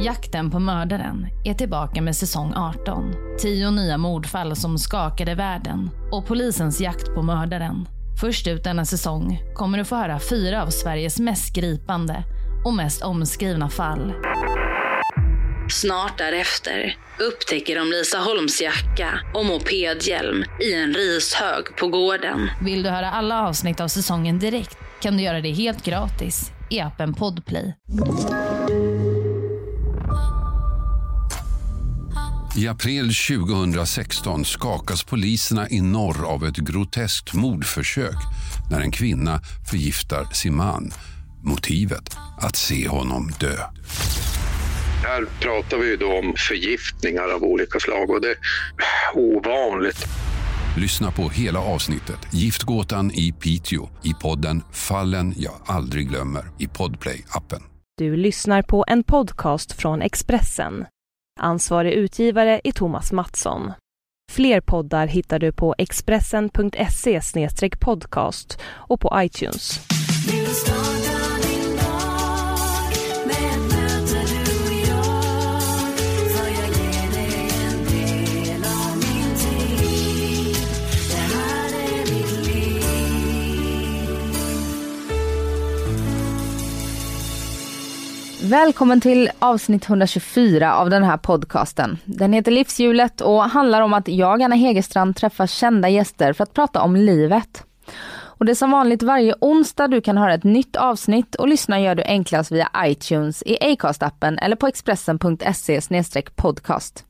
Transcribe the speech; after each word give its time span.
Jakten 0.00 0.50
på 0.50 0.58
mördaren 0.58 1.26
är 1.44 1.54
tillbaka 1.54 2.02
med 2.02 2.16
säsong 2.16 2.52
18. 2.56 3.14
Tio 3.38 3.70
nya 3.70 3.98
mordfall 3.98 4.56
som 4.56 4.78
skakade 4.78 5.34
världen 5.34 5.90
och 6.12 6.26
polisens 6.26 6.80
jakt 6.80 7.14
på 7.14 7.22
mördaren. 7.22 7.88
Först 8.20 8.46
ut 8.46 8.64
denna 8.64 8.84
säsong 8.84 9.42
kommer 9.54 9.78
du 9.78 9.84
få 9.84 9.96
höra 9.96 10.18
fyra 10.30 10.62
av 10.62 10.70
Sveriges 10.70 11.20
mest 11.20 11.54
gripande 11.54 12.24
och 12.64 12.74
mest 12.74 13.02
omskrivna 13.02 13.68
fall. 13.68 14.12
Snart 15.70 16.18
därefter 16.18 16.96
upptäcker 17.18 17.78
de 17.78 17.90
Lisa 17.90 18.18
Holms 18.18 18.62
jacka 18.62 19.20
och 19.34 19.46
mopedhjälm 19.46 20.44
i 20.60 20.74
en 20.74 20.94
rishög 20.94 21.76
på 21.76 21.88
gården. 21.88 22.50
Vill 22.62 22.82
du 22.82 22.90
höra 22.90 23.10
alla 23.10 23.48
avsnitt 23.48 23.80
av 23.80 23.88
säsongen 23.88 24.38
direkt 24.38 24.78
kan 25.00 25.16
du 25.16 25.22
göra 25.22 25.40
det 25.40 25.52
helt 25.52 25.84
gratis 25.84 26.52
i 26.70 26.80
appen 26.80 27.14
Podplay. 27.14 27.74
I 32.56 32.68
april 32.68 33.14
2016 33.14 34.44
skakas 34.44 35.04
poliserna 35.04 35.68
i 35.68 35.80
norr 35.80 36.24
av 36.26 36.44
ett 36.44 36.56
groteskt 36.56 37.34
mordförsök 37.34 38.16
när 38.70 38.80
en 38.80 38.90
kvinna 38.90 39.40
förgiftar 39.70 40.24
sin 40.32 40.56
man. 40.56 40.92
Motivet? 41.44 42.16
Att 42.40 42.56
se 42.56 42.88
honom 42.88 43.32
dö. 43.40 43.56
Här 45.02 45.24
pratar 45.40 45.78
vi 45.78 45.96
då 45.96 46.18
om 46.18 46.34
förgiftningar 46.36 47.28
av 47.34 47.44
olika 47.44 47.80
slag 47.80 48.10
och 48.10 48.20
det 48.20 48.30
är 48.30 48.38
ovanligt. 49.14 50.08
Lyssna 50.78 51.10
på 51.10 51.28
hela 51.28 51.60
avsnittet 51.60 52.34
Giftgåtan 52.34 53.10
i 53.10 53.32
Piteå 53.32 53.88
i 54.04 54.14
podden 54.22 54.62
Fallen 54.72 55.34
jag 55.36 55.54
aldrig 55.66 56.08
glömmer 56.08 56.42
i 56.58 56.66
Podplay-appen. 56.66 57.62
Du 57.96 58.16
lyssnar 58.16 58.62
på 58.62 58.84
en 58.88 59.02
podcast 59.02 59.72
från 59.72 60.02
Expressen. 60.02 60.86
Ansvarig 61.40 61.92
utgivare 61.92 62.60
är 62.64 62.72
Thomas 62.72 63.12
Mattsson. 63.12 63.72
Fler 64.32 64.60
poddar 64.60 65.06
hittar 65.06 65.38
du 65.38 65.52
på 65.52 65.74
expressen.se 65.78 67.20
podcast 67.80 68.58
och 68.64 69.00
på 69.00 69.12
iTunes. 69.14 69.80
Välkommen 88.48 89.00
till 89.00 89.30
avsnitt 89.38 89.88
124 89.88 90.74
av 90.74 90.90
den 90.90 91.04
här 91.04 91.16
podcasten. 91.16 91.98
Den 92.04 92.32
heter 92.32 92.50
Livshjulet 92.52 93.20
och 93.20 93.42
handlar 93.42 93.80
om 93.82 93.94
att 93.94 94.08
jag, 94.08 94.42
Anna 94.42 94.54
Hegerstrand, 94.56 95.16
träffar 95.16 95.46
kända 95.46 95.88
gäster 95.88 96.32
för 96.32 96.44
att 96.44 96.54
prata 96.54 96.82
om 96.82 96.96
livet. 96.96 97.64
Och 98.10 98.44
det 98.44 98.52
är 98.52 98.54
som 98.54 98.70
vanligt 98.70 99.02
varje 99.02 99.34
onsdag 99.40 99.88
du 99.88 100.00
kan 100.00 100.16
höra 100.16 100.34
ett 100.34 100.44
nytt 100.44 100.76
avsnitt 100.76 101.34
och 101.34 101.48
lyssna 101.48 101.80
gör 101.80 101.94
du 101.94 102.02
enklast 102.02 102.52
via 102.52 102.70
iTunes, 102.84 103.42
i 103.46 103.58
Acast-appen 103.60 104.38
eller 104.42 104.56
på 104.56 104.66
expressen.se 104.66 106.22
podcast. 106.36 107.04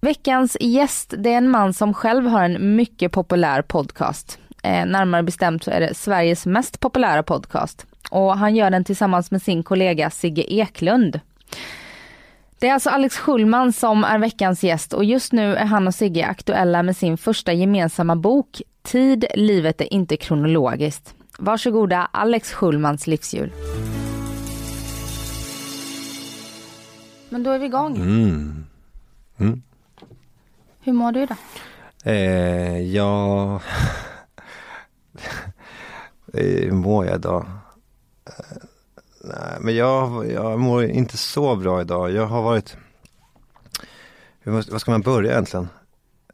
Veckans 0.00 0.56
gäst 0.60 1.14
det 1.18 1.32
är 1.32 1.38
en 1.38 1.50
man 1.50 1.74
som 1.74 1.94
själv 1.94 2.26
har 2.26 2.44
en 2.44 2.76
mycket 2.76 3.12
populär 3.12 3.62
podcast. 3.62 4.38
Eh, 4.62 4.86
närmare 4.86 5.22
bestämt 5.22 5.64
så 5.64 5.70
är 5.70 5.80
det 5.80 5.94
Sveriges 5.94 6.46
mest 6.46 6.80
populära 6.80 7.22
podcast 7.22 7.86
och 8.10 8.38
han 8.38 8.56
gör 8.56 8.70
den 8.70 8.84
tillsammans 8.84 9.30
med 9.30 9.42
sin 9.42 9.62
kollega 9.62 10.10
Sigge 10.10 10.52
Eklund. 10.52 11.20
Det 12.58 12.68
är 12.68 12.74
alltså 12.74 12.90
Alex 12.90 13.16
Schulman 13.16 13.72
som 13.72 14.04
är 14.04 14.18
veckans 14.18 14.64
gäst 14.64 14.92
och 14.92 15.04
just 15.04 15.32
nu 15.32 15.56
är 15.56 15.64
han 15.64 15.86
och 15.86 15.94
Sigge 15.94 16.26
aktuella 16.26 16.82
med 16.82 16.96
sin 16.96 17.18
första 17.18 17.52
gemensamma 17.52 18.16
bok 18.16 18.62
Tid, 18.82 19.24
livet 19.34 19.80
är 19.80 19.92
inte 19.92 20.16
kronologiskt. 20.16 21.14
Varsågoda 21.38 22.08
Alex 22.12 22.52
Schulmans 22.52 23.06
livshjul. 23.06 23.52
Men 27.28 27.42
då 27.42 27.50
är 27.50 27.58
vi 27.58 27.66
igång. 27.66 27.96
Mm. 27.96 28.66
Mm. 29.38 29.62
Hur 30.80 30.92
mår 30.92 31.12
du 31.12 31.22
idag? 31.22 31.36
Eh, 32.04 32.80
ja, 32.80 33.60
hur 36.32 36.72
mår 36.72 37.06
jag 37.06 37.16
idag? 37.16 37.46
Nej, 39.24 39.56
men 39.60 39.76
jag, 39.76 40.30
jag 40.32 40.58
mår 40.58 40.84
inte 40.84 41.16
så 41.16 41.56
bra 41.56 41.80
idag. 41.80 42.10
Jag 42.10 42.26
har 42.26 42.42
varit, 42.42 42.76
hur, 44.40 44.52
vad 44.52 44.80
ska 44.80 44.90
man 44.90 45.00
börja 45.00 45.32
egentligen? 45.32 45.68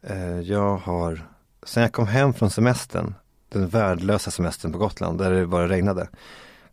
Eh, 0.01 0.39
jag 0.39 0.77
har, 0.77 1.27
sen 1.63 1.83
jag 1.83 1.93
kom 1.93 2.07
hem 2.07 2.33
från 2.33 2.49
semestern, 2.49 3.13
den 3.49 3.67
värdelösa 3.67 4.31
semestern 4.31 4.71
på 4.71 4.77
Gotland 4.77 5.17
där 5.17 5.31
det 5.31 5.47
bara 5.47 5.67
regnade, 5.67 6.07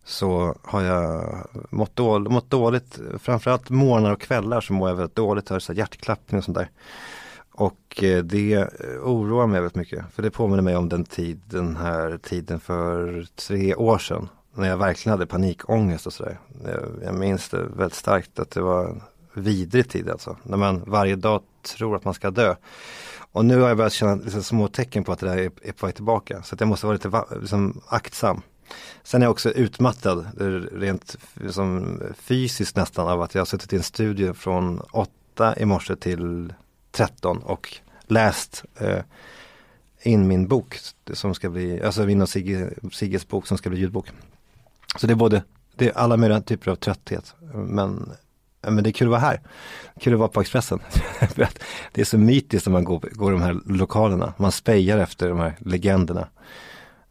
så 0.05 0.55
har 0.63 0.81
jag 0.81 1.37
mått, 1.69 1.95
dåligt, 1.95 2.31
mått 2.31 2.49
dåligt, 2.49 2.99
framförallt 3.19 3.69
morgnar 3.69 4.11
och 4.11 4.21
kvällar 4.21 4.61
så 4.61 4.73
mår 4.73 4.89
jag 4.89 4.95
väldigt 4.95 5.15
dåligt, 5.15 5.49
har 5.49 5.59
så 5.59 5.73
hjärtklappning 5.73 6.37
och 6.37 6.43
sånt 6.43 6.57
där. 6.57 6.69
Och 7.51 8.03
eh, 8.03 8.23
det 8.23 8.67
oroar 9.03 9.47
mig 9.47 9.61
väldigt 9.61 9.75
mycket, 9.75 10.05
för 10.13 10.23
det 10.23 10.31
påminner 10.31 10.63
mig 10.63 10.75
om 10.75 10.89
den 10.89 11.05
tid, 11.05 11.41
den 11.45 11.75
här 11.75 12.17
tiden 12.17 12.59
för 12.59 13.25
tre 13.35 13.75
år 13.75 13.97
sedan 13.97 14.29
när 14.57 14.69
jag 14.69 14.77
verkligen 14.77 15.11
hade 15.11 15.25
panikångest 15.25 16.07
och 16.07 16.13
sådär. 16.13 16.39
Jag, 16.63 16.83
jag 17.03 17.15
minns 17.15 17.49
det 17.49 17.63
väldigt 17.63 17.97
starkt 17.97 18.39
att 18.39 18.51
det 18.51 18.61
var 18.61 18.85
en 18.85 19.01
vidrig 19.33 19.89
tid 19.89 20.09
alltså. 20.09 20.37
När 20.43 20.57
man 20.57 20.83
varje 20.87 21.15
dag 21.15 21.41
tror 21.61 21.95
att 21.95 22.05
man 22.05 22.13
ska 22.13 22.31
dö. 22.31 22.55
Och 23.31 23.45
nu 23.45 23.61
har 23.61 23.67
jag 23.67 23.77
börjat 23.77 23.93
känna 23.93 24.15
liksom 24.15 24.43
små 24.43 24.67
tecken 24.67 25.03
på 25.03 25.11
att 25.11 25.19
det 25.19 25.25
där 25.25 25.37
är, 25.37 25.51
är 25.61 25.71
på 25.71 25.85
väg 25.85 25.95
tillbaka. 25.95 26.43
Så 26.43 26.55
att 26.55 26.61
jag 26.61 26.67
måste 26.67 26.85
vara 26.85 26.93
lite 26.93 27.23
liksom, 27.41 27.81
aktsam. 27.87 28.41
Sen 29.03 29.21
är 29.21 29.25
jag 29.25 29.31
också 29.31 29.51
utmattad, 29.51 30.27
rent 30.71 31.15
liksom, 31.33 31.99
fysiskt 32.17 32.75
nästan, 32.75 33.07
av 33.07 33.21
att 33.21 33.35
jag 33.35 33.41
har 33.41 33.45
suttit 33.45 33.73
i 33.73 33.75
en 33.75 33.83
studio 33.83 34.33
från 34.33 34.79
8 34.91 35.55
i 35.57 35.65
morse 35.65 35.95
till 35.95 36.53
13 36.91 37.37
och 37.37 37.77
läst 38.07 38.65
eh, 38.77 38.99
in 40.01 40.27
min 40.27 40.47
bok 40.47 40.79
som 41.13 41.35
ska 41.35 41.49
bli, 41.49 41.81
alltså 41.81 42.05
min 42.05 42.21
och 42.21 42.29
Sigge, 42.29 42.69
Sigges 42.91 43.27
bok 43.27 43.47
som 43.47 43.57
ska 43.57 43.69
bli 43.69 43.79
ljudbok. 43.79 44.11
Så 44.97 45.07
det 45.07 45.13
är 45.13 45.15
både, 45.15 45.43
det 45.75 45.87
är 45.87 45.97
alla 45.97 46.17
möjliga 46.17 46.41
typer 46.41 46.71
av 46.71 46.75
trötthet. 46.75 47.35
Men, 47.53 48.11
men 48.61 48.83
det 48.83 48.89
är 48.89 48.91
kul 48.91 49.07
att 49.07 49.11
vara 49.11 49.21
här. 49.21 49.41
Kul 49.99 50.13
att 50.13 50.19
vara 50.19 50.29
på 50.29 50.41
Expressen. 50.41 50.79
det 51.91 52.01
är 52.01 52.05
så 52.05 52.17
mytiskt 52.17 52.67
när 52.67 52.73
man 52.73 52.83
går, 52.83 52.99
går 53.11 53.31
de 53.31 53.41
här 53.41 53.59
lokalerna. 53.65 54.33
Man 54.37 54.51
spejar 54.51 54.97
efter 54.97 55.29
de 55.29 55.39
här 55.39 55.55
legenderna. 55.59 56.27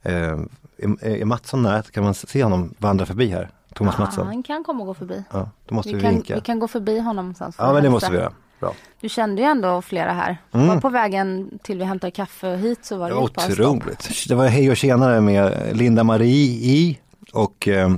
Eh, 0.02 0.38
är, 0.78 1.06
är 1.06 1.24
Mattsson 1.24 1.62
nära? 1.62 1.82
Kan 1.82 2.04
man 2.04 2.14
se 2.14 2.44
honom 2.44 2.74
vandra 2.78 3.06
förbi 3.06 3.26
här? 3.26 3.50
Thomas 3.74 3.94
ja, 3.98 4.04
Mattsson? 4.04 4.26
han 4.26 4.42
kan 4.42 4.64
komma 4.64 4.80
och 4.80 4.86
gå 4.86 4.94
förbi. 4.94 5.24
Ja, 5.32 5.50
då 5.66 5.74
måste 5.74 5.88
vi, 5.88 5.96
vi 5.96 6.02
kan. 6.02 6.22
Vi 6.26 6.40
kan 6.40 6.58
gå 6.58 6.68
förbi 6.68 6.98
honom 6.98 7.16
någonstans. 7.24 7.56
Ja, 7.58 7.72
men 7.72 7.82
det 7.82 7.90
måste 7.90 8.10
vi 8.10 8.16
göra. 8.16 8.32
Bra. 8.60 8.74
Du 9.00 9.08
kände 9.08 9.42
ju 9.42 9.48
ändå 9.48 9.82
flera 9.82 10.12
här. 10.12 10.36
Mm. 10.52 10.66
Var 10.66 10.80
på 10.80 10.88
vägen 10.88 11.58
till 11.62 11.78
vi 11.78 11.84
hämtade 11.84 12.10
kaffe 12.10 12.52
och 12.52 12.58
hit 12.58 12.84
så 12.84 12.96
var 12.96 13.08
det, 13.08 13.14
det 13.14 13.62
var 13.62 13.70
Otroligt. 13.70 14.28
Det 14.28 14.34
var 14.34 14.46
hej 14.46 14.70
och 14.70 14.76
tjenare 14.76 15.20
med 15.20 15.76
Linda 15.76 16.04
Marie 16.04 16.46
i 16.46 16.98
och 17.36 17.68
eh, 17.68 17.94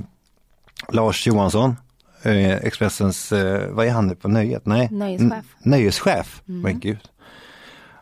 Lars 0.89 1.27
Johansson, 1.27 1.75
eh, 2.21 2.55
Expressens, 2.55 3.31
eh, 3.31 3.69
vad 3.69 3.85
är 3.85 3.91
han 3.91 4.07
nu 4.07 4.15
på 4.15 4.27
Nöjet? 4.27 4.65
Nej, 4.65 4.89
nöjeschef. 4.91 5.45
nöjeschef, 5.59 6.41
mm. 6.47 6.61
men 6.61 6.79
gud. 6.79 7.09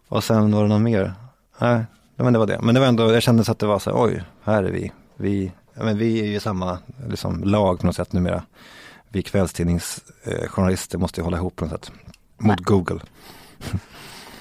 Och 0.08 0.24
sen 0.24 0.52
var 0.52 0.64
det 0.64 0.70
någon 0.70 0.84
mer? 0.84 1.14
Nej, 1.60 1.86
men 2.16 2.34
det 2.34 2.40
var 2.40 2.48
det. 2.48 2.60
Men 2.62 2.76
det 2.76 2.82
var 2.82 2.88
ändå, 2.88 3.14
jag 3.14 3.24
kände 3.24 3.44
så 3.44 3.52
att 3.52 3.60
det 3.60 3.66
var 3.66 3.80
så 3.80 3.90
här, 3.90 4.04
oj, 4.04 4.24
här 4.44 4.64
är 4.64 4.72
vi. 4.72 4.92
Vi, 5.16 5.52
men 5.74 5.98
vi 5.98 6.20
är 6.20 6.26
ju 6.26 6.40
samma 6.40 6.80
liksom, 7.10 7.44
lag 7.44 7.80
på 7.80 7.86
något 7.86 7.96
sätt 7.96 8.14
numera. 8.14 8.44
Vi 9.10 9.24
kvällstidningsjournalister 9.24 10.98
måste 10.98 11.22
ju 11.22 11.24
hålla 11.24 11.38
ihop 11.38 11.56
på 11.56 11.66
något 11.66 11.86
sätt. 11.86 11.92
Mot 12.38 12.60
Google. 12.60 13.00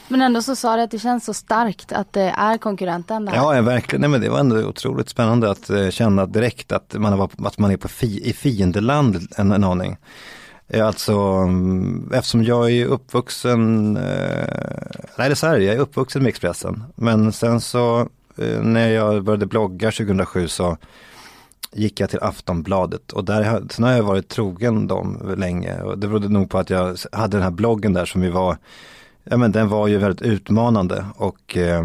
Men 0.09 0.23
ändå 0.23 0.43
så 0.43 0.57
sa 0.57 0.77
du 0.77 0.83
att 0.83 0.91
det 0.91 0.99
känns 0.99 1.25
så 1.25 1.35
starkt 1.35 1.93
att 1.93 2.13
det 2.13 2.35
är 2.37 2.59
konkurrenten 2.59 3.25
där. 3.25 3.35
Ja, 3.35 3.57
ja 3.57 3.63
verkligen. 3.63 4.01
Nej, 4.01 4.11
men 4.11 4.21
det 4.21 4.29
var 4.29 4.39
ändå 4.39 4.57
otroligt 4.57 5.09
spännande 5.09 5.51
att 5.51 5.71
eh, 5.71 5.91
känna 5.91 6.27
direkt 6.27 6.73
att 6.73 6.95
man, 6.99 7.19
var, 7.19 7.31
att 7.39 7.59
man 7.59 7.71
är 7.71 7.77
på 7.77 7.89
fi, 7.89 8.29
i 8.29 8.33
fiendeland 8.33 9.29
en, 9.37 9.53
en 9.53 9.65
aning. 9.65 9.97
Eh, 10.69 10.87
alltså 10.87 11.13
mm, 11.19 12.11
eftersom 12.15 12.45
jag 12.45 12.71
är 12.71 12.87
uppvuxen, 12.87 13.97
eh, 13.97 14.03
nej 15.19 15.29
det 15.29 15.33
är 15.33 15.35
så 15.35 15.47
här, 15.47 15.59
jag 15.59 15.75
är 15.75 15.79
uppvuxen 15.79 16.23
med 16.23 16.29
Expressen. 16.29 16.85
Men 16.95 17.33
sen 17.33 17.61
så 17.61 18.09
eh, 18.37 18.61
när 18.63 18.89
jag 18.89 19.25
började 19.25 19.47
blogga 19.47 19.91
2007 19.91 20.49
så 20.49 20.77
gick 21.73 22.01
jag 22.01 22.11
till 22.11 22.23
Aftonbladet 22.23 23.13
och 23.13 23.25
där, 23.25 23.63
sen 23.71 23.85
har 23.85 23.93
jag 23.93 24.03
varit 24.03 24.29
trogen 24.29 24.87
dem 24.87 25.35
länge. 25.39 25.83
Och 25.83 25.99
det 25.99 26.09
berodde 26.09 26.29
nog 26.29 26.51
på 26.51 26.59
att 26.59 26.71
jag 26.71 26.97
hade 27.13 27.37
den 27.37 27.43
här 27.43 27.51
bloggen 27.51 27.93
där 27.93 28.05
som 28.05 28.21
vi 28.21 28.31
var 28.31 28.57
ja 29.31 29.37
men 29.37 29.53
den 29.53 29.69
var 29.69 29.89
ju 29.89 29.99
väldigt 29.99 30.23
utmanande 30.23 31.07
och 31.17 31.57
eh, 31.57 31.85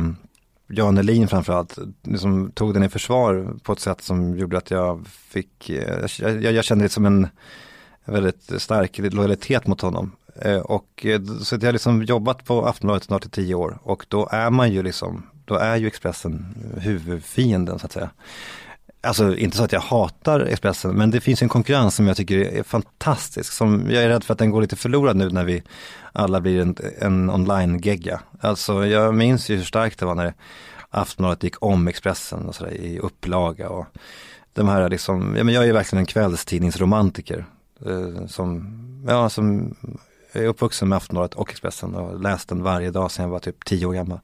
Jan 0.67 0.97
Elin 0.97 1.27
framförallt, 1.27 1.77
liksom 2.03 2.51
tog 2.51 2.73
den 2.73 2.83
i 2.83 2.89
försvar 2.89 3.53
på 3.63 3.73
ett 3.73 3.79
sätt 3.79 4.01
som 4.01 4.37
gjorde 4.37 4.57
att 4.57 4.71
jag 4.71 5.07
fick, 5.07 5.69
eh, 5.69 6.05
jag, 6.19 6.41
jag, 6.41 6.65
kände 6.65 6.85
det 6.85 6.89
som 6.89 7.05
en 7.05 7.27
väldigt 8.05 8.61
stark 8.61 8.97
lojalitet 8.97 9.67
mot 9.67 9.81
honom. 9.81 10.11
Eh, 10.35 10.57
och 10.57 11.05
eh, 11.05 11.21
så 11.23 11.55
jag 11.55 11.63
har 11.63 11.71
liksom 11.73 12.03
jobbat 12.03 12.45
på 12.45 12.65
Aftonbladet 12.65 13.03
snart 13.03 13.25
i 13.25 13.29
tio 13.29 13.55
år 13.55 13.79
och 13.83 14.05
då 14.07 14.29
är 14.31 14.49
man 14.49 14.71
ju 14.71 14.83
liksom, 14.83 15.27
då 15.45 15.55
är 15.55 15.75
ju 15.75 15.87
Expressen 15.87 16.55
huvudfienden 16.77 17.79
så 17.79 17.85
att 17.85 17.91
säga. 17.91 18.09
Alltså 19.03 19.37
inte 19.37 19.57
så 19.57 19.63
att 19.63 19.71
jag 19.71 19.81
hatar 19.81 20.39
Expressen, 20.39 20.95
men 20.95 21.11
det 21.11 21.21
finns 21.21 21.41
en 21.41 21.49
konkurrens 21.49 21.95
som 21.95 22.07
jag 22.07 22.17
tycker 22.17 22.37
är 22.37 22.63
fantastisk. 22.63 23.53
Som 23.53 23.85
jag 23.89 24.03
är 24.03 24.09
rädd 24.09 24.23
för 24.23 24.33
att 24.33 24.39
den 24.39 24.51
går 24.51 24.61
lite 24.61 24.75
förlorad 24.75 25.15
nu 25.15 25.29
när 25.29 25.43
vi 25.43 25.63
alla 26.13 26.41
blir 26.41 26.61
en, 26.61 26.75
en 26.99 27.29
online-gegga. 27.29 28.19
Alltså 28.39 28.85
jag 28.85 29.15
minns 29.15 29.49
ju 29.49 29.55
hur 29.55 29.63
starkt 29.63 29.99
det 29.99 30.05
var 30.05 30.15
när 30.15 30.33
Aftonbladet 30.89 31.43
gick 31.43 31.63
om 31.63 31.87
Expressen 31.87 32.45
och 32.45 32.55
sådär 32.55 32.71
i 32.71 32.99
upplaga. 32.99 33.69
Och 33.69 33.85
de 34.53 34.67
här 34.67 34.89
liksom, 34.89 35.35
ja 35.37 35.43
men 35.43 35.53
jag 35.53 35.67
är 35.67 35.73
verkligen 35.73 35.99
en 35.99 36.05
kvällstidningsromantiker. 36.05 37.45
Eh, 37.85 38.25
som, 38.27 38.75
ja 39.07 39.29
som 39.29 39.75
är 40.31 40.45
uppvuxen 40.45 40.89
med 40.89 40.95
Aftonbladet 40.95 41.33
och 41.33 41.49
Expressen 41.49 41.95
och 41.95 42.21
läst 42.21 42.49
den 42.49 42.63
varje 42.63 42.91
dag 42.91 43.11
sedan 43.11 43.23
jag 43.23 43.29
var 43.29 43.39
typ 43.39 43.65
tio 43.65 43.85
år 43.85 43.93
gammal. 43.93 44.19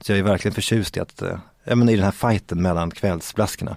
Så 0.00 0.12
jag 0.12 0.18
är 0.18 0.22
verkligen 0.22 0.54
förtjust 0.54 0.96
i 0.96 1.00
att, 1.00 1.22
eh, 1.22 1.38
ja 1.64 1.74
men 1.74 1.88
i 1.88 1.96
den 1.96 2.04
här 2.04 2.10
fighten 2.10 2.62
mellan 2.62 2.90
kvällsblaskorna. 2.90 3.76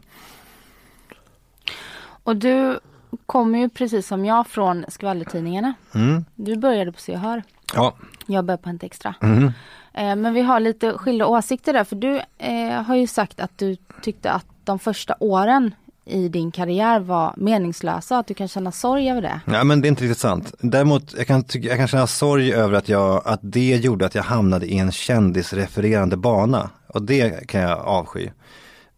Och 2.24 2.36
du 2.36 2.80
kommer 3.26 3.60
ju 3.60 3.70
precis 3.70 4.08
som 4.08 4.26
jag 4.26 4.48
från 4.48 4.86
skvallertidningarna. 4.88 5.74
Mm. 5.96 6.26
Du 6.36 6.56
började 6.56 6.92
på 6.92 7.00
Se 7.00 7.14
och 7.14 7.20
Hör. 7.20 7.44
Ja. 7.74 7.96
Jag 8.26 8.46
började 8.46 8.64
på 8.64 8.70
Hänt 8.70 8.84
Extra. 8.84 9.16
Mm. 9.22 9.52
Eh, 9.94 10.16
men 10.16 10.34
vi 10.34 10.42
har 10.42 10.60
lite 10.60 10.98
skilda 10.98 11.26
åsikter 11.26 11.74
där 11.74 11.84
för 11.84 11.96
du 11.96 12.22
eh, 12.38 12.82
har 12.82 12.96
ju 12.96 13.08
sagt 13.08 13.40
att 13.40 13.58
du 13.58 13.78
tyckte 14.02 14.32
att 14.32 14.46
de 14.64 14.80
första 14.80 15.16
åren 15.20 15.72
i 16.06 16.28
din 16.30 16.52
karriär 16.52 17.00
var 17.00 17.34
meningslösa, 17.38 18.18
att 18.18 18.28
du 18.28 18.34
kan 18.34 18.48
känna 18.48 18.72
sorg 18.72 19.10
över 19.10 19.22
det. 19.22 19.42
Ja 19.46 19.64
men 19.64 19.82
det 19.82 19.88
är 19.88 19.90
inte 19.90 20.04
riktigt 20.04 20.18
sant. 20.18 20.54
Däremot 20.60 21.14
jag 21.18 21.28
kan, 21.28 21.44
jag 21.54 21.78
kan 21.78 21.88
känna 21.88 22.08
sorg 22.08 22.54
över 22.54 22.74
att, 22.74 22.90
jag, 22.90 23.22
att 23.26 23.40
det 23.44 23.76
gjorde 23.76 24.06
att 24.06 24.16
jag 24.16 24.24
hamnade 24.24 24.66
i 24.66 24.78
en 24.78 24.92
kändisrefererande 24.92 26.18
bana. 26.18 26.70
Och 26.88 27.02
det 27.02 27.48
kan 27.48 27.62
jag 27.62 27.80
avsky. 27.80 28.30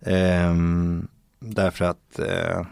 Ehm, 0.06 1.08
därför 1.40 1.86
att 1.86 2.20
eh, 2.20 2.66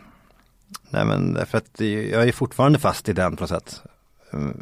Nej 0.91 1.05
men 1.05 1.33
därför 1.33 1.57
att 1.57 1.79
jag 2.11 2.27
är 2.27 2.31
fortfarande 2.31 2.79
fast 2.79 3.09
i 3.09 3.13
den 3.13 3.35
på 3.35 3.43
något 3.43 3.49
sätt. 3.49 3.81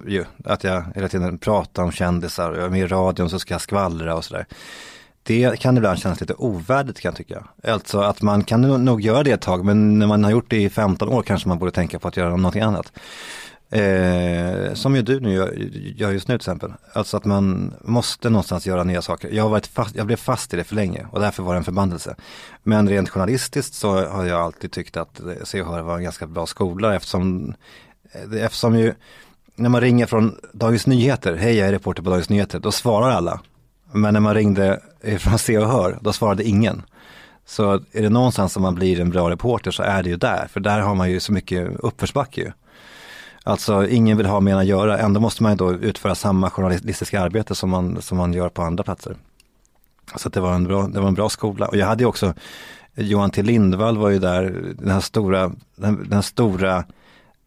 Ju, 0.08 0.26
att 0.46 0.64
jag 0.64 0.84
hela 0.96 1.08
tiden 1.08 1.38
pratar 1.38 1.84
om 1.84 1.92
kändisar 1.92 2.52
och 2.52 2.58
jag 2.58 2.66
är 2.66 2.70
med 2.70 2.82
i 2.82 2.88
radion 2.88 3.30
så 3.30 3.40
ska 3.40 3.54
jag 3.54 3.62
skvallra 3.62 4.16
och 4.16 4.26
sådär. 4.26 4.46
Det 5.24 5.60
kan 5.60 5.78
ibland 5.78 6.00
kännas 6.00 6.22
lite 6.22 6.34
ovärdigt 6.34 7.00
kan 7.00 7.10
jag 7.10 7.18
tycka. 7.18 7.44
Alltså 7.64 8.00
att 8.00 8.22
man 8.22 8.44
kan 8.44 8.62
nog 8.62 9.02
göra 9.02 9.24
det 9.24 9.32
ett 9.32 9.42
tag 9.42 9.66
men 9.66 10.00
när 10.00 10.08
man 10.08 10.24
har 10.24 10.32
gjort 10.32 10.50
det 10.50 10.62
i 10.64 10.70
15 10.70 11.10
år 11.10 11.22
kanske 11.22 11.48
man 11.48 11.60
borde 11.60 11.72
tänka 11.72 12.00
på 12.00 12.08
att 12.08 12.18
göra 12.18 12.36
någonting 12.36 12.62
annat. 12.62 12.94
Eh, 13.72 14.74
som 14.74 14.96
ju 14.96 15.02
du 15.02 15.20
nu 15.20 15.34
gör, 15.34 15.54
gör, 15.96 16.12
just 16.12 16.28
nu 16.28 16.34
till 16.34 16.42
exempel. 16.42 16.74
Alltså 16.94 17.18
att 17.18 17.26
man 17.26 17.74
måste 17.82 18.30
någonstans 18.30 18.68
göra 18.68 18.84
nya 18.84 19.02
saker. 19.02 19.30
Jag, 19.32 19.44
har 19.44 19.50
varit 19.50 19.68
fast, 19.68 19.96
jag 19.96 20.06
blev 20.06 20.16
fast 20.16 20.54
i 20.54 20.58
det 20.58 20.64
för 20.64 20.76
länge 20.76 21.08
och 21.12 21.20
därför 21.20 21.44
var 21.44 21.54
det 21.54 21.58
en 21.58 21.64
förbannelse. 21.64 22.16
Men 22.64 22.90
rent 22.90 23.10
journalistiskt 23.10 23.74
så 23.74 24.06
har 24.08 24.26
jag 24.26 24.42
alltid 24.42 24.72
tyckt 24.72 24.98
att 24.98 25.22
Se 25.44 25.62
och 25.62 25.68
Hör 25.68 25.82
var 25.82 25.98
en 25.98 26.04
ganska 26.04 26.28
bra 26.28 26.46
skola 26.46 26.96
eftersom, 26.96 27.54
eh, 28.12 28.44
eftersom 28.44 28.78
ju 28.78 28.94
när 29.56 29.70
man 29.70 29.82
ringer 29.82 30.06
från 30.06 30.36
Dagens 30.54 30.88
Nyheter, 30.88 31.36
hej 31.36 31.56
jag 31.56 31.68
är 31.68 31.72
reporter 31.72 32.04
på 32.04 32.10
Dagens 32.10 32.30
Nyheter, 32.30 32.60
då 32.60 32.72
svarar 32.72 33.10
alla. 33.10 33.42
Men 33.92 34.14
när 34.14 34.22
man 34.22 34.34
ringde 34.34 34.80
från 35.20 35.40
Se 35.40 35.58
och 35.58 35.68
Hör, 35.68 35.98
då 36.02 36.14
svarade 36.14 36.44
ingen. 36.44 36.82
Så 37.46 37.74
är 37.74 38.02
det 38.02 38.10
någonstans 38.10 38.54
som 38.54 38.62
man 38.62 38.76
blir 38.76 39.00
en 39.00 39.10
bra 39.10 39.30
reporter 39.30 39.72
så 39.72 39.84
är 39.84 40.04
det 40.04 40.10
ju 40.10 40.16
där, 40.16 40.48
för 40.48 40.60
där 40.60 40.80
har 40.80 40.96
man 40.96 41.12
ju 41.12 41.20
så 41.20 41.34
mycket 41.34 41.80
uppförsbacke 41.80 42.42
ju. 42.42 42.52
Alltså 43.44 43.88
ingen 43.88 44.18
vill 44.18 44.26
ha 44.26 44.40
mer 44.40 44.56
att 44.56 44.66
göra, 44.66 44.98
ändå 44.98 45.20
måste 45.20 45.44
man 45.44 45.58
då 45.58 45.74
utföra 45.74 46.16
samma 46.16 46.50
journalistiska 46.50 47.22
arbete 47.22 47.56
som 47.56 47.70
man, 47.70 48.02
som 48.02 48.18
man 48.18 48.34
gör 48.34 48.50
på 48.50 48.62
andra 48.62 48.84
platser. 48.84 49.16
Så 50.16 50.30
det 50.30 50.40
var, 50.40 50.54
en 50.54 50.64
bra, 50.64 50.88
det 50.88 51.00
var 51.00 51.08
en 51.08 51.14
bra 51.14 51.30
skola 51.30 51.68
och 51.68 51.78
jag 51.78 51.88
hade 51.88 52.04
ju 52.04 52.08
också 52.08 52.34
Johan 52.96 53.32
T 53.32 53.44
Lindvall 53.44 53.98
var 53.98 54.10
ju 54.10 54.20
där, 54.20 54.74
den 54.80 54.92
här 54.92 55.00
stora, 55.00 55.52
den, 55.76 56.10
den 56.10 56.24
stora 56.24 56.84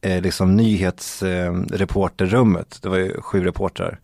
eh, 0.01 0.21
liksom 0.21 0.57
nyhetsreporterrummet. 0.57 2.75
Eh, 2.75 2.79
det 2.83 2.89
var 2.89 2.97
ju 2.97 3.21
sju 3.21 3.45
reportrar. 3.45 3.99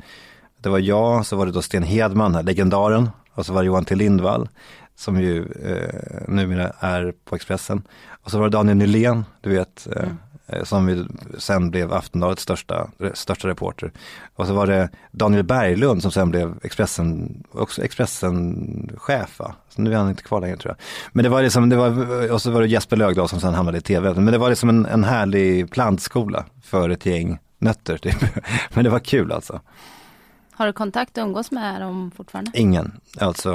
Det 0.60 0.68
var 0.68 0.78
jag, 0.78 1.26
så 1.26 1.36
var 1.36 1.46
det 1.46 1.52
då 1.52 1.62
Sten 1.62 1.82
Hedman, 1.82 2.34
här, 2.34 2.42
legendaren, 2.42 3.10
och 3.34 3.46
så 3.46 3.52
var 3.52 3.62
det 3.62 3.66
Johan 3.66 3.84
T 3.84 3.94
Lindvall 3.94 4.48
som 4.98 5.20
ju 5.20 5.46
eh, 5.64 6.28
numera 6.28 6.72
är 6.80 7.12
på 7.24 7.36
Expressen. 7.36 7.82
Och 8.10 8.30
så 8.30 8.38
var 8.38 8.48
det 8.48 8.56
Daniel 8.56 8.76
Nylén, 8.76 9.24
du 9.40 9.50
vet, 9.50 9.88
eh, 9.96 10.02
mm. 10.02 10.16
Eh, 10.48 10.64
som 10.64 11.08
sen 11.38 11.70
blev 11.70 11.92
Aftonbladets 11.92 12.42
största, 12.42 12.90
största 13.14 13.48
reporter. 13.48 13.92
Och 14.36 14.46
så 14.46 14.54
var 14.54 14.66
det 14.66 14.88
Daniel 15.10 15.44
Berglund 15.44 16.02
som 16.02 16.10
sen 16.10 16.30
blev 16.30 16.54
Expressen, 16.62 17.42
också 17.52 17.82
Expressen-chef. 17.82 19.40
Så 19.68 19.82
nu 19.82 19.92
är 19.92 19.96
han 19.96 20.10
inte 20.10 20.22
kvar 20.22 20.40
längre 20.40 20.56
tror 20.56 20.74
jag. 20.76 20.84
Men 21.12 21.22
det 21.22 21.28
var 21.28 21.42
liksom, 21.42 21.68
det 21.68 21.76
var, 21.76 22.30
och 22.32 22.42
så 22.42 22.50
var 22.50 22.60
det 22.60 22.66
Jesper 22.66 22.96
Lögdahl 22.96 23.28
som 23.28 23.40
sen 23.40 23.54
hamnade 23.54 23.78
i 23.78 23.80
tv. 23.80 24.14
Men 24.14 24.32
det 24.32 24.38
var 24.38 24.48
liksom 24.48 24.68
en, 24.68 24.86
en 24.86 25.04
härlig 25.04 25.70
plantskola 25.70 26.44
för 26.62 26.90
ett 26.90 27.06
gäng 27.06 27.38
nötter. 27.58 27.98
Typ. 27.98 28.16
Men 28.74 28.84
det 28.84 28.90
var 28.90 28.98
kul 28.98 29.32
alltså. 29.32 29.60
Har 30.52 30.66
du 30.66 30.72
kontakt 30.72 31.18
och 31.18 31.24
umgås 31.24 31.50
med 31.50 31.80
dem 31.80 32.10
fortfarande? 32.16 32.50
Ingen, 32.54 33.00
alltså, 33.20 33.50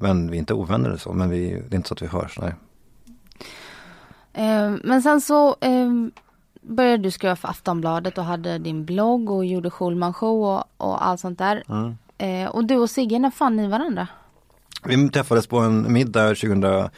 men 0.00 0.30
vi 0.30 0.36
är 0.36 0.38
inte 0.38 0.54
ovänner 0.54 0.88
eller 0.88 0.98
så, 0.98 1.12
men 1.12 1.30
vi, 1.30 1.62
det 1.68 1.74
är 1.74 1.76
inte 1.76 1.88
så 1.88 1.94
att 1.94 2.02
vi 2.02 2.06
hörs, 2.06 2.38
nej. 2.38 2.54
Eh, 4.40 4.74
men 4.84 5.02
sen 5.02 5.20
så 5.20 5.56
eh, 5.60 5.90
började 6.60 7.02
du 7.02 7.10
skriva 7.10 7.36
för 7.36 7.48
Aftonbladet 7.48 8.18
och 8.18 8.24
hade 8.24 8.58
din 8.58 8.84
blogg 8.84 9.30
och 9.30 9.46
gjorde 9.46 9.70
Schulman 9.70 10.14
show 10.14 10.44
och, 10.44 10.64
och 10.76 11.06
allt 11.06 11.20
sånt 11.20 11.38
där. 11.38 11.62
Mm. 11.68 11.96
Eh, 12.18 12.50
och 12.50 12.64
du 12.64 12.76
och 12.76 12.90
Sigge, 12.90 13.18
när 13.18 13.30
fann 13.30 13.56
ni 13.56 13.68
varandra? 13.68 14.08
Vi 14.84 15.08
träffades 15.08 15.46
på 15.46 15.58
en 15.58 15.92
middag 15.92 16.28
2007 16.28 16.90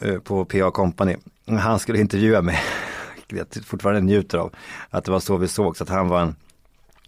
eh, 0.00 0.18
på 0.18 0.44
PA 0.44 0.70
Company. 0.70 1.16
Han 1.46 1.78
skulle 1.78 1.98
intervjua 1.98 2.42
mig. 2.42 2.60
Jag 3.28 3.46
fortfarande 3.64 4.00
njuter 4.00 4.38
av 4.38 4.54
att 4.90 5.04
det 5.04 5.10
var 5.10 5.20
så 5.20 5.36
vi 5.36 5.48
såg 5.48 5.76
så 5.76 5.84
att 5.84 5.90
han 5.90 6.08
var 6.08 6.20
en 6.20 6.36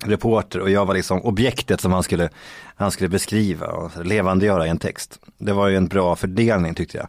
reporter 0.04 0.60
och 0.60 0.70
jag 0.70 0.86
var 0.86 0.94
liksom 0.94 1.22
objektet 1.22 1.80
som 1.80 1.92
han 1.92 2.02
skulle, 2.02 2.28
han 2.76 2.90
skulle 2.90 3.08
beskriva 3.08 3.66
och 3.66 4.06
levandegöra 4.06 4.66
i 4.66 4.70
en 4.70 4.78
text. 4.78 5.20
Det 5.38 5.52
var 5.52 5.68
ju 5.68 5.76
en 5.76 5.86
bra 5.86 6.16
fördelning 6.16 6.74
tyckte 6.74 6.98
jag 6.98 7.08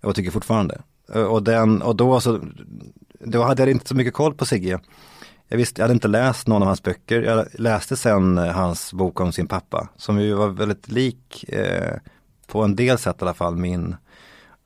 och 0.00 0.14
tycker 0.14 0.30
fortfarande. 0.30 0.80
Eh, 1.14 1.22
och, 1.22 1.42
den, 1.42 1.82
och 1.82 1.96
då, 1.96 2.20
så, 2.20 2.40
då 3.20 3.42
hade 3.42 3.62
jag 3.62 3.70
inte 3.70 3.88
så 3.88 3.94
mycket 3.94 4.14
koll 4.14 4.34
på 4.34 4.46
Sigge. 4.46 4.80
Jag 5.48 5.56
visste, 5.56 5.80
jag 5.80 5.84
hade 5.84 5.94
inte 5.94 6.08
läst 6.08 6.46
någon 6.46 6.62
av 6.62 6.66
hans 6.66 6.82
böcker. 6.82 7.22
Jag 7.22 7.46
läste 7.52 7.96
sen 7.96 8.38
eh, 8.38 8.52
hans 8.52 8.92
bok 8.92 9.20
om 9.20 9.32
sin 9.32 9.46
pappa 9.46 9.88
som 9.96 10.20
ju 10.20 10.34
var 10.34 10.48
väldigt 10.48 10.88
lik, 10.88 11.44
eh, 11.48 11.96
på 12.46 12.62
en 12.62 12.76
del 12.76 12.98
sätt 12.98 13.16
i 13.18 13.22
alla 13.22 13.34
fall, 13.34 13.56
min, 13.56 13.96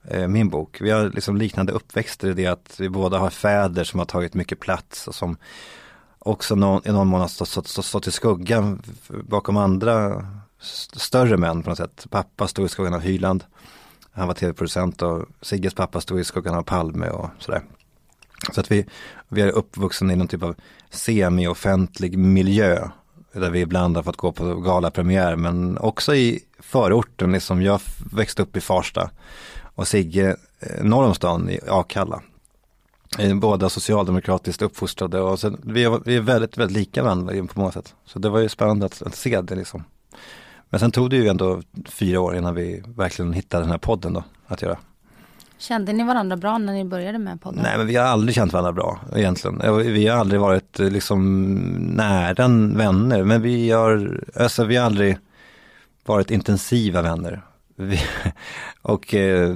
eh, 0.07 0.27
min 0.27 0.49
bok. 0.49 0.81
Vi 0.81 0.91
har 0.91 1.09
liksom 1.09 1.37
liknande 1.37 1.73
uppväxter 1.73 2.27
i 2.27 2.33
det 2.33 2.47
att 2.47 2.75
vi 2.79 2.89
båda 2.89 3.17
har 3.17 3.29
fäder 3.29 3.83
som 3.83 3.99
har 3.99 4.05
tagit 4.05 4.33
mycket 4.33 4.59
plats 4.59 5.07
och 5.07 5.15
som 5.15 5.37
också 6.19 6.55
någon, 6.55 6.81
i 6.85 6.91
någon 6.91 7.07
mån 7.07 7.21
har 7.21 7.27
stått, 7.27 7.49
stått, 7.49 7.67
stått, 7.67 7.85
stått 7.85 8.07
i 8.07 8.11
skuggan 8.11 8.81
bakom 9.07 9.57
andra 9.57 10.25
större 10.95 11.37
män 11.37 11.63
på 11.63 11.69
något 11.69 11.77
sätt. 11.77 12.07
Pappa 12.09 12.47
stod 12.47 12.65
i 12.65 12.69
skuggan 12.69 12.93
av 12.93 13.01
Hyland. 13.01 13.43
Han 14.15 14.27
var 14.27 14.35
tv-producent 14.35 15.01
och 15.01 15.25
Sigges 15.41 15.73
pappa 15.73 16.01
stod 16.01 16.19
i 16.19 16.23
skuggan 16.23 16.55
av 16.55 16.63
Palme 16.63 17.09
och 17.09 17.29
sådär. 17.39 17.61
Så 18.53 18.59
att 18.59 18.71
vi, 18.71 18.85
vi 19.27 19.41
är 19.41 19.49
uppvuxna 19.49 20.13
i 20.13 20.15
någon 20.15 20.27
typ 20.27 20.43
av 20.43 20.55
semi-offentlig 20.89 22.17
miljö. 22.17 22.87
Där 23.33 23.49
vi 23.49 23.59
ibland 23.59 23.95
har 23.95 24.03
fått 24.03 24.17
gå 24.17 24.31
på 24.31 24.55
galapremiär 24.55 25.35
men 25.35 25.77
också 25.77 26.15
i 26.15 26.39
förorten, 26.59 27.31
liksom 27.31 27.61
jag 27.61 27.81
växte 28.11 28.41
upp 28.41 28.57
i 28.57 28.61
Farsta 28.61 29.09
och 29.75 29.87
Sigge 29.87 30.35
eh, 30.59 30.83
norr 30.83 31.05
om 31.05 31.15
stan 31.15 31.49
i 31.49 31.59
Akalla. 31.67 32.21
Eh, 33.19 33.35
båda 33.35 33.69
socialdemokratiskt 33.69 34.61
uppfostrade 34.61 35.21
och 35.21 35.39
sen, 35.39 35.61
vi, 35.63 35.83
är, 35.83 36.01
vi 36.05 36.15
är 36.15 36.21
väldigt, 36.21 36.57
väldigt 36.57 36.77
lika 36.77 37.03
varandra 37.03 37.33
på 37.33 37.59
många 37.59 37.71
sätt. 37.71 37.95
Så 38.05 38.19
det 38.19 38.29
var 38.29 38.39
ju 38.39 38.49
spännande 38.49 38.85
att, 38.85 39.01
att 39.01 39.15
se 39.15 39.41
det 39.41 39.55
liksom. 39.55 39.83
Men 40.69 40.79
sen 40.79 40.91
tog 40.91 41.09
det 41.09 41.15
ju 41.15 41.27
ändå 41.27 41.61
fyra 41.85 42.19
år 42.19 42.35
innan 42.35 42.55
vi 42.55 42.83
verkligen 42.95 43.33
hittade 43.33 43.63
den 43.63 43.71
här 43.71 43.77
podden 43.77 44.13
då 44.13 44.23
att 44.47 44.61
göra. 44.61 44.77
Kände 45.57 45.93
ni 45.93 46.03
varandra 46.03 46.37
bra 46.37 46.57
när 46.57 46.73
ni 46.73 46.85
började 46.85 47.19
med 47.19 47.41
podden? 47.41 47.63
Nej 47.63 47.77
men 47.77 47.87
vi 47.87 47.95
har 47.95 48.05
aldrig 48.05 48.35
känt 48.35 48.53
varandra 48.53 48.71
bra 48.71 48.99
egentligen. 49.15 49.61
Vi 49.93 50.07
har 50.07 50.17
aldrig 50.17 50.41
varit 50.41 50.79
eh, 50.79 50.89
liksom 50.89 51.33
nära 51.95 52.47
vänner 52.77 53.23
men 53.23 53.41
vi 53.41 53.71
har, 53.71 54.21
alltså 54.35 54.63
vi 54.63 54.75
har 54.75 54.85
aldrig 54.85 55.17
varit 56.05 56.31
intensiva 56.31 57.01
vänner. 57.01 57.41
Vi, 57.75 57.99
och, 58.81 59.13
eh, 59.13 59.55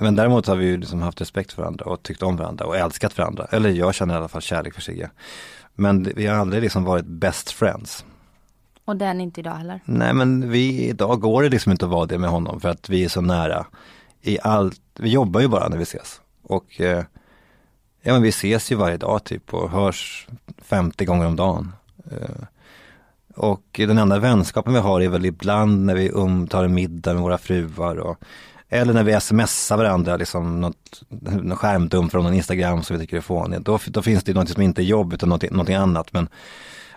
men 0.00 0.16
däremot 0.16 0.46
har 0.46 0.56
vi 0.56 0.66
ju 0.66 0.76
liksom 0.76 1.02
haft 1.02 1.20
respekt 1.20 1.52
för 1.52 1.62
varandra 1.62 1.84
och 1.84 2.02
tyckt 2.02 2.22
om 2.22 2.36
varandra 2.36 2.64
och 2.64 2.76
älskat 2.76 3.18
varandra. 3.18 3.46
Eller 3.50 3.70
jag 3.70 3.94
känner 3.94 4.14
i 4.14 4.16
alla 4.16 4.28
fall 4.28 4.42
kärlek 4.42 4.74
för 4.74 4.80
Sigge. 4.80 5.10
Men 5.74 6.12
vi 6.16 6.26
har 6.26 6.36
aldrig 6.36 6.62
liksom 6.62 6.84
varit 6.84 7.06
best 7.06 7.50
friends. 7.50 8.04
Och 8.84 8.96
det 8.96 9.04
är 9.04 9.14
ni 9.14 9.22
inte 9.22 9.40
idag 9.40 9.54
heller? 9.54 9.80
Nej 9.84 10.14
men 10.14 10.50
vi, 10.50 10.88
idag 10.88 11.20
går 11.20 11.42
det 11.42 11.48
liksom 11.48 11.72
inte 11.72 11.84
att 11.84 11.90
vara 11.90 12.06
det 12.06 12.18
med 12.18 12.30
honom 12.30 12.60
för 12.60 12.68
att 12.68 12.88
vi 12.88 13.04
är 13.04 13.08
så 13.08 13.20
nära 13.20 13.66
i 14.22 14.38
allt. 14.42 14.80
Vi 14.98 15.10
jobbar 15.10 15.40
ju 15.40 15.48
bara 15.48 15.68
när 15.68 15.76
vi 15.76 15.82
ses. 15.82 16.20
Och 16.42 16.80
eh, 16.80 17.04
ja 18.02 18.12
men 18.12 18.22
vi 18.22 18.28
ses 18.28 18.72
ju 18.72 18.76
varje 18.76 18.96
dag 18.96 19.24
typ 19.24 19.54
och 19.54 19.70
hörs 19.70 20.26
50 20.58 21.04
gånger 21.04 21.26
om 21.26 21.36
dagen. 21.36 21.72
Eh, 22.10 22.44
och 23.34 23.64
den 23.72 23.98
enda 23.98 24.18
vänskapen 24.18 24.72
vi 24.72 24.80
har 24.80 25.00
är 25.00 25.08
väl 25.08 25.26
ibland 25.26 25.84
när 25.86 25.94
vi 25.94 26.10
um, 26.10 26.46
tar 26.46 26.64
en 26.64 26.74
middag 26.74 27.14
med 27.14 27.22
våra 27.22 27.38
fruar 27.38 27.96
och 27.96 28.18
eller 28.68 28.94
när 28.94 29.04
vi 29.04 29.20
smsar 29.20 29.76
varandra, 29.76 30.16
liksom 30.16 30.60
något, 30.60 31.02
något 31.08 31.58
skärmdump 31.58 32.12
från 32.12 32.24
någon 32.24 32.34
Instagram 32.34 32.82
som 32.82 32.96
vi 32.96 33.02
tycker 33.02 33.16
är 33.16 33.20
fånigt. 33.20 33.64
Då, 33.64 33.78
då 33.86 34.02
finns 34.02 34.24
det 34.24 34.34
något 34.34 34.48
som 34.48 34.62
inte 34.62 34.82
är 34.82 34.84
jobb 34.84 35.12
utan 35.12 35.28
något, 35.28 35.50
någonting 35.50 35.74
annat. 35.74 36.12
Men, 36.12 36.28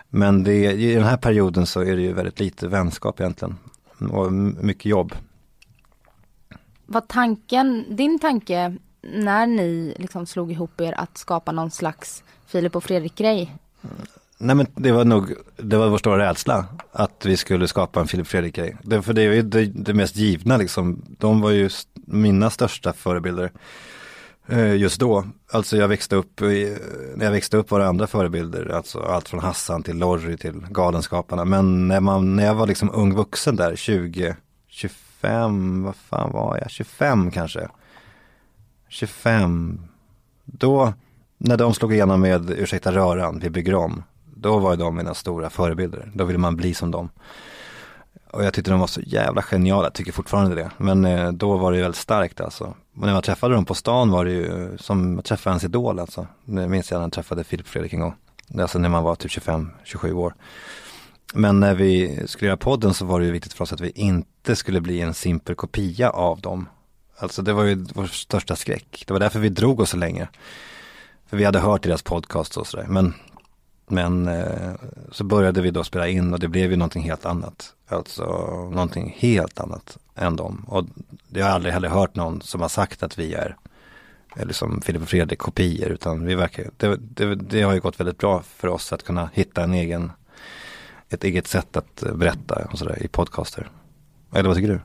men 0.08 0.44
det, 0.44 0.72
i 0.72 0.94
den 0.94 1.04
här 1.04 1.16
perioden 1.16 1.66
så 1.66 1.80
är 1.80 1.96
det 1.96 2.02
ju 2.02 2.12
väldigt 2.12 2.40
lite 2.40 2.68
vänskap 2.68 3.20
egentligen. 3.20 3.56
Och 4.10 4.32
mycket 4.32 4.86
jobb. 4.86 5.14
Var 6.86 7.00
tanken, 7.00 7.96
din 7.96 8.18
tanke 8.18 8.76
när 9.02 9.46
ni 9.46 9.94
liksom 9.98 10.26
slog 10.26 10.52
ihop 10.52 10.80
er 10.80 11.00
att 11.00 11.18
skapa 11.18 11.52
någon 11.52 11.70
slags 11.70 12.22
Filip 12.46 12.76
och 12.76 12.84
Fredrik-grej? 12.84 13.56
Nej 14.38 14.56
men 14.56 14.66
det 14.74 14.92
var 14.92 15.04
nog, 15.04 15.32
det 15.56 15.76
var 15.76 15.88
vår 15.88 15.98
stora 15.98 16.28
rädsla 16.28 16.66
att 16.92 17.26
vi 17.26 17.36
skulle 17.36 17.68
skapa 17.68 18.00
en 18.00 18.06
Filip 18.06 18.26
Fredrik-grej. 18.26 18.76
Det, 18.82 19.02
för 19.02 19.12
det 19.12 19.22
är 19.22 19.32
ju 19.32 19.42
det, 19.42 19.66
det, 19.66 19.94
mest 19.94 20.16
givna 20.16 20.56
liksom. 20.56 21.02
De 21.18 21.40
var 21.40 21.50
ju 21.50 21.70
mina 21.94 22.50
största 22.50 22.92
förebilder 22.92 23.52
Eh, 24.48 24.76
just 24.76 25.00
då. 25.00 25.24
Alltså 25.50 25.76
jag 25.76 25.88
växte 25.88 26.16
upp, 26.16 26.40
när 26.40 27.24
jag 27.24 27.30
växte 27.30 27.56
upp 27.56 27.70
var 27.70 27.80
det 27.80 27.88
andra 27.88 28.06
förebilder, 28.06 28.68
alltså 28.68 29.00
allt 29.00 29.28
från 29.28 29.40
Hassan 29.40 29.82
till 29.82 29.98
Lorry 29.98 30.36
till 30.36 30.66
Galenskaparna. 30.70 31.44
Men 31.44 31.88
när, 31.88 32.00
man, 32.00 32.36
när 32.36 32.44
jag 32.44 32.54
var 32.54 32.66
liksom 32.66 32.90
ung 32.94 33.14
vuxen 33.14 33.56
där, 33.56 33.76
20, 33.76 34.36
25, 34.68 35.82
vad 35.82 35.96
fan 35.96 36.32
var 36.32 36.58
jag, 36.58 36.70
25 36.70 37.30
kanske. 37.30 37.68
25, 38.88 39.80
då, 40.44 40.92
när 41.38 41.56
de 41.56 41.74
slog 41.74 41.92
igenom 41.92 42.20
med 42.20 42.50
Ursäkta 42.50 42.92
röran, 42.92 43.38
vi 43.38 43.50
bygger 43.50 43.74
om 43.74 44.02
då 44.36 44.58
var 44.58 44.76
de 44.76 44.96
mina 44.96 45.14
stora 45.14 45.50
förebilder. 45.50 46.10
Då 46.14 46.24
ville 46.24 46.38
man 46.38 46.56
bli 46.56 46.74
som 46.74 46.90
dem. 46.90 47.08
Och 48.36 48.44
jag 48.44 48.54
tyckte 48.54 48.70
de 48.70 48.80
var 48.80 48.86
så 48.86 49.00
jävla 49.00 49.42
geniala, 49.42 49.84
jag 49.84 49.92
tycker 49.92 50.12
fortfarande 50.12 50.54
det. 50.54 50.70
Men 50.78 51.04
eh, 51.04 51.32
då 51.32 51.56
var 51.56 51.72
det 51.72 51.80
väldigt 51.80 52.00
starkt 52.00 52.40
alltså. 52.40 52.64
Och 52.64 53.06
när 53.06 53.12
man 53.12 53.22
träffade 53.22 53.54
dem 53.54 53.64
på 53.64 53.74
stan 53.74 54.10
var 54.10 54.24
det 54.24 54.30
ju 54.30 54.76
som 54.78 55.18
att 55.18 55.24
träffa 55.24 55.50
ens 55.50 55.64
idol 55.64 55.98
alltså. 55.98 56.26
Det 56.44 56.68
minns 56.68 56.90
jag 56.90 56.98
när 56.98 57.04
jag 57.04 57.12
träffade 57.12 57.44
Filip 57.44 57.68
Fredrik 57.68 57.92
en 57.92 58.00
gång. 58.00 58.14
Alltså 58.58 58.78
när 58.78 58.88
man 58.88 59.04
var 59.04 59.14
typ 59.14 59.30
25-27 59.30 60.12
år. 60.12 60.34
Men 61.34 61.60
när 61.60 61.74
vi 61.74 62.22
skulle 62.26 62.48
göra 62.48 62.56
podden 62.56 62.94
så 62.94 63.04
var 63.04 63.20
det 63.20 63.26
ju 63.26 63.32
viktigt 63.32 63.52
för 63.52 63.64
oss 63.64 63.72
att 63.72 63.80
vi 63.80 63.90
inte 63.90 64.56
skulle 64.56 64.80
bli 64.80 65.00
en 65.00 65.14
simpel 65.14 65.54
kopia 65.54 66.10
av 66.10 66.40
dem. 66.40 66.68
Alltså 67.18 67.42
det 67.42 67.52
var 67.52 67.64
ju 67.64 67.86
vår 67.94 68.06
största 68.06 68.56
skräck. 68.56 69.04
Det 69.06 69.12
var 69.12 69.20
därför 69.20 69.38
vi 69.38 69.48
drog 69.48 69.80
oss 69.80 69.90
så 69.90 69.96
länge. 69.96 70.28
För 71.26 71.36
vi 71.36 71.44
hade 71.44 71.58
hört 71.58 71.82
deras 71.82 72.02
podcast 72.02 72.56
och 72.56 72.66
sådär. 72.66 72.86
Men 72.88 73.14
men 73.86 74.28
eh, 74.28 74.72
så 75.12 75.24
började 75.24 75.60
vi 75.60 75.70
då 75.70 75.84
spela 75.84 76.08
in 76.08 76.32
och 76.32 76.40
det 76.40 76.48
blev 76.48 76.70
ju 76.70 76.76
någonting 76.76 77.02
helt 77.02 77.26
annat. 77.26 77.74
Alltså 77.88 78.24
någonting 78.72 79.14
helt 79.18 79.60
annat 79.60 79.98
än 80.14 80.36
dem. 80.36 80.64
Och 80.68 80.84
jag 81.28 81.46
har 81.46 81.52
aldrig 81.52 81.74
heller 81.74 81.88
hört 81.88 82.14
någon 82.14 82.40
som 82.40 82.60
har 82.60 82.68
sagt 82.68 83.02
att 83.02 83.18
vi 83.18 83.34
är 83.34 83.56
eller 84.36 84.52
som 84.52 84.80
Filip 84.80 85.02
och 85.02 85.08
Fredrik 85.08 85.38
kopior 85.38 85.90
utan 85.90 86.26
vi 86.26 86.34
verkar, 86.34 86.70
det, 86.76 86.96
det, 86.96 87.34
det, 87.34 87.62
har 87.62 87.74
ju 87.74 87.80
gått 87.80 88.00
väldigt 88.00 88.18
bra 88.18 88.42
för 88.42 88.68
oss 88.68 88.92
att 88.92 89.02
kunna 89.02 89.30
hitta 89.32 89.62
en 89.62 89.74
egen, 89.74 90.12
ett 91.08 91.24
eget 91.24 91.46
sätt 91.46 91.76
att 91.76 92.02
eh, 92.02 92.14
berätta 92.14 92.68
och 92.72 92.78
sådär 92.78 93.02
i 93.02 93.08
podcaster. 93.08 93.70
Eller 94.34 94.48
vad 94.48 94.56
tycker 94.56 94.68
du? 94.68 94.80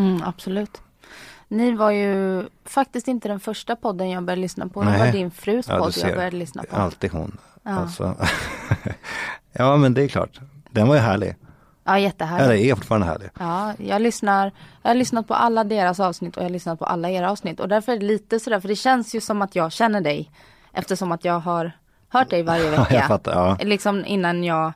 Mm, 0.00 0.22
absolut. 0.22 0.82
Ni 1.48 1.72
var 1.72 1.90
ju 1.90 2.44
faktiskt 2.64 3.08
inte 3.08 3.28
den 3.28 3.40
första 3.40 3.76
podden 3.76 4.10
jag 4.10 4.22
började 4.22 4.42
lyssna 4.42 4.68
på. 4.68 4.82
Det 4.82 4.98
var 4.98 5.12
din 5.12 5.30
frus 5.30 5.66
ja, 5.68 5.78
podd 5.78 5.94
jag 5.96 6.14
började 6.14 6.36
lyssna 6.36 6.62
på. 6.62 6.76
Alltid 6.76 7.10
hon. 7.12 7.38
Ja. 7.62 7.70
Alltså. 7.70 8.16
ja 9.52 9.76
men 9.76 9.94
det 9.94 10.02
är 10.02 10.08
klart. 10.08 10.40
Den 10.70 10.88
var 10.88 10.94
ju 10.94 11.00
härlig. 11.00 11.36
Ja 11.84 11.98
jättehärlig. 11.98 12.44
Ja 12.44 12.52
det 12.52 12.70
är 12.70 12.74
fortfarande 12.74 13.06
härlig. 13.06 13.28
Ja 13.38 13.72
jag 13.78 14.02
lyssnar, 14.02 14.52
jag 14.82 14.90
har 14.90 14.94
lyssnat 14.94 15.28
på 15.28 15.34
alla 15.34 15.64
deras 15.64 16.00
avsnitt 16.00 16.36
och 16.36 16.42
jag 16.42 16.48
har 16.48 16.52
lyssnat 16.52 16.78
på 16.78 16.84
alla 16.84 17.10
era 17.10 17.30
avsnitt 17.30 17.60
och 17.60 17.68
därför 17.68 17.92
är 17.92 17.98
det 17.98 18.06
lite 18.06 18.40
sådär 18.40 18.60
för 18.60 18.68
det 18.68 18.76
känns 18.76 19.14
ju 19.14 19.20
som 19.20 19.42
att 19.42 19.54
jag 19.54 19.72
känner 19.72 20.00
dig. 20.00 20.30
Eftersom 20.72 21.12
att 21.12 21.24
jag 21.24 21.40
har 21.40 21.72
hört 22.08 22.30
dig 22.30 22.42
varje 22.42 22.70
vecka. 22.76 22.94
jag 22.94 23.06
fattar, 23.06 23.32
ja. 23.32 23.56
Liksom 23.60 24.04
innan 24.04 24.44
jag, 24.44 24.72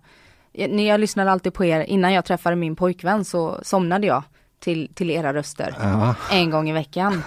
jag 0.53 1.01
lyssnade 1.01 1.31
alltid 1.31 1.55
på 1.55 1.65
er, 1.65 1.81
innan 1.81 2.13
jag 2.13 2.25
träffade 2.25 2.57
min 2.57 2.77
pojkvän 2.77 3.25
så 3.25 3.59
somnade 3.63 4.07
jag 4.07 4.23
till, 4.61 4.89
till 4.95 5.11
era 5.11 5.35
röster 5.35 5.75
ja. 5.81 6.15
en 6.31 6.51
gång 6.51 6.71
i 6.71 6.73
veckan. 6.73 7.23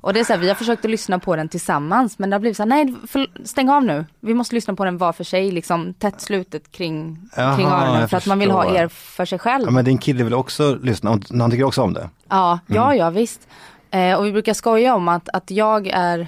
Och 0.00 0.12
det 0.12 0.20
är 0.20 0.24
så 0.24 0.32
här, 0.32 0.40
vi 0.40 0.48
har 0.48 0.54
försökt 0.54 0.84
att 0.84 0.90
lyssna 0.90 1.18
på 1.18 1.36
den 1.36 1.48
tillsammans 1.48 2.18
men 2.18 2.30
det 2.30 2.34
har 2.34 2.40
blivit 2.40 2.56
så 2.56 2.62
här, 2.62 2.68
nej 2.68 2.94
för, 3.06 3.26
stäng 3.44 3.68
av 3.68 3.84
nu. 3.84 4.04
Vi 4.20 4.34
måste 4.34 4.54
lyssna 4.54 4.74
på 4.74 4.84
den 4.84 4.98
var 4.98 5.12
för 5.12 5.24
sig, 5.24 5.50
liksom 5.50 5.94
tätt 5.94 6.20
slutet 6.20 6.72
kring, 6.72 7.18
Jaha, 7.36 7.56
kring 7.56 7.66
öronen 7.66 8.08
för 8.08 8.16
att 8.16 8.26
man 8.26 8.38
vill 8.38 8.50
ha 8.50 8.76
er 8.76 8.88
för 8.88 9.24
sig 9.24 9.38
själv. 9.38 9.64
Ja, 9.64 9.70
men 9.70 9.84
din 9.84 9.98
kille 9.98 10.24
vill 10.24 10.34
också 10.34 10.74
lyssna, 10.74 11.20
han 11.30 11.50
tycker 11.50 11.64
också 11.64 11.82
om 11.82 11.92
det? 11.92 12.10
Ja, 12.28 12.58
mm. 12.68 12.82
ja, 12.82 12.94
ja 12.94 13.10
visst. 13.10 13.48
Eh, 13.90 14.14
och 14.14 14.26
vi 14.26 14.32
brukar 14.32 14.54
skoja 14.54 14.94
om 14.94 15.08
att, 15.08 15.28
att 15.28 15.50
jag 15.50 15.86
är 15.86 16.18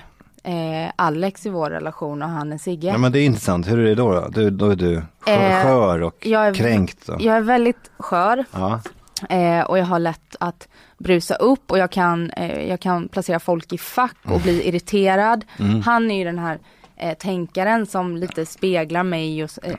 eh, 0.42 0.92
Alex 0.96 1.46
i 1.46 1.48
vår 1.48 1.70
relation 1.70 2.22
och 2.22 2.28
han 2.28 2.52
är 2.52 2.58
Sigge. 2.58 2.88
Ja 2.88 2.98
men 2.98 3.12
det 3.12 3.20
är 3.20 3.24
intressant, 3.24 3.68
hur 3.68 3.78
är 3.78 3.84
det 3.84 3.94
då? 3.94 4.12
Då, 4.12 4.28
du, 4.28 4.50
då 4.50 4.70
är 4.70 4.76
du 4.76 5.02
skör, 5.20 6.00
eh, 6.00 6.06
och 6.06 6.26
jag 6.26 6.46
är, 6.46 6.54
kränkt? 6.54 7.06
Då. 7.06 7.16
Jag 7.20 7.36
är 7.36 7.40
väldigt 7.40 7.90
skör. 7.98 8.44
Ja. 8.52 8.80
Eh, 9.28 9.60
och 9.60 9.78
jag 9.78 9.84
har 9.84 9.98
lätt 9.98 10.37
att 10.40 10.68
brusa 10.98 11.34
upp 11.34 11.70
och 11.70 11.78
jag 11.78 11.90
kan, 11.90 12.30
eh, 12.30 12.68
jag 12.68 12.80
kan 12.80 13.08
placera 13.08 13.40
folk 13.40 13.72
i 13.72 13.78
fack 13.78 14.16
och 14.22 14.30
mm. 14.30 14.42
bli 14.42 14.68
irriterad. 14.68 15.44
Mm. 15.58 15.82
Han 15.82 16.10
är 16.10 16.18
ju 16.18 16.25
den 16.25 16.38
här 16.38 16.58
eh, 16.96 17.14
tänkaren 17.14 17.87
som 17.87 18.16
lite 18.16 18.46
speglar 18.46 19.02
mig 19.02 19.44
och 19.44 19.50
eh, 19.62 19.75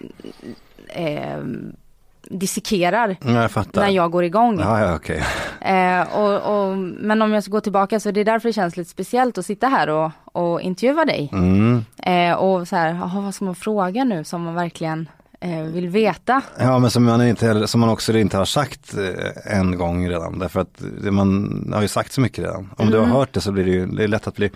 eh, 1.06 1.44
dissekerar 2.24 3.16
jag 3.22 3.66
när 3.74 3.90
jag 3.90 4.12
går 4.12 4.24
igång. 4.24 4.60
Ja, 4.60 4.80
ja, 4.80 4.96
okay. 4.96 5.22
eh, 5.62 6.18
och, 6.18 6.70
och, 6.70 6.78
men 6.78 7.22
om 7.22 7.34
jag 7.34 7.44
ska 7.44 7.52
gå 7.52 7.62
tillbaka 7.62 8.00
så 8.00 8.12
det 8.12 8.20
är 8.20 8.26
därför 8.26 8.50
det 8.50 8.54
känns 8.54 8.78
lite 8.78 8.90
speciellt 8.90 9.38
att 9.38 9.46
sitta 9.46 9.68
här 9.68 9.90
och, 9.90 10.12
och 10.24 10.62
intervjua 10.62 11.06
dig. 11.06 11.30
Mm. 11.34 11.84
Och 12.38 12.68
så 12.68 12.76
här, 12.76 12.90
aha, 12.90 13.22
vad 13.22 13.36
ska 13.36 13.46
man 13.46 13.56
fråga 13.56 14.04
nu 14.04 14.24
som 14.24 14.44
man 14.44 14.56
verkligen 14.56 15.08
vill 15.74 15.90
veta. 15.90 16.42
Ja 16.60 16.80
men 16.80 16.92
som 16.92 17.04
man, 17.04 17.28
inte, 17.28 17.68
som 17.68 17.80
man 17.80 17.90
också 17.90 18.18
inte 18.18 18.38
har 18.38 18.46
sagt 18.46 18.94
eh, 18.98 19.58
en 19.58 19.78
gång 19.78 20.10
redan. 20.10 20.40
Därför 20.40 20.60
att 20.60 20.82
man 21.02 21.72
har 21.74 21.82
ju 21.82 21.88
sagt 21.88 22.14
så 22.14 22.22
mycket 22.22 22.40
redan. 22.40 22.60
Om 22.60 22.68
mm. 22.80 22.92
du 22.92 22.98
har 22.98 23.06
mm. 23.06 23.16
hört 23.16 23.34
det 23.34 23.42
så 23.42 23.52
blir 23.52 23.66
det 23.66 23.72
ju 23.72 23.86
det 23.86 24.04
är 24.04 24.08
lätt 24.08 24.28
att, 24.28 24.36
bli, 24.36 24.52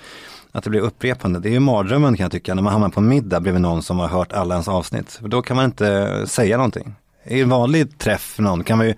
att 0.52 0.64
det 0.64 0.70
blir 0.70 0.80
upprepande. 0.80 1.40
Det 1.40 1.50
är 1.50 1.54
ju 1.54 1.60
mardrömmen 1.60 2.18
kan 2.18 2.24
jag 2.24 2.32
tycka 2.32 2.54
när 2.54 2.62
man 2.62 2.74
hamnar 2.74 2.90
på 2.90 3.00
en 3.00 3.08
middag 3.08 3.40
bredvid 3.40 3.62
någon 3.62 3.84
som 3.84 4.00
har 4.00 4.08
hört 4.08 4.34
alla 4.34 4.56
ens 4.56 4.68
avsnitt. 4.68 5.12
För 5.12 5.28
då 5.28 5.42
kan 5.42 5.56
man 5.56 5.66
inte 5.66 6.24
säga 6.28 6.58
någonting. 6.58 6.96
I 7.26 7.42
en 7.42 7.50
vanlig 7.50 7.98
träff 7.98 8.40
någon 8.40 8.64
kan 8.64 8.78
man 8.78 8.88
ju 8.88 8.96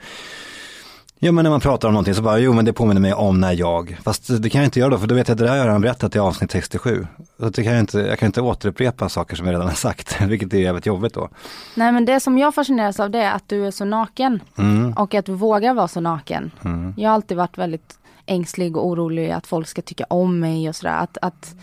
Ja 1.20 1.32
men 1.32 1.44
när 1.44 1.52
man 1.52 1.60
pratar 1.60 1.88
om 1.88 1.94
någonting 1.94 2.16
så 2.16 2.22
bara, 2.22 2.40
jo 2.40 2.54
men 2.54 2.66
det 2.66 2.74
påminner 2.74 3.02
mig 3.02 3.14
om 3.14 3.42
när 3.42 3.54
jag, 3.54 3.98
fast 4.04 4.42
det 4.42 4.50
kan 4.50 4.62
jag 4.62 4.68
inte 4.68 4.80
göra 4.80 4.90
då 4.90 4.98
för 4.98 5.08
då 5.08 5.16
vet 5.16 5.28
jag 5.28 5.36
att 5.36 5.40
det 5.40 5.46
där 5.46 5.60
har 5.60 5.68
han 5.68 5.82
berättat 5.82 6.16
i 6.16 6.20
avsnitt 6.20 6.52
67. 6.52 7.08
Så 7.40 7.50
det 7.50 7.64
kan 7.64 7.74
jag, 7.74 7.80
inte, 7.80 8.00
jag 8.00 8.20
kan 8.20 8.26
inte 8.26 8.42
återupprepa 8.42 9.10
saker 9.10 9.36
som 9.36 9.46
jag 9.46 9.54
redan 9.54 9.68
har 9.68 9.76
sagt, 9.76 10.22
vilket 10.28 10.54
är 10.54 10.58
jävligt 10.58 10.86
jobbigt 10.86 11.14
då. 11.14 11.30
Nej 11.76 11.92
men 11.92 12.06
det 12.06 12.20
som 12.20 12.38
jag 12.38 12.56
fascineras 12.56 13.00
av 13.00 13.10
det 13.10 13.20
är 13.20 13.32
att 13.32 13.50
du 13.50 13.68
är 13.68 13.72
så 13.72 13.86
naken 13.86 14.40
mm. 14.58 14.94
och 14.94 15.14
att 15.14 15.26
du 15.26 15.34
vågar 15.34 15.74
vara 15.74 15.88
så 15.88 16.02
naken. 16.02 16.52
Mm. 16.66 16.94
Jag 16.98 17.10
har 17.10 17.16
alltid 17.16 17.38
varit 17.38 17.58
väldigt 17.58 17.98
ängslig 18.26 18.78
och 18.78 18.88
orolig 18.88 19.32
att 19.32 19.48
folk 19.48 19.68
ska 19.68 19.82
tycka 19.82 20.06
om 20.10 20.40
mig 20.40 20.70
och 20.70 20.76
sådär. 20.76 20.98
Att, 20.98 21.18
att 21.22 21.56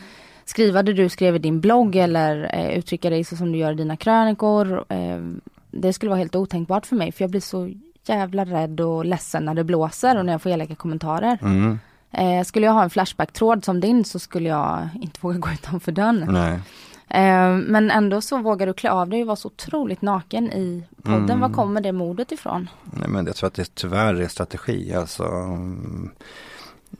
skriva 0.44 0.82
det 0.82 0.92
du 0.92 1.08
skrev 1.08 1.36
i 1.36 1.38
din 1.38 1.60
blogg 1.60 1.96
eller 1.96 2.50
eh, 2.54 2.78
uttrycka 2.78 3.10
dig 3.10 3.24
så 3.24 3.36
som 3.36 3.52
du 3.52 3.58
gör 3.58 3.72
i 3.72 3.74
dina 3.74 3.96
krönikor. 3.96 4.84
Eh, 4.88 5.20
det 5.70 5.92
skulle 5.92 6.10
vara 6.10 6.18
helt 6.18 6.36
otänkbart 6.36 6.86
för 6.86 6.96
mig 6.96 7.12
för 7.12 7.24
jag 7.24 7.30
blir 7.30 7.40
så 7.40 7.70
jävla 8.08 8.44
rädd 8.44 8.80
och 8.80 9.04
ledsen 9.04 9.44
när 9.44 9.54
det 9.54 9.64
blåser 9.64 10.18
och 10.18 10.26
när 10.26 10.32
jag 10.32 10.42
får 10.42 10.50
elaka 10.50 10.74
kommentarer. 10.74 11.38
Mm. 11.42 11.78
Eh, 12.10 12.44
skulle 12.44 12.66
jag 12.66 12.72
ha 12.72 12.82
en 12.82 12.90
Flashback-tråd 12.90 13.64
som 13.64 13.80
din 13.80 14.04
så 14.04 14.18
skulle 14.18 14.48
jag 14.48 14.88
inte 15.00 15.18
våga 15.22 15.38
gå 15.38 15.50
utanför 15.50 15.92
dörren. 15.92 16.36
Eh, 17.08 17.56
men 17.56 17.90
ändå 17.90 18.20
så 18.20 18.38
vågar 18.38 18.66
du 18.66 18.72
klä 18.72 18.90
av 18.90 19.08
dig 19.08 19.20
och 19.20 19.26
vara 19.26 19.36
så 19.36 19.48
otroligt 19.48 20.02
naken 20.02 20.52
i 20.52 20.84
podden. 21.02 21.30
Mm. 21.30 21.40
Var 21.40 21.50
kommer 21.50 21.80
det 21.80 21.92
modet 21.92 22.32
ifrån? 22.32 22.70
Nej 22.84 23.08
men 23.08 23.26
jag 23.26 23.36
tror 23.36 23.46
att 23.46 23.54
det 23.54 23.74
tyvärr 23.74 24.14
är 24.14 24.28
strategi. 24.28 24.94
Alltså, 24.94 25.24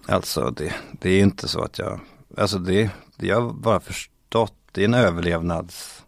alltså 0.08 0.50
det, 0.50 0.74
det 1.00 1.10
är 1.10 1.20
inte 1.20 1.48
så 1.48 1.62
att 1.62 1.78
jag, 1.78 2.00
alltså 2.36 2.58
det, 2.58 2.90
det 3.16 3.26
jag 3.26 3.54
bara 3.54 3.80
förstått, 3.80 4.54
det 4.72 4.80
är 4.80 4.84
en 4.84 4.94
överlevnads 4.94 6.04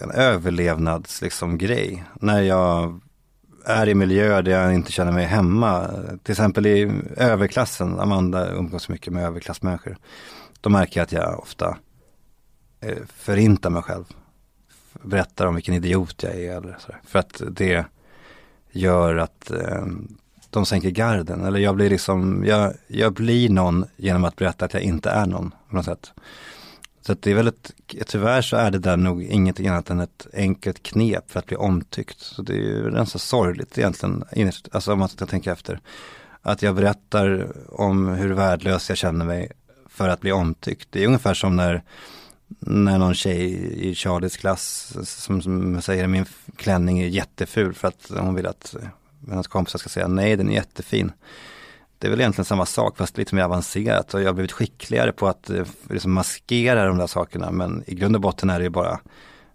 en 0.00 0.10
överlevnadsgrej. 0.10 1.26
liksom, 1.26 1.58
grej. 1.58 2.04
När 2.20 2.42
jag 2.42 3.00
är 3.64 3.88
i 3.88 3.94
miljöer 3.94 4.42
där 4.42 4.52
jag 4.52 4.74
inte 4.74 4.92
känner 4.92 5.12
mig 5.12 5.24
hemma. 5.24 5.90
Till 6.22 6.32
exempel 6.32 6.66
i 6.66 6.92
överklassen, 7.16 8.00
Amanda 8.00 8.52
umgås 8.52 8.88
mycket 8.88 9.12
med 9.12 9.24
överklassmänniskor. 9.24 9.96
Då 10.60 10.70
märker 10.70 11.00
jag 11.00 11.04
att 11.04 11.12
jag 11.12 11.40
ofta 11.40 11.76
eh, 12.80 12.98
förintar 13.16 13.70
mig 13.70 13.82
själv. 13.82 14.04
berättar 15.02 15.46
om 15.46 15.54
vilken 15.54 15.74
idiot 15.74 16.22
jag 16.22 16.34
är 16.34 16.56
eller 16.56 16.76
så. 16.80 16.92
För 17.04 17.18
att 17.18 17.42
det 17.50 17.84
gör 18.70 19.16
att 19.16 19.50
eh, 19.50 19.86
de 20.50 20.66
sänker 20.66 20.90
garden. 20.90 21.44
Eller 21.44 21.60
jag 21.60 21.74
blir 21.74 21.90
liksom, 21.90 22.44
jag, 22.46 22.72
jag 22.86 23.12
blir 23.12 23.50
någon 23.50 23.84
genom 23.96 24.24
att 24.24 24.36
berätta 24.36 24.64
att 24.64 24.74
jag 24.74 24.82
inte 24.82 25.10
är 25.10 25.26
någon 25.26 25.54
på 25.68 25.76
något 25.76 25.84
sätt. 25.84 26.12
Så 27.06 27.12
att 27.12 27.22
det 27.22 27.30
är 27.30 27.34
väldigt, 27.34 27.72
tyvärr 28.06 28.42
så 28.42 28.56
är 28.56 28.70
det 28.70 28.78
där 28.78 28.96
nog 28.96 29.22
ingenting 29.22 29.68
annat 29.68 29.90
än 29.90 30.00
ett 30.00 30.26
enkelt 30.32 30.82
knep 30.82 31.30
för 31.30 31.38
att 31.38 31.46
bli 31.46 31.56
omtyckt. 31.56 32.20
Så 32.20 32.42
det 32.42 32.52
är 32.52 32.56
ju 32.56 32.90
ganska 32.90 33.18
sorgligt 33.18 33.78
egentligen, 33.78 34.24
alltså 34.72 34.92
om 34.92 34.98
man 34.98 35.08
ska 35.08 35.26
tänka 35.26 35.52
efter. 35.52 35.80
Att 36.42 36.62
jag 36.62 36.74
berättar 36.74 37.52
om 37.68 38.08
hur 38.08 38.32
värdelös 38.32 38.88
jag 38.88 38.98
känner 38.98 39.24
mig 39.24 39.52
för 39.88 40.08
att 40.08 40.20
bli 40.20 40.32
omtyckt. 40.32 40.88
Det 40.90 41.02
är 41.02 41.06
ungefär 41.06 41.34
som 41.34 41.56
när, 41.56 41.82
när 42.58 42.98
någon 42.98 43.14
tjej 43.14 43.52
i 43.88 43.94
Charlies 43.94 44.36
klass 44.36 44.94
som, 45.04 45.42
som 45.42 45.82
säger 45.82 46.06
min 46.06 46.26
klänning 46.56 46.98
är 46.98 47.06
jätteful 47.06 47.74
för 47.74 47.88
att 47.88 48.10
hon 48.18 48.34
vill 48.34 48.46
att 48.46 48.76
hennes 49.28 49.46
kompisar 49.46 49.78
ska 49.78 49.88
säga 49.88 50.08
nej 50.08 50.36
den 50.36 50.50
är 50.50 50.54
jättefin. 50.54 51.12
Det 51.98 52.06
är 52.06 52.10
väl 52.10 52.20
egentligen 52.20 52.44
samma 52.44 52.66
sak 52.66 52.96
fast 52.96 53.18
lite 53.18 53.34
mer 53.34 53.42
avancerat 53.42 54.14
och 54.14 54.22
jag 54.22 54.26
har 54.26 54.32
blivit 54.32 54.52
skickligare 54.52 55.12
på 55.12 55.28
att 55.28 55.50
eh, 55.50 55.66
liksom 55.90 56.12
maskera 56.12 56.86
de 56.86 56.98
där 56.98 57.06
sakerna 57.06 57.50
men 57.50 57.84
i 57.86 57.94
grund 57.94 58.16
och 58.16 58.22
botten 58.22 58.50
är 58.50 58.58
det 58.58 58.64
ju 58.64 58.70
bara 58.70 59.00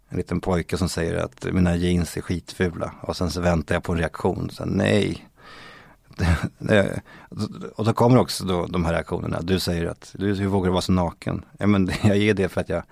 en 0.10 0.18
liten 0.18 0.42
pojke 0.42 0.78
som 0.78 0.90
säger 0.90 1.16
att 1.16 1.46
mina 1.52 1.76
jeans 1.76 2.18
är 2.18 2.22
skitfula 2.22 2.94
och 3.02 3.18
sen 3.18 3.32
så 3.32 3.42
väntar 3.42 3.76
jag 3.76 3.84
på 3.84 3.92
en 3.92 3.98
reaktion. 3.98 4.50
Så, 4.50 4.66
nej, 4.66 5.28
eh, 6.70 6.86
och 7.76 7.86
då 7.86 7.94
kommer 7.94 8.18
också 8.18 8.46
då 8.46 8.66
de 8.66 8.86
här 8.86 8.94
reaktionerna. 8.94 9.42
Du 9.42 9.60
säger 9.60 9.86
att, 9.86 10.16
du, 10.18 10.34
hur 10.34 10.48
vågar 10.48 10.66
du 10.66 10.72
vara 10.72 10.82
så 10.82 10.92
naken? 10.92 11.46
Ja 11.58 11.68
men 11.68 11.92
jag 12.04 12.18
ger 12.18 12.34
det 12.34 12.50
för 12.50 12.62
att 12.62 12.70
jag 12.70 12.84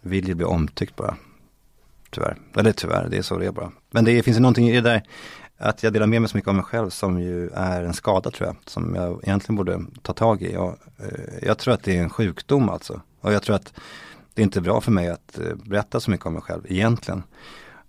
vill 0.00 0.28
ju 0.28 0.34
bli 0.34 0.44
omtyckt 0.44 0.96
bara. 0.96 1.16
Tyvärr. 2.10 2.36
Eller 2.56 2.72
tyvärr, 2.72 3.08
det 3.10 3.18
är 3.18 3.22
så 3.22 3.38
det 3.38 3.46
är 3.46 3.52
bara. 3.52 3.72
Men 3.90 4.04
det 4.04 4.22
finns 4.22 4.36
ju 4.36 4.40
någonting 4.40 4.68
i 4.68 4.72
det 4.72 4.80
där 4.80 5.02
att 5.58 5.82
jag 5.82 5.92
delar 5.92 6.06
med 6.06 6.22
mig 6.22 6.30
så 6.30 6.36
mycket 6.36 6.48
av 6.48 6.54
mig 6.54 6.64
själv 6.64 6.90
som 6.90 7.20
ju 7.20 7.50
är 7.50 7.82
en 7.82 7.94
skada 7.94 8.30
tror 8.30 8.46
jag. 8.46 8.56
Som 8.66 8.94
jag 8.94 9.20
egentligen 9.22 9.56
borde 9.56 9.84
ta 10.02 10.12
tag 10.12 10.42
i. 10.42 10.52
Jag, 10.52 10.76
eh, 10.98 11.38
jag 11.42 11.58
tror 11.58 11.74
att 11.74 11.82
det 11.82 11.96
är 11.96 12.02
en 12.02 12.10
sjukdom 12.10 12.68
alltså. 12.68 13.00
Och 13.20 13.32
jag 13.32 13.42
tror 13.42 13.56
att 13.56 13.72
det 14.34 14.42
är 14.42 14.44
inte 14.44 14.60
bra 14.60 14.80
för 14.80 14.92
mig 14.92 15.08
att 15.08 15.38
eh, 15.38 15.54
berätta 15.54 16.00
så 16.00 16.10
mycket 16.10 16.26
om 16.26 16.32
mig 16.32 16.42
själv 16.42 16.62
egentligen. 16.68 17.22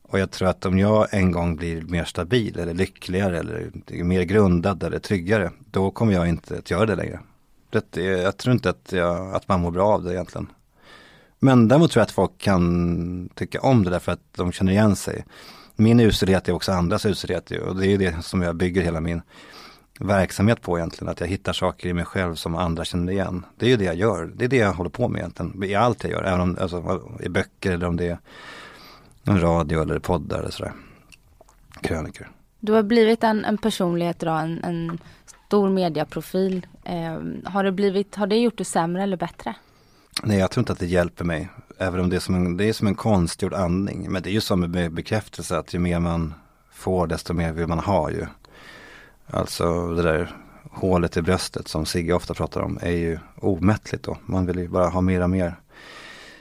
Och 0.01 0.19
jag 0.19 0.31
tror 0.31 0.47
att 0.47 0.65
om 0.65 0.79
jag 0.79 1.07
en 1.13 1.31
gång 1.31 1.55
blir 1.55 1.81
mer 1.81 2.03
stabil 2.03 2.59
eller 2.59 2.73
lyckligare 2.73 3.39
eller 3.39 3.71
mer 4.03 4.23
grundad 4.23 4.83
eller 4.83 4.99
tryggare, 4.99 5.51
då 5.71 5.91
kommer 5.91 6.13
jag 6.13 6.29
inte 6.29 6.57
att 6.57 6.71
göra 6.71 6.85
det 6.85 6.95
längre. 6.95 7.19
Det, 7.69 7.97
eh, 7.97 8.05
jag 8.05 8.37
tror 8.37 8.53
inte 8.53 8.69
att, 8.69 8.91
jag, 8.91 9.35
att 9.35 9.47
man 9.47 9.59
mår 9.59 9.71
bra 9.71 9.87
av 9.87 10.03
det 10.03 10.13
egentligen. 10.13 10.47
Men 11.39 11.67
däremot 11.67 11.91
tror 11.91 12.01
jag 12.01 12.05
att 12.05 12.11
folk 12.11 12.37
kan 12.37 13.29
tycka 13.35 13.61
om 13.61 13.83
det 13.83 13.89
därför 13.89 14.11
att 14.11 14.33
de 14.35 14.51
känner 14.51 14.71
igen 14.71 14.95
sig. 14.95 15.25
Min 15.79 15.99
uselhet 15.99 16.49
är 16.49 16.53
också 16.53 16.71
andras 16.71 17.05
uselhet 17.05 17.51
och 17.51 17.75
det 17.75 17.87
är 17.87 17.97
det 17.97 18.25
som 18.25 18.41
jag 18.41 18.55
bygger 18.55 18.81
hela 18.81 19.01
min 19.01 19.21
verksamhet 19.99 20.61
på 20.61 20.77
egentligen. 20.77 21.11
Att 21.11 21.19
jag 21.19 21.27
hittar 21.27 21.53
saker 21.53 21.89
i 21.89 21.93
mig 21.93 22.05
själv 22.05 22.35
som 22.35 22.55
andra 22.55 22.85
känner 22.85 23.11
igen. 23.11 23.45
Det 23.57 23.65
är 23.65 23.69
ju 23.69 23.77
det 23.77 23.83
jag 23.83 23.95
gör. 23.95 24.31
Det 24.35 24.45
är 24.45 24.49
det 24.49 24.57
jag 24.57 24.73
håller 24.73 24.89
på 24.89 25.07
med 25.07 25.19
egentligen. 25.19 25.63
I 25.63 25.75
allt 25.75 26.03
jag 26.03 26.11
gör. 26.11 26.23
Även 26.23 26.41
om, 26.41 26.57
alltså, 26.61 27.01
i 27.23 27.29
böcker 27.29 27.71
eller 27.71 27.87
om 27.87 27.97
det 27.97 28.07
är 28.07 28.17
en 29.23 29.41
radio 29.41 29.81
eller 29.81 29.99
poddar 29.99 30.39
eller 30.39 30.51
sådär. 30.51 30.73
Krönikor. 31.81 32.31
Du 32.59 32.71
har 32.71 32.83
blivit 32.83 33.23
en, 33.23 33.45
en 33.45 33.57
personlighet 33.57 34.23
idag, 34.23 34.41
en, 34.41 34.63
en 34.63 34.99
stor 35.47 35.69
mediaprofil. 35.69 36.67
Eh, 36.83 37.19
har, 37.45 37.63
det 37.63 37.71
blivit, 37.71 38.15
har 38.15 38.27
det 38.27 38.37
gjort 38.37 38.57
det 38.57 38.65
sämre 38.65 39.03
eller 39.03 39.17
bättre? 39.17 39.55
Nej, 40.23 40.37
jag 40.37 40.51
tror 40.51 40.61
inte 40.61 40.73
att 40.73 40.79
det 40.79 40.85
hjälper 40.85 41.25
mig. 41.25 41.49
Även 41.81 41.99
om 41.99 42.09
det 42.09 42.15
är 42.15 42.19
som 42.19 42.35
en, 42.35 42.57
det 42.57 42.65
är 42.65 42.73
som 42.73 42.87
en 42.87 42.95
konstgjord 42.95 43.53
andning. 43.53 44.11
Men 44.11 44.23
det 44.23 44.29
är 44.29 44.33
ju 44.33 44.41
som 44.41 44.63
en 44.63 44.95
bekräftelse 44.95 45.57
att 45.57 45.73
ju 45.73 45.79
mer 45.79 45.99
man 45.99 46.33
får 46.71 47.07
desto 47.07 47.33
mer 47.33 47.51
vill 47.51 47.67
man 47.67 47.79
ha 47.79 48.11
ju. 48.11 48.25
Alltså 49.27 49.93
det 49.93 50.01
där 50.01 50.35
hålet 50.71 51.17
i 51.17 51.21
bröstet 51.21 51.67
som 51.67 51.85
Sigge 51.85 52.13
ofta 52.13 52.33
pratar 52.33 52.61
om 52.61 52.79
är 52.81 52.91
ju 52.91 53.19
omättligt 53.35 54.03
då. 54.03 54.17
Man 54.25 54.45
vill 54.45 54.59
ju 54.59 54.67
bara 54.67 54.89
ha 54.89 55.01
mer 55.01 55.21
och 55.21 55.29
mer. 55.29 55.55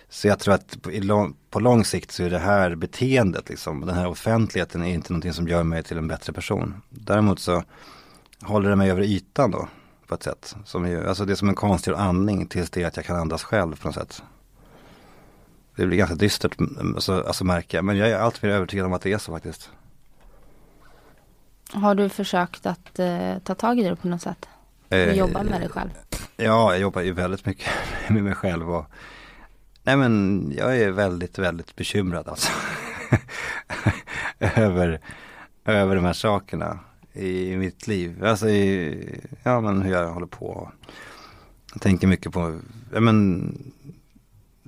Så 0.08 0.28
jag 0.28 0.38
tror 0.38 0.54
att 0.54 0.82
på, 0.82 0.90
lång, 0.90 1.36
på 1.50 1.60
lång 1.60 1.84
sikt 1.84 2.12
så 2.12 2.22
är 2.22 2.30
det 2.30 2.38
här 2.38 2.74
beteendet, 2.74 3.48
liksom, 3.48 3.86
den 3.86 3.94
här 3.94 4.08
offentligheten 4.08 4.82
är 4.82 4.94
inte 4.94 5.12
någonting 5.12 5.32
som 5.32 5.48
gör 5.48 5.62
mig 5.62 5.82
till 5.82 5.98
en 5.98 6.08
bättre 6.08 6.32
person. 6.32 6.74
Däremot 6.88 7.40
så 7.40 7.62
håller 8.42 8.70
det 8.70 8.76
mig 8.76 8.90
över 8.90 9.02
ytan 9.02 9.50
då 9.50 9.68
på 10.06 10.14
ett 10.14 10.22
sätt. 10.22 10.56
Som 10.64 10.84
är, 10.84 11.04
alltså 11.04 11.24
det 11.24 11.32
är 11.32 11.36
som 11.36 11.48
en 11.48 11.54
konstgjord 11.54 11.96
andning 11.96 12.46
tills 12.46 12.70
det 12.70 12.82
är 12.82 12.86
att 12.86 12.96
jag 12.96 13.04
kan 13.06 13.16
andas 13.16 13.42
själv 13.42 13.80
på 13.80 13.88
något 13.88 13.94
sätt. 13.94 14.22
Det 15.78 15.86
blir 15.86 15.98
ganska 15.98 16.14
dystert 16.16 16.56
alltså, 16.94 17.22
alltså 17.22 17.44
märka 17.44 17.82
men 17.82 17.96
jag 17.96 18.10
är 18.10 18.18
alltid 18.18 18.44
mer 18.44 18.50
övertygad 18.50 18.86
om 18.86 18.92
att 18.92 19.02
det 19.02 19.12
är 19.12 19.18
så 19.18 19.32
faktiskt. 19.32 19.70
Har 21.72 21.94
du 21.94 22.08
försökt 22.08 22.66
att 22.66 22.98
eh, 22.98 23.38
ta 23.38 23.54
tag 23.54 23.78
i 23.78 23.82
det 23.82 23.96
på 23.96 24.08
något 24.08 24.22
sätt? 24.22 24.48
Eh, 24.90 25.12
jobba 25.12 25.42
med 25.42 25.60
dig 25.60 25.68
själv? 25.68 25.90
Ja, 26.36 26.72
jag 26.72 26.80
jobbar 26.80 27.02
ju 27.02 27.12
väldigt 27.12 27.46
mycket 27.46 27.68
med 28.08 28.22
mig 28.22 28.34
själv 28.34 28.70
och 28.70 28.84
Nej 29.82 29.96
men 29.96 30.52
jag 30.56 30.78
är 30.78 30.90
väldigt, 30.90 31.38
väldigt 31.38 31.76
bekymrad 31.76 32.28
alltså. 32.28 32.52
över, 34.38 35.00
över 35.64 35.96
de 35.96 36.04
här 36.04 36.12
sakerna 36.12 36.78
i 37.12 37.56
mitt 37.56 37.86
liv. 37.86 38.24
Alltså 38.24 38.48
i, 38.48 39.20
ja 39.42 39.60
men 39.60 39.82
hur 39.82 39.92
jag 39.92 40.12
håller 40.12 40.26
på. 40.26 40.72
Jag 41.72 41.82
tänker 41.82 42.06
mycket 42.06 42.32
på, 42.32 42.60
ja 42.92 43.00
men 43.00 43.52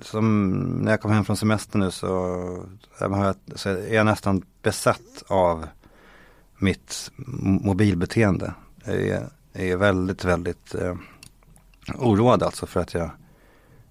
som 0.01 0.49
när 0.81 0.91
jag 0.91 1.01
kom 1.01 1.11
hem 1.11 1.25
från 1.25 1.37
semestern 1.37 1.81
nu 1.81 1.91
så, 1.91 2.65
så 3.55 3.69
är 3.69 3.93
jag 3.93 4.05
nästan 4.05 4.45
besatt 4.61 5.23
av 5.27 5.67
mitt 6.57 7.11
mobilbeteende. 7.61 8.53
Jag 8.85 8.95
är, 8.95 9.29
är 9.53 9.77
väldigt, 9.77 10.25
väldigt 10.25 10.75
eh, 10.75 10.95
oroad 11.95 12.43
alltså 12.43 12.65
för 12.65 12.79
att 12.79 12.93
jag 12.93 13.09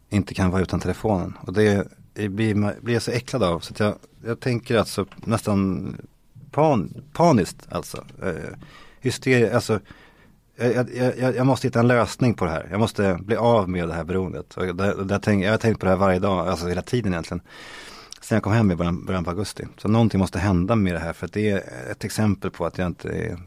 inte 0.09 0.35
kan 0.35 0.51
vara 0.51 0.63
utan 0.63 0.81
telefonen. 0.81 1.39
Och 1.41 1.53
det 1.53 1.89
blir, 2.15 2.81
blir 2.81 2.95
jag 2.95 3.03
så 3.03 3.11
äcklad 3.11 3.43
av 3.43 3.61
så 3.61 3.73
att 3.73 3.81
jag, 3.81 3.95
jag 4.25 4.41
tänker 4.41 4.79
alltså 4.79 5.07
nästan 5.17 5.97
pan, 6.51 7.03
paniskt 7.13 7.69
alltså. 7.71 8.05
Eh, 8.23 8.57
hysteria, 9.01 9.55
alltså 9.55 9.81
jag, 10.61 10.95
jag, 11.19 11.37
jag, 11.37 11.47
måste 11.47 11.67
hitta 11.67 11.81
en 11.81 11.89
lösning 11.89 12.35
på 12.35 12.45
det 12.45 12.51
här. 12.51 12.69
Jag 12.71 12.81
måste 12.81 13.19
bli 13.21 13.37
av 13.37 13.69
med 13.69 13.89
det 13.89 13.95
här 13.95 14.05
beroendet. 14.05 14.57
Och 14.57 14.77
det, 14.77 15.05
där 15.05 15.19
tänk, 15.19 15.45
jag 15.45 15.51
har 15.51 15.59
tänkt 15.59 15.81
på 15.81 15.87
det 15.87 15.91
här 15.91 15.99
varje 15.99 16.19
dag, 16.19 16.49
alltså 16.49 16.67
hela 16.67 16.83
tiden 16.83 17.13
egentligen. 17.13 17.41
Sen 18.21 18.37
jag 18.37 18.43
kom 18.43 18.53
hem 18.53 18.71
i 18.71 18.77
början, 18.77 19.05
början 19.05 19.25
på 19.25 19.31
augusti. 19.31 19.67
Så 19.77 19.89
någonting 19.89 20.21
måste 20.21 20.39
hända 20.39 20.77
med 20.77 20.95
det 20.95 20.99
här 20.99 21.13
för 21.13 21.27
att 21.27 21.33
det 21.33 21.51
är 21.51 21.91
ett 21.91 22.05
exempel 22.05 22.51
på 22.51 22.67
att 22.67 22.79
jag 22.79 22.87
inte 22.87 23.09
är, 23.09 23.39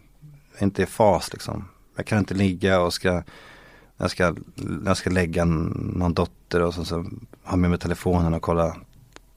inte 0.59 0.81
är 0.81 0.85
fas 0.85 1.33
liksom. 1.33 1.65
Jag 1.95 2.05
kan 2.05 2.19
inte 2.19 2.33
ligga 2.33 2.79
och 2.79 2.93
ska 2.93 3.23
jag 3.97 4.11
ska, 4.11 4.35
jag 4.85 4.97
ska 4.97 5.09
lägga 5.09 5.45
någon 5.45 6.13
dotter 6.13 6.61
och 6.61 6.73
så, 6.73 6.85
så 6.85 7.05
ha 7.43 7.57
med 7.57 7.69
mig 7.69 7.79
telefonen 7.79 8.33
och 8.33 8.41
kolla 8.41 8.75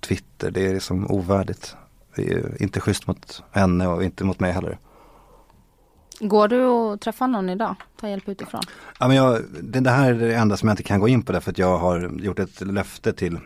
Twitter. 0.01 0.51
Det 0.51 0.67
är 0.67 0.75
liksom 0.75 1.11
ovärdigt. 1.11 1.77
Det 2.15 2.33
är 2.33 2.63
inte 2.63 2.81
schysst 2.81 3.07
mot 3.07 3.43
henne 3.51 3.87
och 3.87 4.05
inte 4.05 4.25
mot 4.25 4.41
mig 4.41 4.53
heller. 4.53 4.79
Går 6.21 6.49
du 6.49 6.65
och 6.65 7.01
träffa 7.01 7.27
någon 7.27 7.49
idag? 7.49 7.75
Ta 8.01 8.09
hjälp 8.09 8.29
utifrån? 8.29 8.63
Ja, 9.01 9.09
men 9.09 9.17
jag, 9.17 9.43
det, 9.63 9.91
här 9.91 10.11
är 10.13 10.19
det 10.19 10.35
enda 10.35 10.57
som 10.57 10.69
jag 10.69 10.73
inte 10.73 10.83
kan 10.83 11.01
gå 11.01 11.09
in 11.09 11.23
på 11.23 11.33
därför 11.33 11.51
att 11.51 11.59
jag 11.59 11.79
har 11.79 12.21
gjort 12.21 12.39
ett 12.39 12.61
löfte 12.61 13.13
till, 13.13 13.39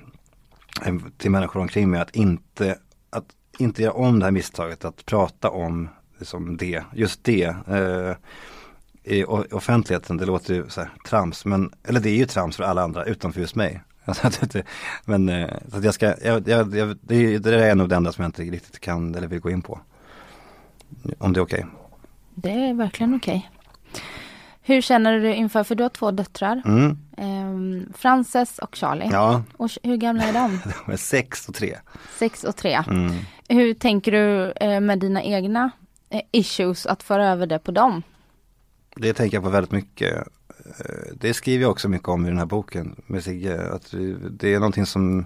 eh, 0.85 0.95
till 1.19 1.31
människor 1.31 1.61
omkring 1.61 1.91
mig 1.91 2.01
att 2.01 2.17
inte, 2.17 2.79
att 3.11 3.25
inte 3.59 3.83
göra 3.83 3.93
om 3.93 4.19
det 4.19 4.25
här 4.25 4.33
misstaget 4.33 4.85
att 4.85 5.07
prata 5.07 5.51
om 5.51 5.89
liksom 6.19 6.57
det, 6.57 6.85
just 6.95 7.25
det. 7.25 7.45
Eh, 7.69 8.15
i 9.05 9.25
offentligheten, 9.25 10.17
det 10.17 10.27
låter 10.27 10.55
ju 10.55 10.69
så 10.69 10.81
här, 10.81 10.91
trams, 11.09 11.45
men, 11.45 11.73
eller 11.85 12.01
det 12.01 12.11
är 12.11 12.17
ju 12.17 12.27
trams 12.27 12.57
för 12.57 12.65
alla 12.65 12.83
andra 12.83 13.05
utom 13.05 13.33
för 13.33 13.41
just 13.41 13.55
mig. 13.55 13.83
men 15.05 15.29
eh, 15.29 15.51
så 15.71 15.77
att 15.77 15.85
jag 15.85 15.95
ska, 15.95 16.15
jag, 16.25 16.49
jag, 16.49 16.69
det, 16.69 17.39
det 17.39 17.55
är 17.55 17.75
nog 17.75 17.89
det 17.89 17.97
enda 17.97 18.13
som 18.13 18.23
jag 18.23 18.29
inte 18.29 18.43
riktigt 18.43 18.81
kan 18.81 19.15
eller 19.15 19.29
vill 19.29 19.41
gå 19.41 19.51
in 19.51 19.63
på. 19.63 19.81
Om 21.19 21.33
det 21.33 21.41
är 21.41 21.43
okej. 21.43 21.65
Okay. 21.65 21.80
Det 22.35 22.51
är 22.51 22.75
verkligen 22.75 23.15
okej. 23.15 23.37
Okay. 23.37 23.61
Hur 24.63 24.81
känner 24.81 25.21
du 25.21 25.35
inför, 25.35 25.65
för 25.65 25.75
du 25.75 25.83
har 25.83 25.91
två 25.91 26.11
döttrar. 26.11 26.63
Mm. 26.65 26.97
Eh, 27.17 27.93
Frances 27.99 28.59
och 28.59 28.77
Charlie. 28.77 29.09
Ja. 29.13 29.43
Och 29.57 29.71
hur 29.83 29.97
gamla 29.97 30.25
är 30.25 30.33
de? 30.33 30.61
de 30.87 30.93
är 30.93 30.97
sex 30.97 31.49
och 31.49 31.55
tre. 31.55 31.77
Sex 32.19 32.45
och 32.45 32.57
tre. 32.57 32.83
Mm. 32.87 33.15
Hur 33.49 33.75
tänker 33.75 34.13
du 34.13 34.53
eh, 34.53 34.81
med 34.81 34.99
dina 34.99 35.23
egna 35.23 35.71
eh, 36.11 36.21
issues 36.33 36.87
att 36.87 37.03
föra 37.03 37.29
över 37.29 37.47
det 37.47 37.59
på 37.59 37.73
dem? 37.73 38.03
Det 38.97 39.13
tänker 39.13 39.37
jag 39.37 39.45
på 39.45 39.51
väldigt 39.51 39.73
mycket. 39.73 40.17
Eh, 40.79 41.15
det 41.15 41.35
skriver 41.35 41.63
jag 41.63 41.71
också 41.71 41.89
mycket 41.89 42.09
om 42.09 42.27
i 42.27 42.29
den 42.29 42.39
här 42.39 42.47
boken 42.47 43.03
med 43.07 43.25
Sigge. 43.25 43.73
Att 43.73 43.95
det 44.31 44.55
är 44.55 44.59
någonting 44.59 44.87
som 44.87 45.25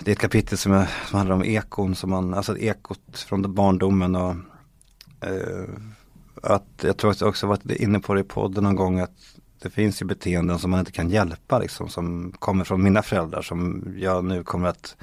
Det 0.00 0.10
är 0.10 0.12
ett 0.12 0.18
kapitel 0.18 0.58
som, 0.58 0.72
är, 0.72 0.88
som 1.06 1.16
handlar 1.16 1.36
om 1.36 1.44
ekon, 1.44 1.94
som 1.94 2.10
man, 2.10 2.34
alltså 2.34 2.58
ekot 2.58 3.18
från 3.28 3.54
barndomen 3.54 4.16
och 4.16 4.36
Eh, 5.20 5.68
att 6.42 6.68
jag 6.82 6.96
tror 6.96 7.10
att 7.10 7.20
jag 7.20 7.28
också 7.28 7.46
varit 7.46 7.70
inne 7.70 8.00
på 8.00 8.14
det 8.14 8.20
i 8.20 8.24
podden 8.24 8.64
någon 8.64 8.76
gång 8.76 9.00
att 9.00 9.36
det 9.62 9.70
finns 9.70 10.02
ju 10.02 10.06
beteenden 10.06 10.58
som 10.58 10.70
man 10.70 10.80
inte 10.80 10.92
kan 10.92 11.10
hjälpa 11.10 11.58
liksom 11.58 11.88
som 11.88 12.32
kommer 12.38 12.64
från 12.64 12.82
mina 12.82 13.02
föräldrar 13.02 13.42
som 13.42 13.84
jag 13.96 14.24
nu 14.24 14.44
kommer 14.44 14.68
att 14.68 14.96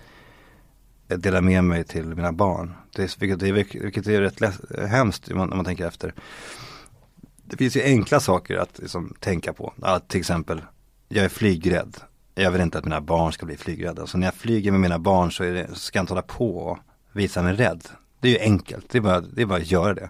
dela 1.08 1.42
med 1.42 1.64
mig 1.64 1.84
till 1.84 2.06
mina 2.06 2.32
barn. 2.32 2.74
Det 2.96 3.04
är, 3.04 3.20
vilket, 3.20 3.40
det 3.40 3.48
är, 3.48 3.82
vilket 3.84 4.08
är 4.08 4.22
rätt 4.22 4.42
läs, 4.42 4.56
hemskt 4.90 5.32
om 5.32 5.38
man, 5.38 5.52
om 5.52 5.58
man 5.58 5.66
tänker 5.66 5.88
efter. 5.88 6.14
Det 7.46 7.58
finns 7.58 7.78
ju 7.78 7.84
enkla 7.84 8.20
saker 8.20 8.58
att 8.58 8.80
liksom, 8.80 9.14
tänka 9.20 9.54
på. 9.54 9.74
Att, 9.82 10.10
till 10.10 10.20
exempel, 10.20 10.62
jag 11.10 11.26
är 11.26 11.30
flygrädd. 11.30 11.98
Jag 12.36 12.52
vill 12.52 12.62
inte 12.62 12.78
att 12.78 12.86
mina 12.86 13.02
barn 13.02 13.34
ska 13.34 13.46
bli 13.46 13.58
flygrädda. 13.58 14.08
Så 14.08 14.18
när 14.18 14.28
jag 14.28 14.34
flyger 14.34 14.72
med 14.72 14.80
mina 14.80 15.00
barn 15.00 15.32
så, 15.32 15.44
det, 15.44 15.68
så 15.70 15.76
ska 15.76 15.98
jag 15.98 16.04
inte 16.04 16.14
hålla 16.14 16.22
på 16.22 16.58
och 16.58 16.78
visa 17.14 17.44
mig 17.44 17.54
rädd. 17.54 17.88
Det 18.20 18.28
är 18.28 18.32
ju 18.32 18.40
enkelt, 18.40 18.90
det 18.90 18.98
är 18.98 19.02
bara, 19.02 19.22
det 19.22 19.42
är 19.42 19.46
bara 19.46 19.60
att 19.60 19.72
göra 19.72 19.94
det. 19.94 20.10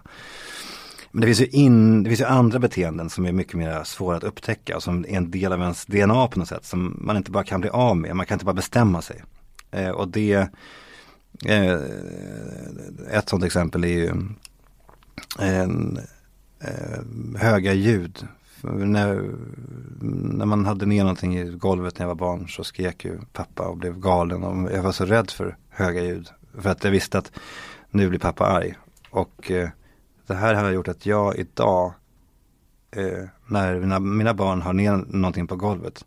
Men 1.10 1.20
det 1.20 1.26
finns, 1.26 1.40
ju 1.40 1.46
in, 1.46 2.02
det 2.02 2.10
finns 2.10 2.20
ju 2.20 2.24
andra 2.24 2.58
beteenden 2.58 3.10
som 3.10 3.26
är 3.26 3.32
mycket 3.32 3.54
mer 3.54 3.84
svåra 3.84 4.16
att 4.16 4.24
upptäcka 4.24 4.76
och 4.76 4.82
som 4.82 5.04
är 5.04 5.16
en 5.16 5.30
del 5.30 5.52
av 5.52 5.60
ens 5.60 5.86
DNA 5.86 6.28
på 6.28 6.38
något 6.38 6.48
sätt 6.48 6.64
som 6.64 6.96
man 7.00 7.16
inte 7.16 7.30
bara 7.30 7.44
kan 7.44 7.60
bli 7.60 7.70
av 7.70 7.96
med, 7.96 8.16
man 8.16 8.26
kan 8.26 8.34
inte 8.34 8.44
bara 8.44 8.54
bestämma 8.54 9.02
sig. 9.02 9.22
Eh, 9.70 9.90
och 9.90 10.08
det, 10.08 10.48
eh, 11.44 11.80
ett 13.10 13.28
sådant 13.28 13.44
exempel 13.44 13.84
är 13.84 13.88
ju 13.88 14.12
en, 15.38 15.98
eh, 16.60 17.40
höga 17.40 17.72
ljud. 17.72 18.26
När, 18.62 19.30
när 20.36 20.46
man 20.46 20.66
hade 20.66 20.86
ner 20.86 21.02
någonting 21.02 21.38
i 21.38 21.44
golvet 21.44 21.98
när 21.98 22.06
jag 22.06 22.08
var 22.08 22.14
barn 22.14 22.48
så 22.48 22.64
skrek 22.64 23.04
ju 23.04 23.18
pappa 23.32 23.68
och 23.68 23.76
blev 23.76 24.00
galen 24.00 24.44
och 24.44 24.72
jag 24.72 24.82
var 24.82 24.92
så 24.92 25.04
rädd 25.04 25.30
för 25.30 25.56
höga 25.68 26.02
ljud. 26.02 26.28
För 26.58 26.70
att 26.70 26.84
jag 26.84 26.90
visste 26.90 27.18
att 27.18 27.32
nu 27.90 28.08
blir 28.08 28.18
pappa 28.18 28.46
arg. 28.46 28.74
Och 29.10 29.50
eh, 29.50 29.68
det 30.26 30.34
här 30.34 30.54
har 30.54 30.70
gjort 30.70 30.88
att 30.88 31.06
jag 31.06 31.36
idag, 31.36 31.92
eh, 32.90 33.24
när 33.46 33.80
mina, 33.80 33.98
mina 33.98 34.34
barn 34.34 34.62
har 34.62 34.72
ner 34.72 34.92
någonting 34.96 35.46
på 35.46 35.56
golvet, 35.56 36.04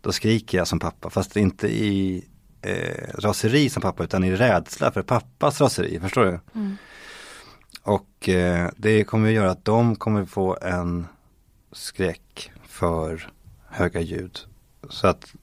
då 0.00 0.12
skriker 0.12 0.58
jag 0.58 0.68
som 0.68 0.78
pappa. 0.78 1.10
Fast 1.10 1.36
inte 1.36 1.68
i 1.68 2.24
eh, 2.62 3.14
raseri 3.18 3.68
som 3.68 3.82
pappa 3.82 4.04
utan 4.04 4.24
i 4.24 4.36
rädsla 4.36 4.92
för 4.92 5.02
pappas 5.02 5.60
raseri, 5.60 6.00
förstår 6.00 6.24
du? 6.24 6.40
Mm. 6.54 6.76
Och 7.82 8.28
eh, 8.28 8.70
det 8.76 9.04
kommer 9.04 9.28
att 9.28 9.34
göra 9.34 9.50
att 9.50 9.64
de 9.64 9.96
kommer 9.96 10.24
få 10.24 10.58
en 10.62 11.06
skräck 11.72 12.52
för 12.62 13.30
höga 13.68 14.00
ljud. 14.00 14.38
Så 14.88 15.06
att 15.06 15.34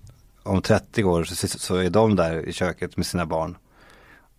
om 0.43 0.62
30 0.62 1.03
år 1.03 1.23
så, 1.23 1.47
så 1.47 1.75
är 1.75 1.89
de 1.89 2.15
där 2.15 2.47
i 2.47 2.53
köket 2.53 2.97
med 2.97 3.06
sina 3.06 3.25
barn. 3.25 3.58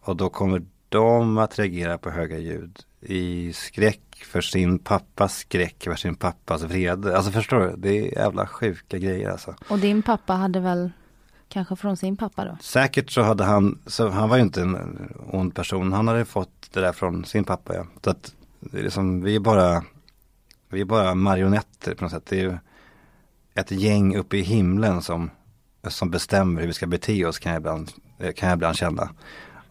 Och 0.00 0.16
då 0.16 0.28
kommer 0.28 0.62
de 0.88 1.38
att 1.38 1.58
reagera 1.58 1.98
på 1.98 2.10
höga 2.10 2.38
ljud 2.38 2.78
i 3.00 3.52
skräck 3.52 4.24
för 4.24 4.40
sin 4.40 4.78
pappas 4.78 5.36
skräck 5.36 5.84
för 5.84 5.94
sin 5.94 6.14
pappas 6.14 6.62
vrede. 6.62 7.16
Alltså 7.16 7.32
förstår 7.32 7.60
du? 7.60 7.74
Det 7.76 7.88
är 7.88 8.18
jävla 8.18 8.46
sjuka 8.46 8.98
grejer 8.98 9.30
alltså. 9.30 9.54
Och 9.68 9.78
din 9.78 10.02
pappa 10.02 10.32
hade 10.32 10.60
väl 10.60 10.90
kanske 11.48 11.76
från 11.76 11.96
sin 11.96 12.16
pappa 12.16 12.44
då? 12.44 12.56
Säkert 12.60 13.10
så 13.10 13.22
hade 13.22 13.44
han, 13.44 13.78
så 13.86 14.08
han 14.08 14.28
var 14.28 14.36
ju 14.36 14.42
inte 14.42 14.60
en 14.60 14.98
ond 15.26 15.54
person. 15.54 15.92
Han 15.92 16.08
hade 16.08 16.24
fått 16.24 16.70
det 16.72 16.80
där 16.80 16.92
från 16.92 17.24
sin 17.24 17.44
pappa 17.44 17.74
ja. 17.74 17.86
Så 18.04 18.10
att 18.10 18.34
det 18.60 18.78
är 18.78 18.82
liksom, 18.82 19.22
vi 19.22 19.36
är 19.36 19.40
bara, 19.40 19.84
vi 20.68 20.80
är 20.80 20.84
bara 20.84 21.14
marionetter 21.14 21.94
på 21.94 22.04
något 22.04 22.12
sätt. 22.12 22.26
Det 22.26 22.40
är 22.40 22.42
ju 22.42 22.58
ett 23.54 23.70
gäng 23.70 24.16
uppe 24.16 24.36
i 24.36 24.42
himlen 24.42 25.02
som, 25.02 25.30
som 25.88 26.10
bestämmer 26.10 26.60
hur 26.60 26.68
vi 26.68 26.74
ska 26.74 26.86
bete 26.86 27.24
oss 27.24 27.38
kan 27.38 27.52
jag 27.52 27.60
ibland, 27.60 27.90
kan 28.36 28.48
jag 28.48 28.56
ibland 28.56 28.76
känna. 28.76 29.10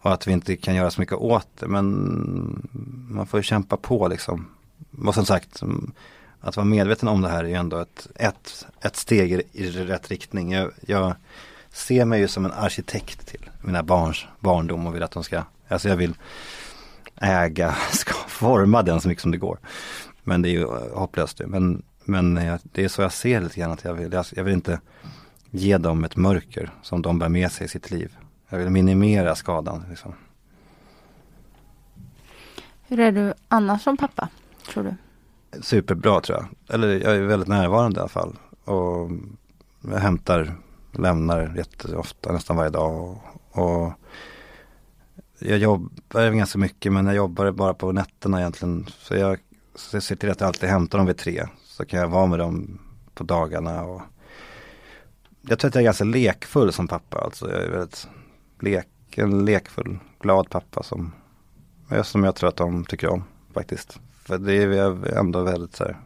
Och 0.08 0.14
att 0.14 0.26
vi 0.26 0.32
inte 0.32 0.56
kan 0.56 0.74
göra 0.74 0.90
så 0.90 1.00
mycket 1.00 1.16
åt 1.16 1.48
det. 1.58 1.68
Men 1.68 2.68
man 3.10 3.26
får 3.26 3.38
ju 3.38 3.44
kämpa 3.44 3.76
på 3.76 4.08
liksom. 4.08 4.48
Och 5.06 5.14
som 5.14 5.26
sagt, 5.26 5.62
att 6.40 6.56
vara 6.56 6.64
medveten 6.64 7.08
om 7.08 7.22
det 7.22 7.28
här 7.28 7.44
är 7.44 7.48
ju 7.48 7.54
ändå 7.54 7.78
ett, 7.78 8.08
ett, 8.14 8.66
ett 8.80 8.96
steg 8.96 9.32
i, 9.32 9.42
i 9.52 9.70
rätt 9.70 10.08
riktning. 10.10 10.52
Jag, 10.52 10.70
jag, 10.86 11.14
ser 11.70 12.04
mig 12.04 12.20
ju 12.20 12.28
som 12.28 12.44
en 12.44 12.52
arkitekt 12.52 13.26
till 13.26 13.50
mina 13.60 13.82
barns 13.82 14.26
barndom 14.40 14.86
och 14.86 14.94
vill 14.94 15.02
att 15.02 15.10
de 15.10 15.24
ska, 15.24 15.42
alltså 15.68 15.88
jag 15.88 15.96
vill 15.96 16.14
äga, 17.16 17.76
ska 17.90 18.14
forma 18.28 18.82
den 18.82 19.00
så 19.00 19.08
mycket 19.08 19.22
som 19.22 19.30
det 19.30 19.38
går. 19.38 19.58
Men 20.24 20.42
det 20.42 20.48
är 20.48 20.52
ju 20.52 20.66
hopplöst 20.94 21.40
Men, 21.46 21.82
men 22.04 22.34
det 22.62 22.84
är 22.84 22.88
så 22.88 23.02
jag 23.02 23.12
ser 23.12 23.40
lite 23.40 23.60
grann 23.60 23.72
att 23.72 23.84
jag 23.84 23.94
vill, 23.94 24.22
jag 24.34 24.44
vill 24.44 24.54
inte 24.54 24.80
ge 25.50 25.78
dem 25.78 26.04
ett 26.04 26.16
mörker 26.16 26.70
som 26.82 27.02
de 27.02 27.18
bär 27.18 27.28
med 27.28 27.52
sig 27.52 27.64
i 27.64 27.68
sitt 27.68 27.90
liv. 27.90 28.16
Jag 28.48 28.58
vill 28.58 28.70
minimera 28.70 29.34
skadan. 29.34 29.84
Liksom. 29.90 30.14
Hur 32.82 33.00
är 33.00 33.12
du 33.12 33.34
annars 33.48 33.82
som 33.82 33.96
pappa, 33.96 34.28
tror 34.72 34.84
du? 34.84 34.94
Superbra 35.62 36.20
tror 36.20 36.38
jag. 36.38 36.74
Eller 36.74 36.88
jag 36.88 37.16
är 37.16 37.20
väldigt 37.20 37.48
närvarande 37.48 37.98
i 37.98 38.00
alla 38.00 38.08
fall. 38.08 38.36
Och 38.64 39.10
jag 39.80 39.98
hämtar, 39.98 40.54
lämnar 40.92 41.54
jätteofta, 41.56 42.32
nästan 42.32 42.56
varje 42.56 42.70
dag. 42.70 43.00
Och, 43.00 43.62
och 43.62 43.92
jag 45.38 45.58
jobbar 45.58 46.30
ganska 46.30 46.58
mycket 46.58 46.92
men 46.92 47.06
jag 47.06 47.14
jobbar 47.14 47.50
bara 47.50 47.74
på 47.74 47.92
nätterna 47.92 48.40
egentligen. 48.40 48.86
Så 48.98 49.14
jag, 49.14 49.38
så 49.74 49.96
jag 49.96 50.02
ser 50.02 50.16
till 50.16 50.30
att 50.30 50.40
jag 50.40 50.46
alltid 50.46 50.68
hämtar 50.68 50.98
dem 50.98 51.06
vid 51.06 51.18
tre. 51.18 51.46
Så 51.64 51.84
kan 51.84 52.00
jag 52.00 52.08
vara 52.08 52.26
med 52.26 52.38
dem 52.38 52.78
på 53.14 53.24
dagarna. 53.24 53.84
Och 53.84 54.02
jag 55.42 55.58
tror 55.58 55.68
att 55.68 55.74
jag 55.74 55.82
är 55.82 55.84
ganska 55.84 56.04
lekfull 56.04 56.72
som 56.72 56.88
pappa. 56.88 57.20
Alltså 57.20 57.50
jag 57.50 57.62
är 57.62 57.70
väldigt 57.70 58.08
lek, 58.62 58.88
en 59.16 59.44
lekfull, 59.44 59.98
glad 60.20 60.50
pappa 60.50 60.82
som, 60.82 61.12
som 62.02 62.24
jag 62.24 62.34
tror 62.34 62.48
att 62.48 62.56
de 62.56 62.84
tycker 62.84 63.08
om 63.08 63.24
faktiskt. 63.54 64.00
För 64.22 64.38
det 64.38 64.54
är 64.54 65.18
ändå 65.18 65.42
väldigt 65.42 65.76
så 65.76 65.84
här, 65.84 65.96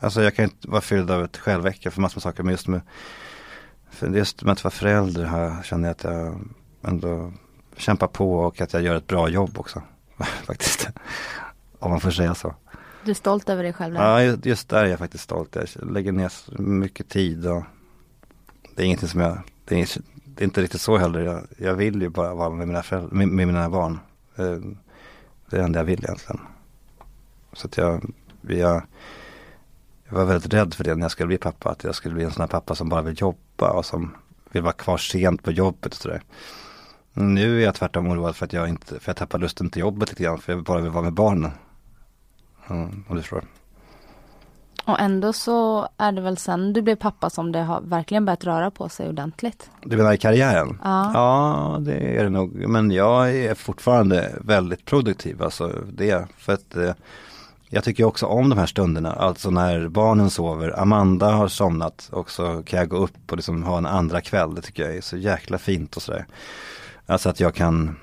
Alltså 0.00 0.22
jag 0.22 0.34
kan 0.34 0.44
inte 0.44 0.68
vara 0.68 0.80
fylld 0.80 1.10
av 1.10 1.24
ett 1.24 1.36
själväcke 1.36 1.90
för 1.90 2.00
massor 2.00 2.16
med 2.16 2.22
saker 2.22 2.42
men 2.42 2.52
just 2.52 2.68
med 2.68 2.80
för 3.90 4.08
just 4.08 4.42
med 4.42 4.52
att 4.52 4.64
vara 4.64 4.72
förälder 4.72 5.24
här 5.24 5.62
känner 5.62 5.88
jag 5.88 5.92
att 5.92 6.04
jag 6.04 6.40
ändå 6.82 7.32
kämpar 7.76 8.06
på 8.06 8.38
och 8.38 8.60
att 8.60 8.72
jag 8.72 8.82
gör 8.82 8.94
ett 8.94 9.06
bra 9.06 9.28
jobb 9.28 9.58
också. 9.58 9.82
faktiskt. 10.44 10.88
Om 11.78 11.90
man 11.90 12.00
får 12.00 12.10
säga 12.10 12.34
så. 12.34 12.54
Du 13.04 13.10
är 13.10 13.14
stolt 13.14 13.48
över 13.48 13.62
dig 13.62 13.72
själv? 13.72 13.94
Ja, 13.94 14.22
just 14.22 14.68
där 14.68 14.84
är 14.84 14.88
jag 14.88 14.98
faktiskt 14.98 15.24
stolt. 15.24 15.56
Jag 15.56 15.92
lägger 15.92 16.12
ner 16.12 16.60
mycket 16.60 17.08
tid 17.08 17.46
och 17.46 17.62
det 18.74 18.82
är 18.82 18.86
ingenting 18.86 19.08
som 19.08 19.20
jag, 19.20 19.38
det 19.64 19.80
är, 19.80 19.88
det 20.38 20.44
är 20.44 20.46
inte 20.46 20.62
riktigt 20.62 20.80
så 20.80 20.96
heller. 20.96 21.20
Jag, 21.20 21.46
jag 21.56 21.74
vill 21.74 22.02
ju 22.02 22.08
bara 22.08 22.34
vara 22.34 22.50
med 22.50 22.68
mina, 22.68 22.82
föräldrar, 22.82 23.10
med, 23.10 23.28
med 23.28 23.46
mina 23.46 23.70
barn. 23.70 23.98
Eh, 24.36 24.44
det 25.50 25.56
är 25.56 25.58
det 25.58 25.62
enda 25.62 25.78
jag 25.78 25.84
vill 25.84 26.04
egentligen. 26.04 26.40
Så 27.52 27.66
att 27.66 27.76
jag, 27.76 28.12
jag, 28.40 28.82
jag 30.08 30.14
var 30.14 30.24
väldigt 30.24 30.54
rädd 30.54 30.74
för 30.74 30.84
det 30.84 30.94
när 30.94 31.04
jag 31.04 31.10
skulle 31.10 31.26
bli 31.26 31.38
pappa. 31.38 31.70
Att 31.70 31.84
jag 31.84 31.94
skulle 31.94 32.14
bli 32.14 32.24
en 32.24 32.30
sån 32.30 32.40
här 32.40 32.48
pappa 32.48 32.74
som 32.74 32.88
bara 32.88 33.02
vill 33.02 33.20
jobba 33.20 33.70
och 33.70 33.86
som 33.86 34.16
vill 34.50 34.62
vara 34.62 34.72
kvar 34.72 34.98
sent 34.98 35.42
på 35.42 35.52
jobbet 35.52 35.92
och 35.92 36.00
sådär. 36.00 36.22
Nu 37.12 37.60
är 37.60 37.64
jag 37.64 37.74
tvärtom 37.74 38.06
oroad 38.08 38.36
för 38.36 38.46
att 38.46 38.52
jag 38.52 38.68
inte, 38.68 39.00
för 39.00 39.10
jag 39.10 39.16
tappar 39.16 39.38
lusten 39.38 39.70
till 39.70 39.80
jobbet 39.80 40.08
lite 40.08 40.22
grann. 40.22 40.38
För 40.38 40.52
jag 40.52 40.62
bara 40.62 40.80
vill 40.80 40.90
vara 40.90 41.04
med 41.04 41.12
barnen. 41.12 41.50
Mm, 42.68 43.04
om 43.08 43.16
du 43.16 43.22
förstår. 43.22 43.44
Och 44.88 45.00
ändå 45.00 45.32
så 45.32 45.88
är 45.96 46.12
det 46.12 46.20
väl 46.20 46.38
sen 46.38 46.72
du 46.72 46.82
blev 46.82 46.96
pappa 46.96 47.30
som 47.30 47.52
det 47.52 47.58
har 47.58 47.80
verkligen 47.80 48.24
börjat 48.24 48.44
röra 48.44 48.70
på 48.70 48.88
sig 48.88 49.08
ordentligt. 49.08 49.70
Du 49.82 49.96
menar 49.96 50.12
i 50.12 50.18
karriären? 50.18 50.78
Ja. 50.84 51.10
Ja, 51.14 51.78
det 51.80 52.18
är 52.18 52.24
det 52.24 52.30
nog. 52.30 52.54
Men 52.54 52.90
jag 52.90 53.36
är 53.36 53.54
fortfarande 53.54 54.34
väldigt 54.40 54.84
produktiv. 54.84 55.42
Alltså 55.42 55.72
det. 55.92 56.28
För 56.36 56.52
att 56.52 56.76
eh, 56.76 56.92
jag 57.68 57.84
tycker 57.84 58.04
också 58.04 58.26
om 58.26 58.48
de 58.48 58.58
här 58.58 58.66
stunderna. 58.66 59.12
Alltså 59.12 59.50
när 59.50 59.88
barnen 59.88 60.30
sover. 60.30 60.80
Amanda 60.80 61.30
har 61.30 61.48
somnat 61.48 62.08
och 62.12 62.30
så 62.30 62.62
kan 62.62 62.78
jag 62.78 62.88
gå 62.88 62.96
upp 62.96 63.30
och 63.30 63.36
liksom 63.36 63.62
ha 63.62 63.78
en 63.78 63.86
andra 63.86 64.20
kväll. 64.20 64.54
Det 64.54 64.62
tycker 64.62 64.82
jag 64.82 64.96
är 64.96 65.00
så 65.00 65.16
jäkla 65.16 65.58
fint 65.58 65.96
och 65.96 66.02
sådär. 66.02 66.26
Alltså 67.06 67.28
att 67.28 67.40
jag 67.40 67.54
kan 67.54 67.96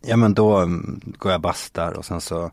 Ja 0.00 0.16
men 0.16 0.34
då 0.34 0.56
mm, 0.56 1.00
går 1.18 1.32
jag 1.32 1.40
bastar 1.40 1.92
och 1.92 2.04
sen 2.04 2.20
så 2.20 2.50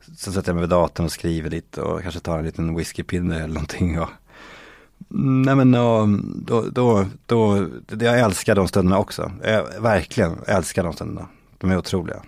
Sen 0.00 0.32
sätter 0.32 0.48
jag 0.48 0.54
mig 0.54 0.60
vid 0.60 0.70
datorn 0.70 1.06
och 1.06 1.12
skriver 1.12 1.50
lite 1.50 1.82
och 1.82 2.02
kanske 2.02 2.20
tar 2.20 2.38
en 2.38 2.44
liten 2.44 2.76
whiskypinne 2.76 3.36
eller 3.36 3.54
någonting. 3.54 4.00
Och, 4.00 4.08
nej 5.08 5.54
men 5.54 5.74
och, 5.74 6.08
då, 6.34 6.62
då, 6.62 7.06
då, 7.26 7.68
jag 7.88 8.20
älskar 8.20 8.54
de 8.54 8.68
stunderna 8.68 8.98
också. 8.98 9.32
Jag 9.42 9.80
verkligen 9.80 10.38
älskar 10.46 10.84
de 10.84 10.92
stunderna. 10.92 11.28
De 11.58 11.70
är 11.70 11.76
otroliga. 11.76 12.22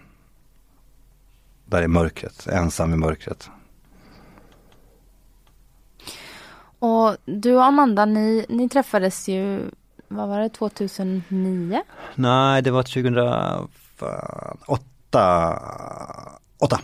Där 1.65 1.83
i 1.83 1.89
mörkret, 1.89 2.47
ensam 2.47 2.93
i 2.93 2.97
mörkret. 2.97 3.51
Och 6.79 7.17
du 7.25 7.55
och 7.55 7.65
Amanda, 7.65 8.05
ni, 8.05 8.47
ni 8.49 8.69
träffades 8.69 9.29
ju, 9.29 9.71
vad 10.09 10.29
var 10.29 10.41
det, 10.41 10.49
2009? 10.49 11.83
Nej, 12.15 12.63
det 12.63 12.71
var 12.71 12.83
2008. 12.83 13.69
8. 16.59 16.81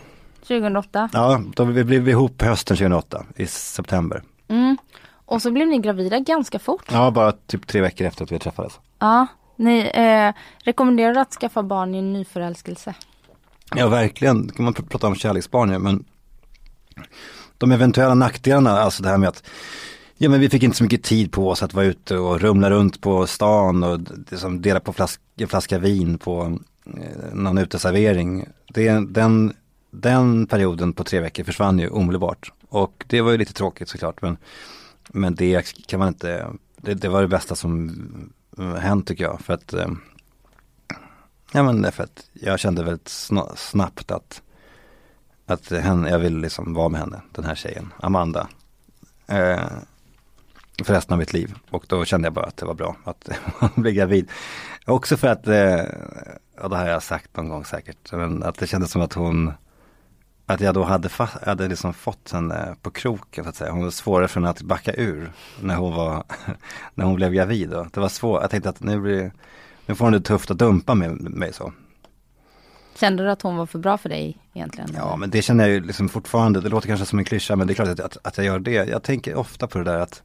2008? 0.49 1.09
Ja, 1.13 1.41
då 1.55 1.63
vi 1.63 1.83
blev 1.83 2.09
ihop 2.09 2.41
hösten 2.41 2.77
2008 2.77 3.25
i 3.35 3.47
september. 3.47 4.23
Mm. 4.47 4.77
Och 5.25 5.41
så 5.41 5.51
blev 5.51 5.67
ni 5.67 5.79
gravida 5.79 6.19
ganska 6.19 6.59
fort. 6.59 6.85
Ja, 6.91 7.11
bara 7.11 7.31
typ 7.31 7.67
tre 7.67 7.81
veckor 7.81 8.07
efter 8.07 8.23
att 8.23 8.31
vi 8.31 8.39
träffades. 8.39 8.79
Ja, 8.99 9.27
ni 9.55 9.91
eh, 9.93 10.33
rekommenderar 10.63 11.15
att 11.15 11.33
skaffa 11.33 11.63
barn 11.63 11.95
i 11.95 11.97
en 11.97 12.13
nyförälskelse. 12.13 12.93
Ja, 13.75 13.87
verkligen. 13.87 14.49
kan 14.49 14.65
man 14.65 14.73
pr 14.73 14.81
prata 14.81 15.07
om 15.07 15.15
kärleksbarn 15.15 15.81
men 15.81 16.03
de 17.57 17.71
eventuella 17.71 18.13
nackdelarna, 18.13 18.71
alltså 18.71 19.03
det 19.03 19.09
här 19.09 19.17
med 19.17 19.29
att 19.29 19.43
Ja 20.21 20.29
men 20.29 20.39
vi 20.39 20.49
fick 20.49 20.63
inte 20.63 20.77
så 20.77 20.83
mycket 20.83 21.03
tid 21.03 21.31
på 21.31 21.49
oss 21.49 21.63
att 21.63 21.73
vara 21.73 21.85
ute 21.85 22.17
och 22.17 22.41
rumla 22.41 22.69
runt 22.69 23.01
på 23.01 23.27
stan 23.27 23.83
och 23.83 23.99
liksom 24.31 24.61
dela 24.61 24.79
på 24.79 24.93
flask, 24.93 25.21
flaska 25.47 25.77
vin 25.77 26.17
på 26.17 26.59
eh, 26.85 27.33
någon 27.33 27.57
uteservering. 27.57 28.45
Det, 28.73 29.13
den, 29.13 29.53
den 29.91 30.47
perioden 30.47 30.93
på 30.93 31.03
tre 31.03 31.19
veckor 31.19 31.43
försvann 31.43 31.79
ju 31.79 31.89
omedelbart. 31.89 32.51
Och 32.69 33.05
det 33.07 33.21
var 33.21 33.31
ju 33.31 33.37
lite 33.37 33.53
tråkigt 33.53 33.89
såklart 33.89 34.21
men, 34.21 34.37
men 35.09 35.35
det 35.35 35.73
kan 35.87 35.99
man 35.99 36.07
inte, 36.07 36.47
det, 36.77 36.93
det 36.93 37.09
var 37.09 37.21
det 37.21 37.27
bästa 37.27 37.55
som 37.55 37.89
eh, 38.57 38.75
hänt 38.75 39.07
tycker 39.07 39.23
jag. 39.23 39.41
För 39.41 39.53
att, 39.53 39.73
eh, 39.73 39.87
ja 41.51 41.63
men 41.63 41.91
för 41.91 42.03
att 42.03 42.29
jag 42.33 42.59
kände 42.59 42.83
väldigt 42.83 43.11
snabbt 43.55 44.11
att, 44.11 44.41
att 45.45 45.69
henne, 45.69 46.09
jag 46.09 46.19
vill 46.19 46.37
liksom 46.37 46.73
vara 46.73 46.89
med 46.89 47.01
henne, 47.01 47.21
den 47.31 47.45
här 47.45 47.55
tjejen, 47.55 47.93
Amanda. 47.99 48.47
Eh, 49.27 49.67
för 50.83 50.93
resten 50.93 51.13
av 51.13 51.19
mitt 51.19 51.33
liv. 51.33 51.55
Och 51.69 51.85
då 51.87 52.05
kände 52.05 52.25
jag 52.25 52.33
bara 52.33 52.45
att 52.45 52.57
det 52.57 52.65
var 52.65 52.73
bra 52.73 52.95
att 53.03 53.29
bli 53.75 53.93
gravid. 53.93 54.29
Också 54.85 55.17
för 55.17 55.27
att, 55.27 55.47
eh, 55.47 55.83
ja 56.61 56.67
det 56.69 56.77
har 56.77 56.87
jag 56.87 57.03
sagt 57.03 57.37
någon 57.37 57.49
gång 57.49 57.65
säkert, 57.65 58.11
men 58.11 58.43
att 58.43 58.55
det 58.55 58.67
kändes 58.67 58.91
som 58.91 59.01
att 59.01 59.13
hon 59.13 59.51
att 60.53 60.61
jag 60.61 60.73
då 60.73 60.83
hade, 60.83 61.09
fast, 61.09 61.43
hade 61.43 61.67
liksom 61.67 61.93
fått 61.93 62.31
henne 62.31 62.75
på 62.81 62.91
kroken 62.91 63.43
så 63.43 63.49
att 63.49 63.55
säga. 63.55 63.71
Hon 63.71 63.83
var 63.83 63.91
svårare 63.91 64.27
för 64.27 64.39
henne 64.39 64.49
att 64.49 64.61
backa 64.61 64.93
ur 64.93 65.31
när 65.61 65.75
hon 65.75 65.93
var, 65.93 66.23
när 66.93 67.05
hon 67.05 67.15
blev 67.15 67.33
gravid. 67.33 67.69
Då. 67.69 67.87
Det 67.93 67.99
var 67.99 68.09
svårt, 68.09 68.41
jag 68.41 68.51
tänkte 68.51 68.69
att 68.69 68.83
nu 68.83 68.99
blir 68.99 69.31
nu 69.85 69.95
får 69.95 70.05
hon 70.05 70.13
det 70.13 70.21
tufft 70.21 70.51
att 70.51 70.57
dumpa 70.57 70.95
med 70.95 71.21
mig 71.21 71.53
så. 71.53 71.73
Kände 72.95 73.23
du 73.23 73.31
att 73.31 73.41
hon 73.41 73.57
var 73.57 73.65
för 73.65 73.79
bra 73.79 73.97
för 73.97 74.09
dig 74.09 74.37
egentligen? 74.53 74.89
Ja 74.95 75.15
men 75.15 75.29
det 75.29 75.41
känner 75.41 75.63
jag 75.63 75.73
ju 75.73 75.79
liksom 75.79 76.09
fortfarande, 76.09 76.61
det 76.61 76.69
låter 76.69 76.87
kanske 76.87 77.05
som 77.05 77.19
en 77.19 77.25
klyscha 77.25 77.55
men 77.55 77.67
det 77.67 77.73
är 77.73 77.75
klart 77.75 77.87
att, 77.87 77.99
att, 77.99 78.17
att 78.23 78.37
jag 78.37 78.45
gör 78.45 78.59
det. 78.59 78.71
Jag 78.71 79.03
tänker 79.03 79.35
ofta 79.35 79.67
på 79.67 79.77
det 79.77 79.83
där 79.83 79.99
att 79.99 80.23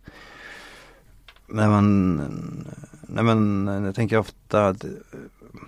när 1.47 1.69
man, 1.69 2.17
nej 3.03 3.25
men 3.25 3.67
jag 3.85 3.95
tänker 3.95 4.19
ofta, 4.19 4.73
det, 4.73 4.89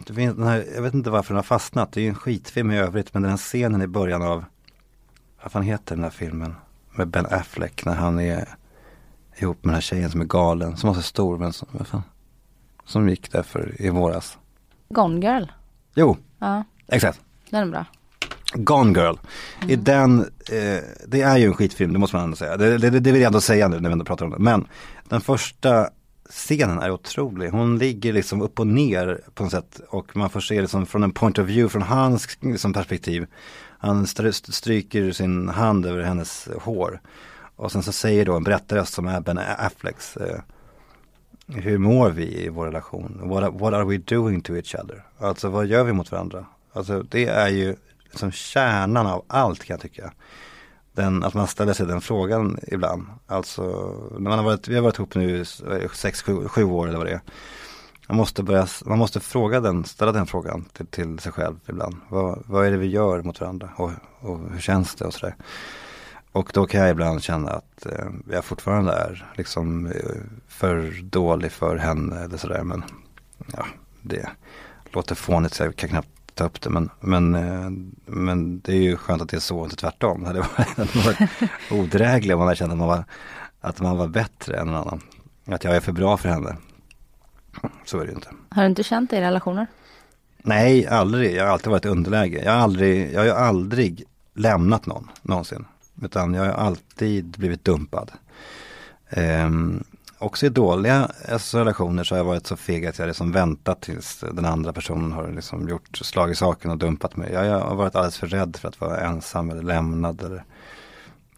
det 0.07 0.15
finns 0.15 0.37
den 0.37 0.47
här, 0.47 0.67
jag 0.75 0.83
vet 0.83 0.95
inte 0.95 1.11
varför 1.11 1.29
den 1.29 1.37
har 1.37 1.43
fastnat, 1.43 1.93
det 1.93 2.01
är 2.01 2.03
ju 2.03 2.09
en 2.09 2.15
skitfilm 2.15 2.71
i 2.71 2.79
övrigt 2.79 3.15
men 3.15 3.23
den 3.23 3.31
här 3.31 3.39
scenen 3.39 3.83
i 3.83 3.87
början 3.87 4.23
av, 4.23 4.45
vad 5.43 5.53
fan 5.53 5.63
heter 5.63 5.95
den 5.95 6.05
här 6.05 6.11
filmen? 6.11 6.55
Med 6.91 7.09
Ben 7.09 7.27
Affleck 7.27 7.85
när 7.85 7.95
han 7.95 8.21
är 8.21 8.49
ihop 9.37 9.65
med 9.65 9.69
den 9.69 9.75
här 9.75 9.81
tjejen 9.81 10.11
som 10.11 10.21
är 10.21 10.25
galen, 10.25 10.77
som 10.77 10.89
var 10.89 10.95
så 10.95 11.03
stor 11.03 11.39
men 11.39 11.53
som, 11.53 11.69
vad 11.73 11.87
fan, 11.87 12.03
som 12.85 13.09
gick 13.09 13.33
där 13.33 13.43
för 13.43 13.83
i 13.83 13.91
våras. 13.91 14.39
Gone 14.89 15.27
Girl. 15.27 15.45
Jo, 15.95 16.17
ja. 16.39 16.65
exakt. 16.87 17.21
Den 17.51 17.63
är 17.63 17.71
bra. 17.71 17.85
Gone 18.55 19.01
Girl. 19.01 19.17
Mm. 19.59 19.71
I 19.71 19.77
den, 19.77 20.21
eh, 20.21 20.83
det 21.07 21.23
är 21.23 21.37
ju 21.37 21.47
en 21.47 21.55
skitfilm, 21.55 21.93
det 21.93 21.99
måste 21.99 22.17
man 22.17 22.25
ändå 22.25 22.37
säga. 22.37 22.57
Det, 22.57 22.79
det, 22.79 22.91
det 22.91 23.13
vill 23.13 23.23
jag 23.23 23.27
ändå 23.27 23.41
säga 23.41 23.69
nu 23.69 23.81
när 23.81 23.89
vi 23.89 23.93
ändå 23.93 24.05
pratar 24.05 24.27
om 24.27 24.33
det. 24.33 24.39
Men 24.39 24.67
den 25.09 25.21
första 25.21 25.91
scenen 26.31 26.79
är 26.79 26.91
otrolig. 26.91 27.51
Hon 27.51 27.79
ligger 27.79 28.13
liksom 28.13 28.43
upp 28.43 28.61
och 28.61 28.67
ner 28.67 29.21
på 29.35 29.43
något 29.43 29.53
sätt 29.53 29.81
och 29.89 30.17
man 30.17 30.31
får 30.31 30.41
se 30.41 30.55
det 30.55 30.61
liksom 30.61 30.87
från 30.87 31.03
en 31.03 31.13
point 31.13 31.39
of 31.39 31.47
view, 31.47 31.69
från 31.73 31.83
hans 31.83 32.39
liksom, 32.41 32.73
perspektiv. 32.73 33.27
Han 33.79 34.07
stryker 34.07 35.13
sin 35.13 35.49
hand 35.49 35.87
över 35.87 36.03
hennes 36.03 36.49
hår. 36.61 37.01
Och 37.57 37.73
sen 37.73 37.83
så 37.83 37.93
säger 37.93 38.25
då 38.25 38.37
en 38.37 38.45
berättarröst 38.45 38.95
som 38.95 39.07
är 39.07 39.21
Ben 39.21 39.39
Afflecks 39.39 40.17
eh, 40.17 40.41
Hur 41.47 41.79
mår 41.79 42.11
vi 42.11 42.45
i 42.45 42.49
vår 42.49 42.67
relation? 42.67 43.21
What, 43.25 43.55
what 43.61 43.75
are 43.75 43.85
we 43.85 43.99
doing 43.99 44.41
to 44.41 44.57
each 44.57 44.75
other? 44.75 45.05
Alltså 45.19 45.49
vad 45.49 45.67
gör 45.67 45.85
vi 45.85 45.93
mot 45.93 46.13
varandra? 46.13 46.47
Alltså 46.73 47.03
det 47.03 47.27
är 47.27 47.49
ju 47.49 47.77
som 48.15 48.33
kärnan 48.33 49.07
av 49.07 49.25
allt 49.27 49.65
kan 49.65 49.75
jag 49.75 49.81
tycka. 49.81 50.13
Den, 50.97 51.25
att 51.25 51.35
man 51.35 51.47
ställer 51.47 51.73
sig 51.73 51.87
den 51.87 52.01
frågan 52.01 52.59
ibland. 52.67 53.07
Alltså 53.27 53.63
när 54.13 54.31
man 54.31 54.39
har 54.39 54.45
varit, 54.45 54.69
vi 54.69 54.75
har 54.75 54.83
varit 54.83 54.99
ihop 54.99 55.15
nu 55.15 55.41
eh, 55.41 55.91
sex, 55.93 56.23
sju, 56.23 56.49
sju 56.49 56.65
år 56.65 56.89
eller 56.89 56.99
vad 56.99 57.07
det 57.07 57.13
är. 57.13 57.21
Man 58.09 58.17
måste, 58.17 58.43
börja, 58.43 58.67
man 58.85 58.99
måste 58.99 59.21
fråga 59.21 59.61
den, 59.61 59.85
ställa 59.85 60.13
den 60.13 60.27
frågan 60.27 60.65
till, 60.73 60.87
till 60.87 61.19
sig 61.19 61.33
själv 61.33 61.57
ibland. 61.69 61.97
Vad, 62.09 62.43
vad 62.47 62.67
är 62.67 62.71
det 62.71 62.77
vi 62.77 62.87
gör 62.87 63.23
mot 63.23 63.41
varandra 63.41 63.69
och, 63.77 63.91
och 64.21 64.39
hur 64.53 64.61
känns 64.61 64.95
det 64.95 65.05
och 65.05 65.15
sådär. 65.15 65.37
Och 66.33 66.51
då 66.55 66.67
kan 66.67 66.81
jag 66.81 66.91
ibland 66.91 67.23
känna 67.23 67.51
att 67.51 67.87
eh, 67.87 68.07
jag 68.31 68.45
fortfarande 68.45 68.93
är 68.93 69.33
liksom 69.37 69.87
eh, 69.87 69.93
för 70.49 71.03
dålig 71.03 71.53
för 71.53 71.77
henne 71.77 72.25
eller 72.25 72.37
sådär. 72.37 72.63
Men 72.63 72.85
ja, 73.53 73.67
det 74.03 74.29
låter 74.93 75.15
fånigt 75.15 75.55
så 75.55 75.63
jag 75.63 75.77
kan 75.77 75.89
knappt 75.89 76.16
ta 76.37 76.45
upp 76.45 76.61
det. 76.61 76.71
Men, 76.71 76.91
men, 77.01 77.35
eh, 77.35 77.71
men 78.07 78.61
det 78.61 78.73
är 78.73 78.83
ju 78.83 78.97
skönt 78.97 79.23
att 79.23 79.29
det 79.29 79.37
är 79.37 79.41
så, 79.41 79.65
inte 79.65 79.77
tvärtom. 79.77 80.21
Det 80.23 80.27
hade 80.27 80.41
varit 81.05 81.29
odrägligt 81.71 82.35
om 82.35 82.41
man 82.41 82.57
kände 82.57 82.73
att 82.73 82.79
man, 82.79 82.89
var, 82.89 83.05
att 83.61 83.81
man 83.81 83.97
var 83.97 84.09
bättre 84.09 84.57
än 84.57 84.67
någon 84.67 84.77
annan. 84.77 85.01
Att 85.45 85.65
jag 85.65 85.77
är 85.77 85.81
för 85.81 85.93
bra 85.93 86.17
för 86.17 86.29
henne. 86.29 86.57
Så 87.85 87.99
är 87.99 88.05
det 88.05 88.09
ju 88.09 88.15
inte. 88.15 88.29
Har 88.51 88.63
du 88.63 88.69
inte 88.69 88.83
känt 88.83 89.11
det 89.11 89.17
i 89.17 89.21
relationer? 89.21 89.67
Nej, 90.39 90.87
aldrig. 90.87 91.35
Jag 91.35 91.45
har 91.45 91.53
alltid 91.53 91.71
varit 91.71 91.85
i 91.85 91.89
underläge. 91.89 92.43
Jag 92.45 92.53
har 92.53 92.59
aldrig, 92.59 93.13
jag 93.13 93.35
har 93.35 93.47
aldrig 93.47 94.05
lämnat 94.35 94.87
någon, 94.87 95.11
någonsin. 95.23 95.65
Utan 96.03 96.35
jag 96.35 96.45
har 96.45 96.53
alltid 96.53 97.25
blivit 97.39 97.65
dumpad. 97.65 98.13
Um, 99.11 99.85
också 100.19 100.47
i 100.47 100.49
dåliga 100.49 101.11
alltså, 101.29 101.59
relationer 101.59 102.05
så 102.05 102.15
har 102.15 102.19
jag 102.19 102.25
varit 102.25 102.47
så 102.47 102.57
feg 102.57 102.87
att 102.87 102.99
jag 102.99 103.07
liksom 103.07 103.33
väntat 103.33 103.81
tills 103.81 104.25
den 104.33 104.45
andra 104.45 104.73
personen 104.73 105.13
har 105.13 105.29
liksom 105.29 105.69
gjort 105.69 105.97
slag 105.97 106.31
i 106.31 106.35
saken 106.35 106.71
och 106.71 106.79
dumpat 106.79 107.17
mig. 107.17 107.33
Jag, 107.33 107.61
har 107.61 107.75
varit 107.75 107.97
alldeles 107.97 108.19
för 108.19 108.27
rädd 108.27 108.57
för 108.61 108.69
att 108.69 108.81
vara 108.81 109.01
ensam 109.01 109.51
eller 109.51 109.63
lämnad. 109.63 110.23
Eller... 110.23 110.45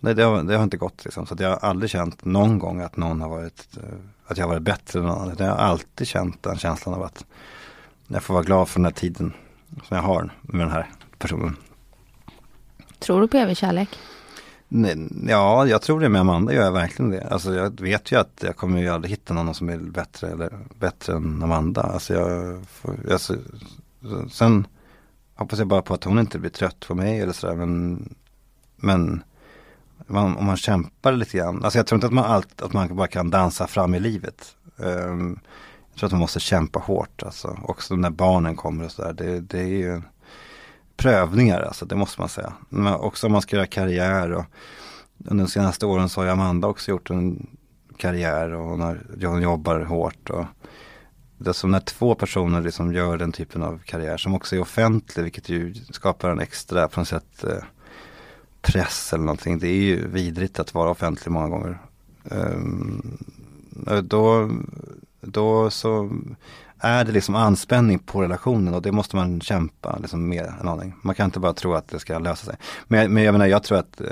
Nej, 0.01 0.15
det, 0.15 0.23
har, 0.23 0.43
det 0.43 0.57
har 0.57 0.65
inte 0.65 0.77
gått 0.77 1.05
liksom. 1.05 1.27
Så 1.27 1.37
jag 1.39 1.49
har 1.49 1.69
aldrig 1.69 1.91
känt 1.91 2.25
någon 2.25 2.59
gång 2.59 2.81
att 2.81 2.97
någon 2.97 3.21
har 3.21 3.29
varit, 3.29 3.69
eh, 3.77 3.83
att 4.27 4.39
jag 4.39 4.45
har 4.45 4.51
varit 4.51 4.63
bättre 4.63 4.99
än 4.99 5.07
någon 5.07 5.23
annan. 5.23 5.37
Jag 5.39 5.47
har 5.47 5.57
alltid 5.57 6.09
känt 6.09 6.43
den 6.43 6.59
känslan 6.59 6.95
av 6.95 7.03
att 7.03 7.25
jag 8.07 8.23
får 8.23 8.35
vara 8.35 8.45
glad 8.45 8.69
för 8.69 8.81
den 8.81 8.85
här 8.85 8.93
tiden 8.93 9.33
som 9.89 9.97
jag 9.97 10.05
har 10.05 10.31
med 10.43 10.61
den 10.61 10.71
här 10.71 10.91
personen. 11.19 11.57
Tror 12.99 13.21
du 13.21 13.29
på 13.29 13.37
evig 13.37 13.57
kärlek? 13.57 13.99
Ja, 15.29 15.67
jag 15.67 15.83
tror 15.83 16.01
det 16.01 16.09
med 16.09 16.21
Amanda 16.21 16.53
gör 16.53 16.65
jag 16.65 16.73
verkligen 16.73 17.11
det. 17.11 17.29
Alltså 17.31 17.55
jag 17.55 17.81
vet 17.81 18.13
ju 18.13 18.21
att 18.21 18.43
jag 18.47 18.57
kommer 18.57 18.81
ju 18.81 18.89
aldrig 18.89 19.11
hitta 19.11 19.35
någon 19.35 19.55
som 19.55 19.69
är 19.69 19.79
bättre 19.79 20.29
eller 20.29 20.59
bättre 20.79 21.17
än 21.17 21.43
Amanda. 21.43 21.83
Alltså 21.83 22.15
jag, 22.15 22.63
alltså, 23.13 23.37
sen 24.31 24.67
hoppas 25.35 25.59
jag 25.59 25.69
bara 25.69 25.83
på 25.83 25.95
att 25.95 26.05
hon 26.05 26.19
inte 26.19 26.39
blir 26.39 26.51
trött 26.51 26.87
på 26.89 26.95
mig 26.95 27.21
eller 27.21 27.33
sådär. 27.33 27.55
Men, 27.55 28.09
men 28.77 29.23
man, 30.07 30.37
om 30.37 30.45
man 30.45 30.57
kämpar 30.57 31.13
lite 31.13 31.39
grann. 31.39 31.65
Alltså 31.65 31.79
jag 31.79 31.87
tror 31.87 31.97
inte 31.97 32.07
att 32.07 32.13
man, 32.13 32.25
allt, 32.25 32.63
att 32.63 32.73
man 32.73 32.97
bara 32.97 33.09
kan 33.09 33.31
dansa 33.31 33.67
fram 33.67 33.95
i 33.95 34.01
livet. 34.01 34.57
Um, 34.77 35.41
jag 35.91 35.99
tror 35.99 36.07
att 36.07 36.13
man 36.13 36.21
måste 36.21 36.41
kämpa 36.41 36.79
hårt 36.79 37.23
alltså. 37.23 37.59
Också 37.63 37.97
när 37.97 38.11
barnen 38.11 38.57
kommer 38.57 38.85
och 38.85 38.93
sådär. 38.93 39.13
Det, 39.13 39.41
det 39.41 39.61
är 39.61 39.67
ju 39.67 40.03
prövningar, 40.99 41.61
alltså, 41.61 41.85
det 41.85 41.97
måste 41.97 42.21
man 42.21 42.29
säga. 42.29 42.53
Men 42.69 42.95
också 42.95 43.27
om 43.27 43.33
man 43.33 43.43
ska 43.43 43.57
göra 43.57 43.67
karriär 43.67 44.33
och 44.33 44.45
under 45.25 45.45
de 45.45 45.51
senaste 45.51 45.87
åren 45.87 46.09
så 46.09 46.21
har 46.21 46.29
Amanda 46.29 46.69
också 46.69 46.91
gjort 46.91 47.11
en 47.11 47.47
karriär 47.97 48.53
och 48.53 48.65
hon, 48.65 48.81
har, 48.81 49.01
hon 49.23 49.43
jobbar 49.43 49.81
hårt. 49.81 50.31
Och 50.31 50.45
det 51.39 51.51
är 51.51 51.53
som 51.53 51.71
när 51.71 51.81
två 51.81 52.15
personer 52.15 52.61
liksom 52.61 52.93
gör 52.93 53.19
den 53.19 53.33
typen 53.33 53.63
av 53.63 53.79
karriär 53.85 54.17
som 54.17 54.35
också 54.35 54.57
är 54.57 54.61
offentlig, 54.61 55.23
vilket 55.23 55.49
ju 55.49 55.75
skapar 55.75 56.31
en 56.31 56.41
extra 56.41 56.89
på 56.89 57.01
något 57.01 57.09
sätt 57.09 57.45
eh, 57.45 57.65
press 58.63 59.13
eller 59.13 59.25
någonting. 59.25 59.59
Det 59.59 59.69
är 59.69 59.83
ju 59.83 60.09
vidrigt 60.09 60.59
att 60.59 60.75
vara 60.75 60.91
offentlig 60.91 61.33
många 61.33 61.49
gånger. 61.49 61.79
Um, 62.25 63.19
då, 64.03 64.51
då 65.21 65.71
så 65.71 66.11
är 66.81 67.05
det 67.05 67.13
liksom 67.13 67.35
anspänning 67.35 67.99
på 67.99 68.23
relationen 68.23 68.75
och 68.75 68.83
det 68.83 68.93
måste 68.93 69.17
man 69.17 69.41
kämpa 69.41 69.99
liksom 69.99 70.29
med 70.29 70.45
en 70.61 70.69
aning. 70.69 70.95
Man 71.03 71.15
kan 71.15 71.25
inte 71.25 71.41
bara 71.41 71.53
tro 71.53 71.75
att 71.75 71.89
det 71.89 71.99
ska 71.99 72.19
lösa 72.19 72.47
sig. 72.47 72.57
Men, 72.87 73.13
men 73.13 73.23
jag 73.23 73.33
menar, 73.33 73.47
jag 73.47 73.63
tror 73.63 73.79
att 73.79 74.01
eh, 74.01 74.07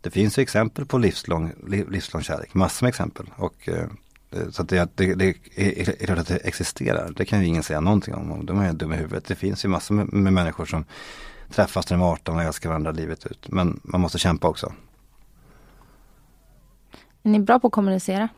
det 0.00 0.10
finns 0.10 0.38
exempel 0.38 0.86
på 0.86 0.98
livslång, 0.98 1.52
livslång 1.66 2.22
kärlek, 2.22 2.54
massor 2.54 2.84
med 2.84 2.88
exempel. 2.88 3.26
Och, 3.36 3.68
eh, 3.68 3.84
eh, 4.30 4.50
så 4.50 4.62
att 4.62 4.68
det, 4.68 4.96
det, 4.96 5.14
det 5.14 5.28
är 5.56 6.06
klart 6.06 6.18
att 6.18 6.26
det 6.26 6.36
existerar, 6.36 7.12
det 7.16 7.24
kan 7.24 7.40
ju 7.40 7.46
ingen 7.46 7.62
säga 7.62 7.80
någonting 7.80 8.14
om. 8.14 8.46
De 8.46 8.60
är 8.60 8.72
dumma 8.72 8.94
i 8.94 8.98
huvudet. 8.98 9.24
Det 9.24 9.34
finns 9.34 9.64
ju 9.64 9.68
massor 9.68 9.94
med, 9.94 10.12
med 10.12 10.32
människor 10.32 10.66
som 10.66 10.84
träffas 11.50 11.90
när 11.90 11.96
de 11.96 12.02
är 12.02 12.12
18 12.12 12.36
och 12.36 12.42
älskar 12.42 12.68
varandra 12.68 12.90
livet 12.90 13.26
ut. 13.26 13.46
Men 13.48 13.80
man 13.82 14.00
måste 14.00 14.18
kämpa 14.18 14.48
också. 14.48 14.72
Är 17.22 17.30
ni 17.30 17.40
bra 17.40 17.60
på 17.60 17.66
att 17.66 17.72
kommunicera? 17.72 18.28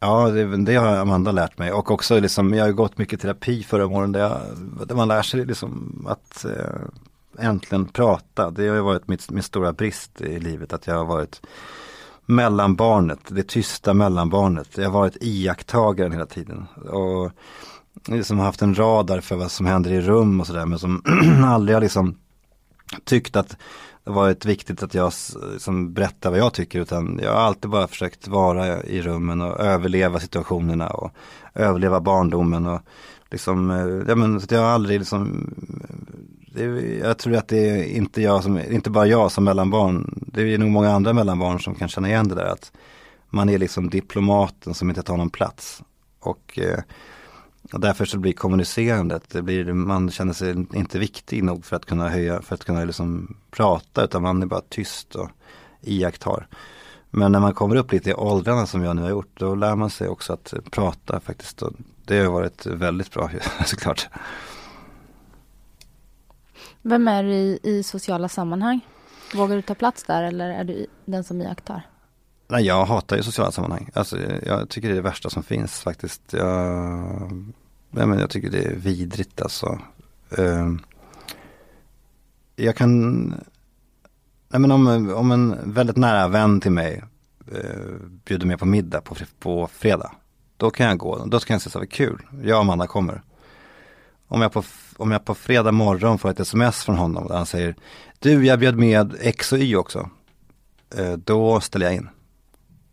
Ja, 0.00 0.28
det, 0.28 0.56
det, 0.56 0.74
har 0.74 0.96
Amanda 0.96 1.32
lärt 1.32 1.58
mig 1.58 1.72
och 1.72 1.90
också 1.90 2.20
liksom, 2.20 2.54
jag 2.54 2.64
har 2.64 2.72
gått 2.72 2.98
mycket 2.98 3.20
terapi 3.20 3.62
förra 3.62 3.86
åren 3.86 4.12
där, 4.12 4.20
jag, 4.20 4.40
där 4.88 4.94
man 4.94 5.08
lär 5.08 5.22
sig 5.22 5.46
liksom 5.46 6.04
att 6.08 6.44
eh, 6.44 7.46
äntligen 7.46 7.86
prata. 7.86 8.50
Det 8.50 8.68
har 8.68 8.76
ju 8.76 8.82
varit 8.82 9.08
mitt, 9.08 9.30
min 9.30 9.42
stora 9.42 9.72
brist 9.72 10.20
i 10.20 10.40
livet 10.40 10.72
att 10.72 10.86
jag 10.86 10.94
har 10.94 11.04
varit 11.04 11.40
mellanbarnet, 12.26 13.18
det 13.28 13.48
tysta 13.48 13.94
mellanbarnet. 13.94 14.76
Jag 14.76 14.84
har 14.84 15.00
varit 15.00 15.16
iakttagaren 15.20 16.12
hela 16.12 16.26
tiden. 16.26 16.66
Och 16.88 17.32
liksom 18.06 18.38
haft 18.38 18.62
en 18.62 18.78
radar 18.78 19.20
för 19.20 19.36
vad 19.36 19.50
som 19.50 19.66
händer 19.66 19.92
i 19.92 20.00
rum 20.00 20.40
och 20.40 20.46
sådär 20.46 20.66
men 20.66 20.78
som 20.78 21.02
aldrig 21.44 21.76
har 21.76 21.80
liksom 21.80 22.18
tyckt 23.04 23.36
att 23.36 23.56
varit 24.08 24.44
viktigt 24.44 24.82
att 24.82 24.94
jag 24.94 25.12
som 25.58 25.92
berättar 25.92 26.30
vad 26.30 26.38
jag 26.38 26.52
tycker 26.52 26.80
utan 26.80 27.20
jag 27.22 27.32
har 27.32 27.40
alltid 27.40 27.70
bara 27.70 27.88
försökt 27.88 28.28
vara 28.28 28.82
i 28.82 29.02
rummen 29.02 29.40
och 29.40 29.60
överleva 29.60 30.20
situationerna 30.20 30.88
och 30.88 31.12
överleva 31.54 32.00
barndomen 32.00 32.66
och 32.66 32.80
liksom, 33.30 33.70
eh, 33.70 34.08
ja 34.08 34.14
men 34.14 34.40
så 34.40 34.54
jag 34.54 34.60
har 34.60 34.68
aldrig 34.68 34.98
liksom 34.98 35.50
det, 36.52 36.64
jag 36.98 37.18
tror 37.18 37.36
att 37.36 37.48
det 37.48 37.70
är 37.70 37.84
inte 37.84 38.22
jag 38.22 38.42
som, 38.42 38.58
inte 38.58 38.90
bara 38.90 39.06
jag 39.06 39.32
som 39.32 39.44
mellanbarn, 39.44 40.24
det 40.32 40.54
är 40.54 40.58
nog 40.58 40.70
många 40.70 40.90
andra 40.90 41.12
mellanbarn 41.12 41.60
som 41.60 41.74
kan 41.74 41.88
känna 41.88 42.08
igen 42.08 42.28
det 42.28 42.34
där 42.34 42.52
att 42.52 42.72
man 43.30 43.48
är 43.48 43.58
liksom 43.58 43.90
diplomaten 43.90 44.74
som 44.74 44.88
inte 44.88 45.02
tar 45.02 45.16
någon 45.16 45.30
plats. 45.30 45.82
Och, 46.20 46.58
eh, 46.58 46.78
och 47.72 47.80
därför 47.80 48.04
så 48.04 48.18
blir 48.18 48.32
kommunicerandet, 48.32 49.30
det 49.30 49.42
blir, 49.42 49.72
man 49.72 50.10
känner 50.10 50.32
sig 50.32 50.50
inte 50.50 50.98
viktig 50.98 51.44
nog 51.44 51.64
för 51.64 51.76
att 51.76 51.84
kunna 51.84 52.08
höja, 52.08 52.42
för 52.42 52.54
att 52.54 52.64
kunna 52.64 52.84
liksom 52.84 53.36
prata 53.50 54.04
utan 54.04 54.22
man 54.22 54.42
är 54.42 54.46
bara 54.46 54.62
tyst 54.68 55.14
och 55.14 55.30
iakttar. 55.80 56.46
Men 57.10 57.32
när 57.32 57.40
man 57.40 57.54
kommer 57.54 57.76
upp 57.76 57.92
lite 57.92 58.10
i 58.10 58.14
åldrarna 58.14 58.66
som 58.66 58.82
jag 58.82 58.96
nu 58.96 59.02
har 59.02 59.10
gjort, 59.10 59.30
då 59.34 59.54
lär 59.54 59.76
man 59.76 59.90
sig 59.90 60.08
också 60.08 60.32
att 60.32 60.54
prata 60.70 61.20
faktiskt. 61.20 61.62
Och 61.62 61.72
det 62.04 62.18
har 62.18 62.32
varit 62.32 62.66
väldigt 62.66 63.12
bra 63.12 63.30
såklart. 63.66 64.08
Vem 66.82 67.08
är 67.08 67.22
du 67.22 67.30
i, 67.30 67.60
i 67.62 67.82
sociala 67.82 68.28
sammanhang? 68.28 68.80
Vågar 69.34 69.56
du 69.56 69.62
ta 69.62 69.74
plats 69.74 70.04
där 70.04 70.22
eller 70.22 70.50
är 70.50 70.64
du 70.64 70.86
den 71.04 71.24
som 71.24 71.40
iakttar? 71.40 71.86
Nej, 72.50 72.64
jag 72.64 72.84
hatar 72.84 73.16
ju 73.16 73.22
sociala 73.22 73.52
sammanhang. 73.52 73.90
Alltså, 73.94 74.18
jag 74.46 74.68
tycker 74.68 74.88
det 74.88 74.94
är 74.94 74.96
det 74.96 75.02
värsta 75.02 75.30
som 75.30 75.42
finns 75.42 75.80
faktiskt. 75.80 76.22
Jag, 76.32 77.52
nej, 77.90 78.06
men 78.06 78.18
jag 78.18 78.30
tycker 78.30 78.50
det 78.50 78.64
är 78.64 78.74
vidrigt 78.74 79.42
alltså. 79.42 79.78
Uh, 80.38 80.76
jag 82.56 82.76
kan, 82.76 83.28
nej, 84.48 84.60
men 84.60 84.72
om, 84.72 85.10
om 85.14 85.30
en 85.30 85.72
väldigt 85.72 85.96
nära 85.96 86.28
vän 86.28 86.60
till 86.60 86.70
mig 86.70 87.02
uh, 87.52 88.08
bjuder 88.24 88.46
mig 88.46 88.58
på 88.58 88.66
middag 88.66 89.00
på, 89.00 89.16
på 89.38 89.68
fredag. 89.72 90.12
Då 90.56 90.70
kan 90.70 90.86
jag 90.86 90.98
gå, 90.98 91.24
då 91.24 91.38
kan 91.40 91.54
jag 91.54 91.62
säga 91.62 91.70
så 91.70 91.78
här, 91.78 91.86
kul, 91.86 92.22
jag 92.42 92.56
och 92.56 92.62
Amanda 92.62 92.86
kommer. 92.86 93.22
Om 94.28 94.42
jag, 94.42 94.52
på, 94.52 94.62
om 94.96 95.10
jag 95.10 95.24
på 95.24 95.34
fredag 95.34 95.72
morgon 95.72 96.18
får 96.18 96.30
ett 96.30 96.40
sms 96.40 96.84
från 96.84 96.96
honom 96.96 97.28
där 97.28 97.36
han 97.36 97.46
säger 97.46 97.74
Du, 98.18 98.46
jag 98.46 98.58
bjöd 98.58 98.76
med 98.76 99.16
X 99.20 99.52
och 99.52 99.58
Y 99.58 99.76
också. 99.76 100.10
Uh, 100.98 101.12
då 101.12 101.60
ställer 101.60 101.86
jag 101.86 101.94
in. 101.94 102.08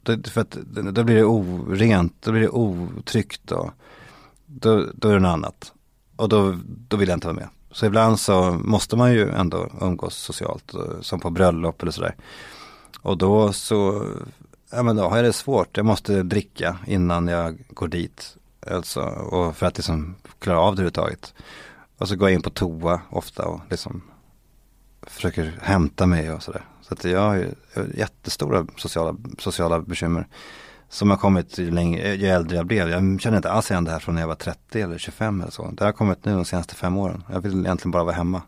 Då, 0.06 0.30
för 0.30 0.41
att, 0.41 0.52
då 0.94 1.04
blir 1.04 1.15
det 1.15 1.24
orent, 1.24 2.13
då 2.20 2.32
blir 2.32 2.41
det 2.41 2.50
otryggt 2.50 3.52
och 3.52 3.72
då, 4.46 4.86
då 4.94 5.10
är 5.10 5.13
det 5.13 5.20
något 5.20 5.30
annat. 5.30 5.74
Och 6.15 6.30
då, 6.30 6.58
då 6.65 6.98
vill 6.98 7.10
jag 7.10 7.15
inte 7.15 7.28
vara 7.28 7.36
med. 7.36 7.50
Så 7.72 7.86
ibland 7.86 8.20
så 8.20 8.52
måste 8.52 8.96
man 8.96 9.13
ju 9.13 9.30
ändå 9.30 9.70
umgås 9.82 10.15
socialt, 10.15 10.74
eh, 10.74 11.02
som 11.02 11.20
på 11.20 11.30
bröllop 11.30 11.82
eller 11.82 11.91
sådär. 11.91 12.15
Och 13.02 13.18
då 13.18 13.54
så, 13.54 14.06
ja 14.72 14.84
men 14.84 14.96
då 14.96 15.10
har 15.10 15.15
jag 15.15 15.26
det 15.26 15.34
svårt. 15.34 15.78
Jag 15.78 15.86
måste 15.86 16.24
dricka 16.24 16.78
innan 16.88 17.28
jag 17.28 17.65
går 17.70 17.88
dit. 17.88 18.38
Alltså, 18.72 19.02
och 19.02 19.58
för 19.58 19.65
att 19.65 19.78
liksom 19.78 20.15
klara 20.39 20.60
av 20.60 20.76
det 20.76 20.82
överhuvudtaget. 20.82 21.34
Och 21.98 22.08
så 22.08 22.15
går 22.15 22.30
jag 22.30 22.36
in 22.36 22.41
på 22.41 22.50
toa 22.50 23.02
ofta 23.10 23.46
och 23.46 23.62
liksom 23.70 24.02
försöker 25.02 25.60
hämta 25.62 26.06
mig 26.06 26.32
och 26.32 26.44
sådär. 26.44 26.65
Så 26.88 26.93
att 26.93 27.04
jag 27.04 27.19
har 27.19 27.48
jättestora 27.95 28.67
sociala, 28.78 29.17
sociala 29.38 29.80
bekymmer. 29.80 30.28
Som 30.89 31.10
har 31.10 31.17
kommit 31.17 31.58
längre, 31.58 32.15
ju 32.15 32.28
äldre 32.28 32.58
jag 32.58 32.65
blev. 32.65 32.89
Jag 32.89 33.21
känner 33.21 33.38
inte 33.38 33.52
alls 33.52 33.71
igen 33.71 33.84
det 33.84 33.91
här 33.91 34.00
från 34.00 34.15
när 34.15 34.21
jag 34.21 34.28
var 34.28 34.36
30 34.36 34.82
eller 34.82 34.98
25 34.98 35.41
eller 35.41 35.52
så. 35.52 35.71
Det 35.71 35.86
har 35.86 35.91
kommit 35.91 36.26
nu 36.26 36.34
de 36.34 36.45
senaste 36.45 36.76
fem 36.76 36.98
åren. 36.98 37.24
Jag 37.32 37.41
vill 37.41 37.60
egentligen 37.60 37.91
bara 37.91 38.04
vara 38.04 38.15
hemma. 38.15 38.41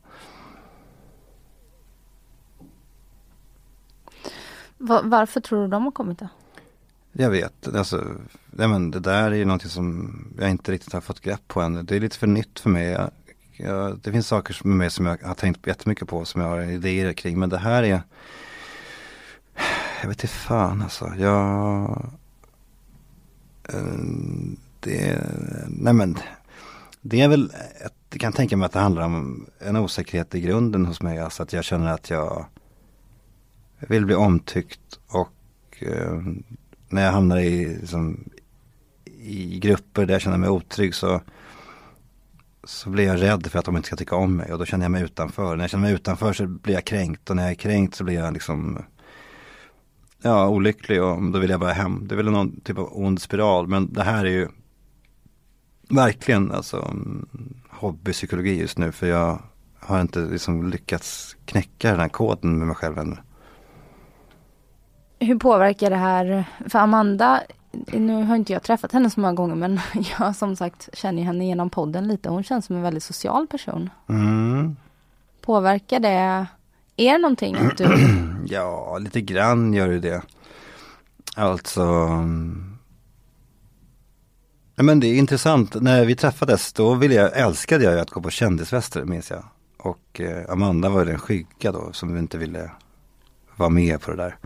Varför 5.04 5.42
tror 5.42 5.62
du 5.62 5.68
de 5.68 5.84
har 5.84 5.92
kommit 5.92 6.20
då? 6.20 6.28
Jag 7.12 7.30
vet, 7.30 7.76
alltså, 7.76 8.06
ja, 8.58 8.68
men 8.68 8.92
det 8.92 9.00
där 9.00 9.32
är 9.32 9.36
ju 9.36 9.46
någonting 9.46 9.70
som 9.70 10.16
jag 10.40 10.50
inte 10.50 10.72
riktigt 10.72 10.94
har 10.94 11.02
fått 11.02 11.22
grepp 11.22 11.48
på 11.48 11.62
ännu. 11.62 11.84
Det 11.84 11.96
är 11.96 12.00
lite 12.00 12.18
för 12.18 12.28
nytt 12.28 12.60
för 12.60 12.70
mig. 12.70 12.88
Jag, 12.88 13.12
jag, 13.58 14.00
det 14.04 14.12
finns 14.12 14.28
saker 14.28 14.58
med 14.64 14.78
mig 14.78 14.90
som 14.90 15.06
jag 15.06 15.18
har 15.24 15.36
tänkt 15.36 15.68
jättemycket 15.68 16.08
på, 16.08 16.26
som 16.26 16.42
jag 16.42 16.50
har 16.50 16.62
idéer 16.62 17.14
kring. 17.14 17.40
Men 17.40 17.50
det 17.50 17.58
här 17.58 17.84
är, 17.84 18.02
jag 20.02 20.08
vet 20.10 20.24
inte 20.24 20.28
fan 20.28 20.82
alltså. 20.82 21.14
Jag, 21.18 22.12
eh, 23.70 23.80
det, 24.80 25.22
nej 25.68 25.94
men, 25.94 26.18
det 27.02 27.22
är 27.22 27.28
väl, 27.28 27.52
jag 28.12 28.22
kan 28.22 28.34
tänka 28.34 28.58
mig 28.58 28.66
att 28.66 28.72
det 28.72 28.80
handlar 28.80 29.06
om 29.06 29.46
en 29.60 29.76
osäkerhet 29.76 30.36
i 30.36 30.42
grunden 30.42 30.86
hos 30.86 31.02
mig. 31.02 31.20
Alltså 31.20 31.44
att 31.44 31.54
jag 31.54 31.64
känner 31.64 31.94
att 31.94 32.10
jag 32.10 32.46
vill 33.80 34.06
bli 34.06 34.16
omtyckt 34.16 35.00
och 35.08 35.34
eh, 35.80 36.22
när 36.90 37.06
jag 37.06 37.12
hamnar 37.12 37.38
i, 37.38 37.78
liksom, 37.80 38.30
i 39.06 39.60
grupper 39.60 40.06
där 40.06 40.14
jag 40.14 40.22
känner 40.22 40.38
mig 40.38 40.50
otrygg 40.50 40.96
så 40.96 41.22
så 42.68 42.90
blir 42.90 43.06
jag 43.06 43.22
rädd 43.22 43.48
för 43.48 43.60
att 43.60 43.66
de 43.66 43.78
inte 43.78 43.88
ska 43.88 43.96
tycka 43.96 44.16
om 44.16 44.36
mig 44.36 44.54
och 44.54 44.60
då 44.60 44.66
känner 44.66 44.86
jag 44.86 44.92
mig 44.92 45.04
utanför. 45.04 45.56
När 45.56 45.64
jag 45.64 45.70
känner 45.70 45.82
mig 45.82 45.94
utanför 45.94 46.34
så 46.34 46.48
blir 46.48 46.74
jag 46.74 46.86
kränkt 46.86 47.30
och 47.30 47.36
när 47.36 47.44
jag 47.44 47.52
är 47.52 47.56
kränkt 47.56 47.96
så 47.96 48.04
blir 48.04 48.16
jag 48.16 48.34
liksom 48.34 48.84
ja, 50.22 50.48
olycklig 50.48 51.04
och 51.04 51.32
då 51.32 51.40
vill 51.40 51.50
jag 51.50 51.60
bara 51.60 51.74
hem. 51.74 52.08
Det 52.08 52.16
är 52.16 52.18
väl 52.18 52.32
någon 52.32 52.60
typ 52.62 52.78
av 52.78 52.90
ond 52.92 53.22
spiral 53.22 53.68
men 53.68 53.94
det 53.94 54.04
här 54.04 54.26
är 54.26 54.30
ju 54.30 54.48
verkligen 55.90 56.52
alltså 56.52 56.94
hobbypsykologi 57.70 58.60
just 58.60 58.78
nu 58.78 58.92
för 58.92 59.08
jag 59.08 59.42
har 59.80 60.02
inte 60.02 60.20
liksom 60.20 60.70
lyckats 60.70 61.36
knäcka 61.46 61.92
den 61.92 62.00
här 62.00 62.10
koden 62.10 62.58
med 62.58 62.68
mig 62.68 62.76
själv 62.76 62.98
ännu. 62.98 63.18
Hur 65.20 65.40
påverkar 65.40 65.90
det 65.90 65.96
här, 65.96 66.46
för 66.70 66.80
Amanda 66.80 67.42
nu 67.72 68.24
har 68.24 68.36
inte 68.36 68.54
jag 68.54 68.64
träffat 68.64 68.92
henne 68.92 69.10
så 69.10 69.20
många 69.20 69.34
gånger 69.34 69.56
men 69.56 69.80
jag 70.20 70.36
som 70.36 70.56
sagt 70.56 70.90
känner 70.94 71.24
henne 71.24 71.46
genom 71.46 71.70
podden 71.70 72.08
lite. 72.08 72.30
Hon 72.30 72.44
känns 72.44 72.66
som 72.66 72.76
en 72.76 72.82
väldigt 72.82 73.04
social 73.04 73.48
person. 73.48 73.90
Mm. 74.10 74.76
Påverkar 75.42 76.00
det 76.00 76.48
er 76.98 77.20
någonting? 77.20 77.56
Att 77.56 77.78
du... 77.78 77.88
ja, 78.46 78.98
lite 78.98 79.22
grann 79.22 79.74
gör 79.74 79.88
det 79.88 80.00
det. 80.00 80.22
Alltså 81.36 81.84
Ja, 84.80 84.84
men 84.84 85.00
det 85.00 85.08
är 85.08 85.16
intressant, 85.16 85.82
när 85.82 86.06
vi 86.06 86.16
träffades 86.16 86.74
då 86.74 86.94
ville 86.94 87.16
jag, 87.16 87.38
älskade 87.38 87.84
jag 87.84 88.00
att 88.00 88.10
gå 88.10 88.22
på 88.22 88.30
kändisfester 88.30 89.04
minns 89.04 89.32
jag. 89.32 89.44
Och 89.78 90.22
eh, 90.22 90.52
Amanda 90.52 90.90
var 90.90 91.06
den 91.06 91.20
skygga 91.20 91.72
då 91.72 91.94
som 91.94 92.18
inte 92.18 92.38
ville 92.38 92.72
vara 93.56 93.70
med 93.70 94.02
på 94.02 94.12
det 94.12 94.18
där. 94.18 94.38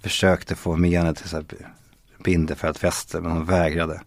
Försökte 0.00 0.54
få 0.54 0.76
med 0.76 0.98
henne 0.98 1.14
till 1.14 1.28
så 1.28 1.36
här, 1.36 1.44
Bindefält-fester 2.24 3.20
men 3.20 3.32
hon 3.32 3.44
vägrade. 3.44 4.02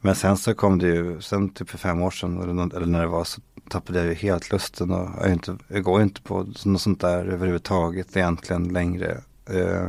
Men 0.00 0.14
sen 0.14 0.36
så 0.36 0.54
kom 0.54 0.78
det 0.78 0.86
ju, 0.86 1.20
sen 1.20 1.48
typ 1.48 1.70
för 1.70 1.78
fem 1.78 2.02
år 2.02 2.10
sedan 2.10 2.40
eller, 2.40 2.76
eller 2.76 2.86
när 2.86 3.00
det 3.00 3.06
var 3.06 3.24
så 3.24 3.40
tappade 3.68 3.98
jag 3.98 4.08
ju 4.08 4.14
helt 4.14 4.52
lusten 4.52 4.90
och 4.90 5.08
jag, 5.20 5.32
inte, 5.32 5.56
jag 5.68 5.82
går 5.82 6.02
inte 6.02 6.22
på 6.22 6.46
något 6.64 6.80
sånt 6.80 7.00
där 7.00 7.24
överhuvudtaget 7.24 8.16
egentligen 8.16 8.68
längre. 8.68 9.20
Eh, 9.46 9.86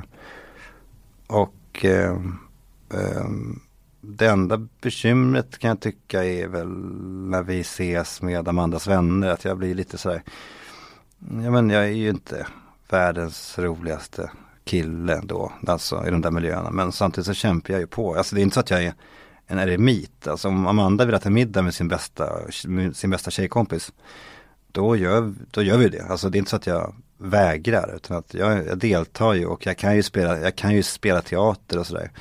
och 1.28 1.86
eh, 1.86 2.18
eh, 2.94 3.30
det 4.02 4.28
enda 4.28 4.68
bekymret 4.82 5.58
kan 5.58 5.68
jag 5.68 5.80
tycka 5.80 6.24
är 6.24 6.48
väl 6.48 6.68
när 7.30 7.44
vi 7.44 7.60
ses 7.60 8.22
med 8.22 8.48
Amandas 8.48 8.88
vänner 8.88 9.28
att 9.28 9.46
jag 9.46 9.58
blir 9.58 9.76
lite 9.76 9.98
sådär, 9.98 10.24
ja 11.20 11.52
men 11.52 11.70
jag 11.70 11.84
är 11.84 11.94
ju 11.94 12.10
inte 12.10 12.48
världens 12.90 13.60
roligaste 13.60 14.32
kille 14.64 15.22
då, 15.24 15.52
alltså 15.68 16.08
i 16.08 16.12
de 16.12 16.22
där 16.22 16.32
miljöerna. 16.32 16.72
Men 16.72 16.92
samtidigt 16.92 17.26
så 17.26 17.34
kämpar 17.34 17.74
jag 17.74 17.80
ju 17.80 17.88
på. 17.88 18.16
Alltså 18.16 18.36
det 18.36 18.42
är 18.42 18.44
inte 18.44 18.54
så 18.54 18.60
att 18.60 18.70
jag 18.70 18.84
är 18.84 18.94
en 19.48 19.60
eremit. 19.60 20.28
Alltså 20.28 20.48
om 20.48 20.68
Amanda 20.68 21.06
vill 21.06 21.16
äta 21.16 21.30
middag 21.30 21.62
med 21.62 21.74
sin 21.74 21.88
bästa, 21.88 22.52
sin 22.94 23.10
bästa 23.10 23.32
tjejkompis. 23.32 23.92
Då 24.72 24.96
gör, 24.96 25.34
då 25.52 25.62
gör 25.62 25.78
vi 25.78 25.90
det. 25.90 26.06
Alltså 26.10 26.30
det 26.30 26.38
är 26.38 26.40
inte 26.40 26.50
så 26.50 26.56
att 26.56 26.68
jag 26.68 26.96
vägrar. 27.18 27.96
Utan 27.96 28.18
att 28.18 28.34
jag, 28.34 28.68
jag 28.68 28.78
deltar 28.78 29.34
ju 29.34 29.46
och 29.46 29.66
jag 29.66 29.78
kan 29.78 29.96
ju 29.96 30.04
spela, 30.04 30.40
jag 30.40 30.56
kan 30.56 30.76
ju 30.76 30.84
spela 30.84 31.22
teater 31.22 31.80
och 31.80 31.88
sådär. 31.88 32.12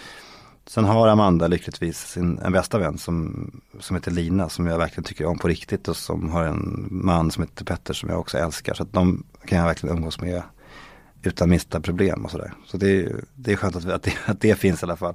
Sen 0.67 0.85
har 0.85 1.09
Amanda 1.09 1.47
lyckligtvis 1.49 1.99
sin, 1.99 2.39
en 2.39 2.53
bästa 2.53 2.79
vän 2.79 2.99
som, 2.99 3.51
som 3.81 3.97
heter 3.97 4.11
Lina 4.11 4.49
som 4.49 4.67
jag 4.67 4.79
verkligen 4.79 5.05
tycker 5.05 5.27
om 5.27 5.39
på 5.39 5.49
riktigt 5.49 5.89
och 5.89 5.97
som 5.97 6.31
har 6.31 6.45
en 6.45 6.89
man 6.91 7.31
som 7.31 7.43
heter 7.43 7.65
Petter 7.65 7.95
som 7.95 8.09
jag 8.09 8.21
också 8.21 8.39
älskar. 8.39 8.75
Så 8.75 8.83
att 8.83 8.93
de 8.93 9.25
kan 9.45 9.59
jag 9.59 9.67
verkligen 9.67 9.97
umgås 9.97 10.21
med 10.21 10.43
utan 11.23 11.51
minsta 11.51 11.81
problem 11.81 12.25
och 12.25 12.31
sådär. 12.31 12.53
Så 12.67 12.77
det 12.77 12.91
är, 12.91 13.25
det 13.35 13.53
är 13.53 13.57
skönt 13.57 13.77
att, 13.77 13.87
att, 13.87 14.03
det, 14.03 14.13
att 14.27 14.41
det 14.41 14.55
finns 14.55 14.83
i 14.83 14.87
alla 14.87 14.97
fall. 14.97 15.15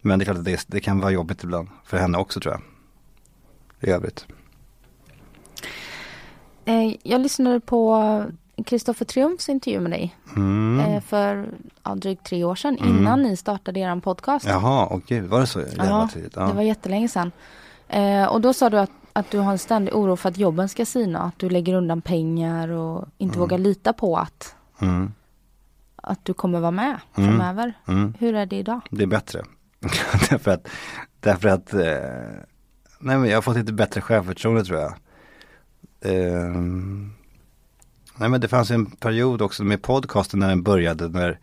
Men 0.00 0.18
det 0.18 0.22
är 0.22 0.24
klart 0.24 0.38
att 0.38 0.44
det, 0.44 0.64
det 0.66 0.80
kan 0.80 1.00
vara 1.00 1.10
jobbigt 1.10 1.44
ibland 1.44 1.68
för 1.84 1.96
henne 1.96 2.18
också 2.18 2.40
tror 2.40 2.54
jag. 2.54 2.62
I 3.90 3.92
övrigt. 3.92 4.26
Eh, 6.64 6.94
jag 7.02 7.20
lyssnade 7.20 7.60
på 7.60 8.24
Kristoffer 8.66 9.04
Triumfs 9.04 9.48
intervju 9.48 9.80
med 9.80 9.90
dig 9.90 10.16
mm. 10.36 10.80
Eh, 10.80 11.02
för 11.02 11.48
ja, 11.82 11.94
drygt 11.94 12.26
tre 12.26 12.44
år 12.44 12.54
sedan 12.54 12.78
mm. 12.78 12.98
innan 12.98 13.22
ni 13.22 13.36
startade 13.36 13.80
er 13.80 14.00
podcast. 14.00 14.46
Jaha, 14.46 14.86
och 14.86 15.02
gud, 15.06 15.24
var 15.24 15.40
det 15.40 15.46
så 15.46 15.60
jävla 15.60 16.08
tidigt? 16.08 16.32
Ja, 16.36 16.46
det 16.46 16.52
var 16.52 16.62
jättelänge 16.62 17.08
sedan. 17.08 17.32
Eh, 17.88 18.24
och 18.24 18.40
då 18.40 18.52
sa 18.52 18.70
du 18.70 18.78
att 18.78 18.90
att 19.12 19.30
du 19.30 19.38
har 19.38 19.52
en 19.52 19.58
ständig 19.58 19.94
oro 19.94 20.16
för 20.16 20.28
att 20.28 20.38
jobben 20.38 20.68
ska 20.68 20.86
sina, 20.86 21.18
att 21.22 21.38
du 21.38 21.50
lägger 21.50 21.74
undan 21.74 22.02
pengar 22.02 22.68
och 22.68 23.08
inte 23.18 23.34
Mm. 23.34 23.40
vågar 23.40 23.58
lita 23.58 23.92
på 23.92 24.16
att, 24.16 24.54
Mm. 24.78 25.12
Att 26.02 26.24
du 26.24 26.34
kommer 26.34 26.60
vara 26.60 26.70
med 26.70 27.00
Mm. 27.14 27.30
framöver. 27.30 27.72
Mm. 27.88 28.14
Hur 28.18 28.34
är 28.34 28.46
det 28.46 28.56
idag? 28.56 28.80
Det 28.90 29.02
är 29.02 29.06
bättre. 29.06 29.44
därför 30.30 30.50
att, 30.50 30.68
därför 31.20 31.48
att 31.48 31.74
eh, 31.74 32.42
nej 32.98 33.18
men 33.18 33.24
jag 33.24 33.36
har 33.36 33.42
fått 33.42 33.56
lite 33.56 33.72
bättre 33.72 34.00
självförtroende 34.00 34.64
tror 34.64 34.78
jag. 34.80 34.94
Ehm, 36.04 37.12
nej 38.16 38.28
men 38.28 38.40
det 38.40 38.48
fanns 38.48 38.70
en 38.70 38.86
period 38.86 39.42
också 39.42 39.64
med 39.64 39.82
podcasten 39.82 40.40
när 40.40 40.48
den 40.48 40.62
började. 40.62 41.08
När, 41.08 41.38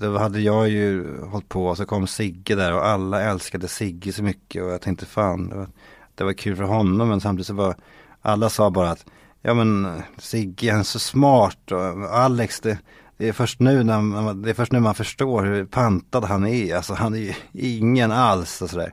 då 0.00 0.18
hade 0.18 0.40
jag 0.40 0.68
ju 0.68 1.20
hållit 1.24 1.48
på 1.48 1.66
och 1.66 1.76
så 1.76 1.86
kom 1.86 2.06
Sigge 2.06 2.54
där 2.54 2.74
och 2.74 2.86
alla 2.86 3.22
älskade 3.22 3.68
Sigge 3.68 4.12
så 4.12 4.22
mycket 4.22 4.62
och 4.62 4.70
jag 4.70 4.80
tänkte 4.80 5.06
fan 5.06 5.48
det 5.48 5.56
var, 5.56 5.68
det 6.14 6.24
var 6.24 6.32
kul 6.32 6.56
för 6.56 6.64
honom 6.64 7.08
men 7.08 7.20
samtidigt 7.20 7.46
så 7.46 7.54
var 7.54 7.76
alla 8.22 8.48
sa 8.48 8.70
bara 8.70 8.90
att 8.90 9.04
ja 9.42 9.54
men 9.54 10.02
Sigge 10.18 10.70
han 10.70 10.80
är 10.80 10.84
så 10.84 10.98
smart 10.98 11.72
och 11.72 12.16
Alex 12.16 12.60
det, 12.60 12.78
det 13.22 13.28
är 13.28 13.32
först 13.32 13.60
nu 13.60 13.84
när 13.84 14.00
man, 14.00 14.42
det 14.42 14.50
är 14.50 14.54
först 14.54 14.72
nu 14.72 14.80
man 14.80 14.94
förstår 14.94 15.42
hur 15.42 15.64
pantad 15.64 16.24
han 16.24 16.46
är. 16.46 16.76
Alltså 16.76 16.94
han 16.94 17.14
är 17.14 17.18
ju 17.18 17.34
ingen 17.52 18.12
alls 18.12 18.62
och 18.62 18.70
sådär. 18.70 18.92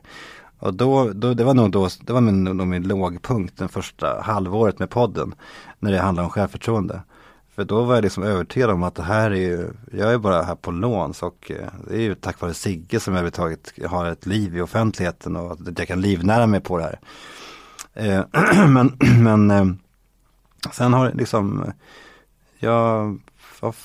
Och 0.58 0.74
då, 0.74 1.12
då, 1.12 1.34
det 1.34 1.44
var 1.44 1.54
nog 1.54 1.70
då, 1.70 1.88
det 2.00 2.12
var 2.12 2.20
min, 2.20 2.44
nog 2.44 2.66
min 2.66 2.82
lågpunkt 2.82 3.58
den 3.58 3.68
första 3.68 4.20
halvåret 4.20 4.78
med 4.78 4.90
podden. 4.90 5.34
När 5.78 5.92
det 5.92 5.98
handlar 5.98 6.24
om 6.24 6.30
självförtroende. 6.30 7.02
För 7.54 7.64
då 7.64 7.82
var 7.82 7.94
jag 7.94 8.02
liksom 8.02 8.22
övertygad 8.22 8.70
om 8.70 8.82
att 8.82 8.94
det 8.94 9.02
här 9.02 9.30
är 9.30 9.34
ju, 9.34 9.70
jag 9.92 10.12
är 10.12 10.18
bara 10.18 10.42
här 10.42 10.54
på 10.54 10.70
låns 10.70 11.22
och 11.22 11.50
eh, 11.50 11.68
det 11.88 11.94
är 11.94 12.00
ju 12.00 12.14
tack 12.14 12.40
vare 12.40 12.54
Sigge 12.54 13.00
som 13.00 13.14
jag 13.14 13.18
överhuvudtaget 13.18 13.90
har 13.90 14.06
ett 14.06 14.26
liv 14.26 14.56
i 14.56 14.60
offentligheten 14.60 15.36
och 15.36 15.52
att 15.52 15.78
jag 15.78 15.88
kan 15.88 16.00
livnära 16.00 16.46
mig 16.46 16.60
på 16.60 16.78
det 16.78 16.84
här. 16.84 16.98
Eh, 17.94 18.66
men 18.68 18.92
men 19.22 19.50
eh, 19.50 19.66
sen 20.72 20.92
har 20.92 21.08
det 21.08 21.14
liksom, 21.14 21.64
jag 22.58 23.18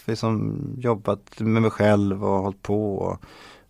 liksom 0.05 0.59
jobbat 0.77 1.39
med 1.39 1.61
mig 1.61 1.71
själv 1.71 2.25
och 2.25 2.41
hållit 2.41 2.61
på 2.61 2.95
och 2.95 3.21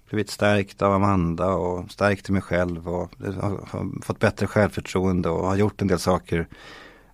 blivit 0.10 0.30
stärkt 0.30 0.82
av 0.82 0.94
Amanda 0.94 1.54
och 1.54 1.92
stärkt 1.92 2.30
i 2.30 2.32
mig 2.32 2.42
själv 2.42 2.88
och 2.88 3.12
har 3.40 4.02
fått 4.02 4.20
bättre 4.20 4.48
självförtroende 4.48 5.30
och 5.30 5.48
har 5.48 5.56
gjort 5.56 5.82
en 5.82 5.88
del 5.88 6.00
saker 6.00 6.48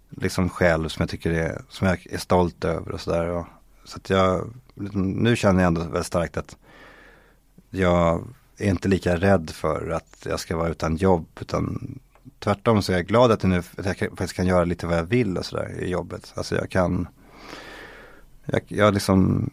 liksom 0.10 0.50
själv 0.50 0.88
som 0.88 1.02
jag 1.02 1.10
tycker 1.10 1.32
är, 1.32 1.62
som 1.70 1.88
jag 1.88 2.08
är 2.10 2.18
stolt 2.18 2.66
över 2.66 2.92
och 2.92 3.02
sådär. 3.02 3.46
Så 3.84 3.98
att 3.98 4.10
jag, 4.10 4.54
liksom, 4.76 5.12
nu 5.12 5.36
känner 5.36 5.62
jag 5.62 5.68
ändå 5.68 5.82
väldigt 5.82 6.06
starkt 6.06 6.38
att 6.38 6.58
jag 7.70 8.28
är 8.58 8.70
inte 8.70 8.88
lika 8.88 9.16
rädd 9.16 9.50
för 9.50 9.90
att 9.90 10.26
jag 10.30 10.40
ska 10.40 10.58
vara 10.58 10.70
utan 10.70 10.96
jobb 10.96 11.28
utan 11.40 12.00
tvärtom 12.40 12.82
så 12.82 12.92
är 12.92 12.96
jag 12.96 13.08
glad 13.08 13.32
att, 13.32 13.44
jag 13.44 13.50
nu, 13.50 13.58
att 13.58 13.86
jag 13.86 13.98
faktiskt 13.98 14.34
kan 14.34 14.48
göra 14.48 14.66
lite 14.66 14.88
vad 14.88 14.98
jag 14.98 15.04
vill 15.04 15.38
och 15.38 15.46
sådär 15.46 15.80
i 15.80 15.90
jobbet. 15.90 16.34
Alltså 16.36 16.56
jag 16.56 16.70
kan, 16.70 17.08
jag, 18.46 18.62
jag 18.68 18.94
liksom 18.94 19.50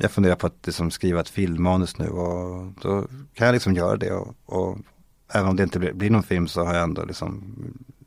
jag 0.00 0.10
funderar 0.10 0.36
på 0.36 0.46
att 0.46 0.66
liksom 0.66 0.90
skriva 0.90 1.20
ett 1.20 1.28
filmmanus 1.28 1.98
nu 1.98 2.08
och 2.08 2.72
då 2.82 3.06
kan 3.34 3.46
jag 3.46 3.52
liksom 3.52 3.74
göra 3.74 3.96
det 3.96 4.12
och, 4.12 4.34
och 4.46 4.78
även 5.32 5.48
om 5.48 5.56
det 5.56 5.62
inte 5.62 5.78
blir, 5.78 5.92
blir 5.92 6.10
någon 6.10 6.22
film 6.22 6.48
så 6.48 6.64
har 6.64 6.74
jag 6.74 6.82
ändå 6.82 7.04
liksom, 7.04 7.54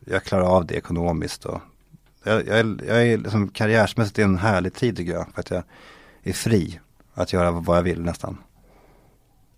jag 0.05 0.23
klarar 0.23 0.43
av 0.43 0.65
det 0.65 0.75
ekonomiskt 0.75 1.45
och 1.45 1.61
jag, 2.23 2.47
jag, 2.47 2.59
är- 2.59 2.83
jag 2.87 3.07
är 3.07 3.17
liksom 3.17 3.47
karriärsmässigt 3.49 4.19
i 4.19 4.21
en 4.21 4.37
härlig 4.37 4.73
tid 4.73 4.97
tycker 4.97 5.13
jag, 5.13 5.25
för 5.33 5.39
att 5.39 5.51
jag 5.51 5.63
är 6.23 6.33
fri 6.33 6.79
att 7.13 7.33
göra 7.33 7.51
vad 7.51 7.77
jag 7.77 7.83
vill 7.83 8.01
nästan. 8.01 8.37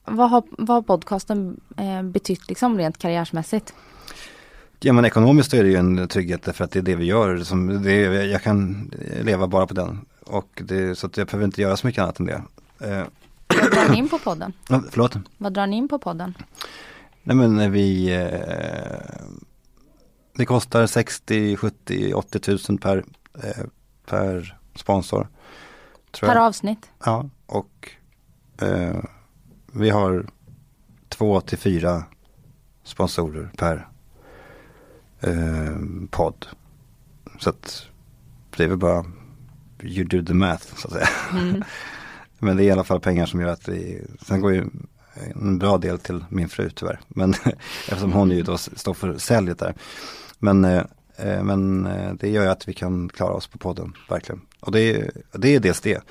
Vad 0.05 0.29
har, 0.29 0.43
vad 0.49 0.69
har 0.69 0.81
podcasten 0.81 1.59
eh, 1.77 2.03
betytt 2.03 2.47
liksom 2.49 2.77
rent 2.77 2.97
karriärsmässigt? 2.97 3.73
Ja 4.79 4.93
men 4.93 5.05
ekonomiskt 5.05 5.53
är 5.53 5.63
det 5.63 5.69
ju 5.69 5.75
en 5.75 6.07
trygghet 6.07 6.43
därför 6.43 6.63
att 6.63 6.71
det 6.71 6.79
är 6.79 6.83
det 6.83 6.95
vi 6.95 7.05
gör, 7.05 7.39
som, 7.39 7.83
det 7.83 7.91
är, 7.91 8.11
jag 8.25 8.41
kan 8.43 8.91
leva 9.21 9.47
bara 9.47 9.67
på 9.67 9.73
den. 9.73 10.05
Och 10.25 10.61
det, 10.65 10.95
så 10.97 11.07
att 11.07 11.17
jag 11.17 11.27
behöver 11.27 11.45
inte 11.45 11.61
göra 11.61 11.77
så 11.77 11.87
mycket 11.87 12.01
annat 12.03 12.19
än 12.19 12.25
det. 12.25 12.43
Eh, 12.79 13.03
Vad 13.61 13.71
drar 13.71 13.89
ni 13.89 13.97
in 13.97 14.09
på 14.09 14.19
podden? 14.19 14.53
förlåt? 14.67 15.15
Vad 15.37 15.53
drar 15.53 15.67
ni 15.67 15.75
in 15.75 15.87
på 15.87 15.99
podden? 15.99 16.33
Nej 17.23 17.35
men 17.35 17.71
vi 17.71 18.13
eh, 18.15 19.25
Det 20.33 20.45
kostar 20.45 20.87
60, 20.87 21.55
70, 21.57 22.13
80 22.13 22.39
tusen 22.39 22.77
per, 22.77 23.03
eh, 23.43 23.65
per 24.05 24.57
sponsor. 24.75 25.27
Per 26.21 26.27
jag. 26.27 26.37
avsnitt? 26.37 26.89
Ja, 27.05 27.29
och 27.45 27.89
eh, 28.61 29.03
vi 29.73 29.89
har 29.89 30.25
två 31.09 31.41
till 31.41 31.57
fyra 31.57 32.03
sponsorer 32.83 33.51
per 33.57 33.87
eh, 35.19 35.77
podd. 36.09 36.45
Så 37.39 37.49
att 37.49 37.85
det 38.57 38.63
är 38.63 38.67
väl 38.67 38.77
bara 38.77 39.05
you 39.83 40.05
do 40.07 40.25
the 40.25 40.33
math 40.33 40.65
så 40.75 40.87
att 40.87 40.93
säga. 40.93 41.07
Men 42.39 42.57
det 42.57 42.63
är 42.63 42.65
i 42.65 42.71
alla 42.71 42.83
fall 42.83 42.99
pengar 42.99 43.25
som 43.25 43.39
gör 43.41 43.47
att 43.47 43.67
vi, 43.67 44.01
sen 44.21 44.41
går 44.41 44.53
ju 44.53 44.65
en 45.35 45.57
bra 45.59 45.77
del 45.77 45.99
till 45.99 46.25
min 46.29 46.49
fru 46.49 46.69
tyvärr. 46.69 46.99
Men 47.07 47.33
eftersom 47.89 48.11
hon 48.11 48.31
ju 48.31 48.41
då 48.41 48.57
står 48.57 48.93
för 48.93 49.17
säljet 49.17 49.59
där. 49.59 49.75
Men, 50.39 50.65
eh, 50.65 50.83
eh, 51.17 51.43
men 51.43 51.85
eh, 51.85 52.13
det 52.13 52.29
gör 52.29 52.43
ju 52.43 52.49
att 52.49 52.67
vi 52.67 52.73
kan 52.73 53.09
klara 53.09 53.33
oss 53.33 53.47
på 53.47 53.57
podden, 53.57 53.93
verkligen. 54.09 54.41
Och 54.59 54.71
det, 54.71 54.79
är- 54.81 55.11
det 55.33 55.55
är 55.55 55.59
dels 55.59 55.81
det. 55.81 56.01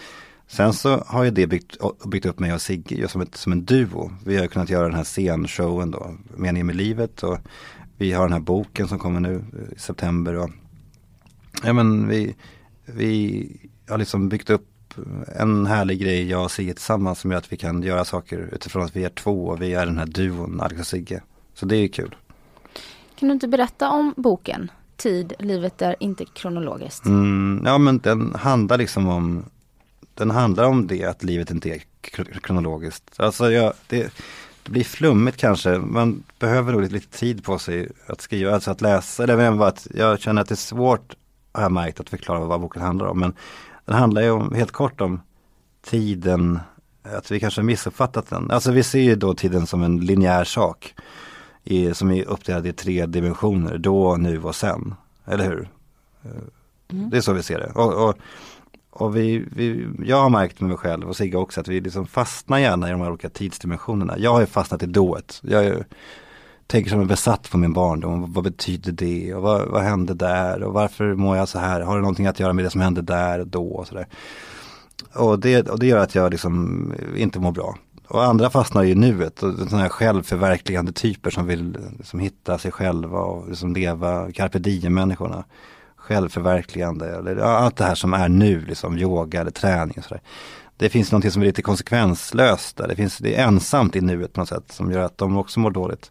Sen 0.48 0.72
så 0.72 1.04
har 1.06 1.24
ju 1.24 1.30
det 1.30 1.46
byggt, 1.46 1.76
byggt 2.06 2.26
upp 2.26 2.38
mig 2.38 2.54
och 2.54 2.62
Sigge 2.62 3.08
som, 3.08 3.20
ett, 3.20 3.34
som 3.36 3.52
en 3.52 3.64
duo. 3.64 4.12
Vi 4.24 4.36
har 4.36 4.46
kunnat 4.46 4.70
göra 4.70 4.84
den 4.86 4.94
här 4.96 5.04
scenshowen 5.04 5.90
då, 5.90 6.14
Meningen 6.36 6.66
med 6.66 6.76
livet. 6.76 7.22
Och 7.22 7.38
vi 7.96 8.12
har 8.12 8.22
den 8.24 8.32
här 8.32 8.40
boken 8.40 8.88
som 8.88 8.98
kommer 8.98 9.20
nu 9.20 9.44
i 9.76 9.78
september. 9.78 10.34
Och, 10.36 10.50
ja 11.64 11.72
men 11.72 12.08
vi, 12.08 12.36
vi 12.94 13.46
har 13.88 13.98
liksom 13.98 14.28
byggt 14.28 14.50
upp 14.50 14.66
en 15.36 15.66
härlig 15.66 16.00
grej, 16.00 16.30
jag 16.30 16.44
och 16.44 16.50
Sigge 16.50 16.74
tillsammans, 16.74 17.20
som 17.20 17.30
gör 17.30 17.38
att 17.38 17.52
vi 17.52 17.56
kan 17.56 17.82
göra 17.82 18.04
saker 18.04 18.48
utifrån 18.52 18.82
att 18.84 18.96
vi 18.96 19.04
är 19.04 19.08
två 19.08 19.46
och 19.46 19.62
vi 19.62 19.74
är 19.74 19.86
den 19.86 19.98
här 19.98 20.06
duon, 20.06 20.60
Alex 20.60 20.80
och 20.80 20.86
Sigge. 20.86 21.22
Så 21.54 21.66
det 21.66 21.76
är 21.76 21.88
kul. 21.88 22.16
Kan 23.18 23.28
du 23.28 23.32
inte 23.32 23.48
berätta 23.48 23.90
om 23.90 24.14
boken? 24.16 24.70
Tid, 24.96 25.32
livet 25.38 25.82
är 25.82 25.96
inte 26.00 26.24
kronologiskt. 26.24 27.04
Mm, 27.04 27.62
ja 27.64 27.78
men 27.78 27.98
den 27.98 28.34
handlar 28.34 28.78
liksom 28.78 29.08
om 29.08 29.44
Den 30.14 30.30
handlar 30.30 30.64
om 30.64 30.86
det 30.86 31.04
att 31.04 31.24
livet 31.24 31.50
inte 31.50 31.68
är 31.68 31.82
kro- 32.00 32.40
kronologiskt. 32.42 33.14
Alltså 33.16 33.52
jag, 33.52 33.72
det, 33.86 34.12
det 34.62 34.70
blir 34.70 34.84
flummigt 34.84 35.36
kanske. 35.36 35.78
Man 35.78 36.22
behöver 36.38 36.72
nog 36.72 36.92
lite, 36.92 37.18
tid 37.18 37.44
på 37.44 37.58
sig 37.58 37.88
att 38.06 38.20
skriva, 38.20 38.54
alltså 38.54 38.70
att 38.70 38.80
läsa. 38.80 39.22
Eller 39.22 39.36
menar 39.36 39.56
bara 39.56 39.68
att 39.68 39.86
jag 39.94 40.20
känner 40.20 40.42
att 40.42 40.48
det 40.48 40.54
är 40.54 40.56
svårt, 40.56 41.14
har 41.52 41.62
jag 41.62 41.72
märkt, 41.72 42.00
att 42.00 42.10
förklara 42.10 42.44
vad 42.44 42.60
boken 42.60 42.82
handlar 42.82 43.06
om. 43.06 43.20
Men 43.20 43.34
den 43.84 43.96
handlar 43.96 44.22
ju 44.22 44.30
om, 44.30 44.54
helt 44.54 44.72
kort 44.72 45.00
om 45.00 45.20
tiden, 45.82 46.58
att 47.02 47.30
vi 47.30 47.40
kanske 47.40 47.60
har 47.60 47.66
missuppfattat 47.66 48.30
den. 48.30 48.50
Alltså 48.50 48.72
vi 48.72 48.82
ser 48.82 49.00
ju 49.00 49.14
då 49.16 49.34
tiden 49.34 49.66
som 49.66 49.82
en 49.82 50.00
linjär 50.00 50.44
sak. 50.44 50.94
I, 51.64 51.94
som 51.94 52.10
är 52.10 52.24
uppdelad 52.24 52.66
i 52.66 52.72
tre 52.72 53.06
dimensioner, 53.06 53.78
då, 53.78 54.16
nu 54.16 54.42
och 54.42 54.54
sen. 54.54 54.94
Eller 55.26 55.44
hur? 55.44 55.68
Det 56.88 57.16
är 57.16 57.20
så 57.20 57.32
vi 57.32 57.42
ser 57.42 57.58
det. 57.58 57.72
Och, 57.74 58.08
och, 58.08 58.14
och 58.90 59.16
vi, 59.16 59.44
vi, 59.52 59.86
jag 60.04 60.22
har 60.22 60.30
märkt 60.30 60.60
med 60.60 60.68
mig 60.68 60.78
själv 60.78 61.08
och 61.08 61.16
Sigge 61.16 61.36
också 61.36 61.60
att 61.60 61.68
vi 61.68 61.80
liksom 61.80 62.06
fastnar 62.06 62.58
gärna 62.58 62.88
i 62.88 62.90
de 62.90 63.00
här 63.00 63.10
olika 63.10 63.28
tidsdimensionerna. 63.28 64.18
Jag 64.18 64.32
har 64.32 64.40
ju 64.40 64.46
fastnat 64.46 64.82
i 64.82 64.86
dået. 64.86 65.40
Jag 65.44 65.64
är, 65.64 65.68
ju- 65.68 65.84
tänker 66.70 66.90
som 66.90 67.00
en 67.00 67.06
besatt 67.06 67.50
på 67.50 67.58
min 67.58 67.72
barndom. 67.72 68.32
Vad, 68.32 68.44
betyder 68.44 68.92
det 68.92 69.34
och 69.34 69.42
vad, 69.42 69.68
vad 69.68 69.82
hände 69.82 70.14
där 70.14 70.62
och 70.62 70.72
varför 70.72 71.14
mår 71.14 71.36
jag 71.36 71.48
så 71.48 71.58
här? 71.58 71.80
Har 71.80 71.94
det 71.94 72.00
någonting 72.00 72.26
att 72.26 72.40
göra 72.40 72.52
med 72.52 72.64
det 72.64 72.70
som 72.70 72.80
hände 72.80 73.02
där 73.02 73.38
och 73.38 73.46
då 73.46 73.68
och 73.68 73.86
sådär. 73.86 74.06
Och 75.14 75.38
det, 75.38 75.68
och 75.68 75.78
det 75.78 75.86
gör 75.86 75.98
att 75.98 76.14
jag 76.14 76.30
liksom 76.30 76.94
inte 77.16 77.40
mår 77.40 77.52
bra. 77.52 77.78
Och 78.08 78.24
andra 78.24 78.50
fastnar 78.50 78.84
i 78.84 78.94
nuet 78.94 79.42
och 79.42 79.54
sådana 79.54 79.82
här 79.82 79.88
självförverkligande 79.88 80.92
typer 80.92 81.30
som 81.30 81.46
vill 81.46 81.78
liksom 81.98 82.20
hitta 82.20 82.58
sig 82.58 82.72
själva 82.72 83.18
och 83.18 83.48
liksom 83.48 83.74
leva 83.74 84.32
carpe 84.32 84.58
diem-människorna. 84.58 85.44
Självförverkligande 85.96 87.08
eller 87.08 87.36
ja, 87.36 87.44
allt 87.44 87.76
det 87.76 87.84
här 87.84 87.94
som 87.94 88.14
är 88.14 88.28
nu, 88.28 88.60
liksom 88.60 88.98
yoga 88.98 89.40
eller 89.40 89.50
träning 89.50 89.94
och 89.98 90.04
sådär. 90.04 90.22
Det 90.76 90.88
finns 90.88 91.12
någonting 91.12 91.30
som 91.30 91.42
är 91.42 91.46
lite 91.46 91.62
konsekvenslöst 91.62 92.76
där. 92.76 92.88
Det, 92.88 92.96
finns, 92.96 93.18
det 93.18 93.34
är 93.34 93.46
ensamt 93.46 93.96
i 93.96 94.00
nuet 94.00 94.32
på 94.32 94.40
något 94.40 94.48
sätt 94.48 94.72
som 94.72 94.92
gör 94.92 95.00
att 95.00 95.18
de 95.18 95.36
också 95.36 95.60
mår 95.60 95.70
dåligt. 95.70 96.10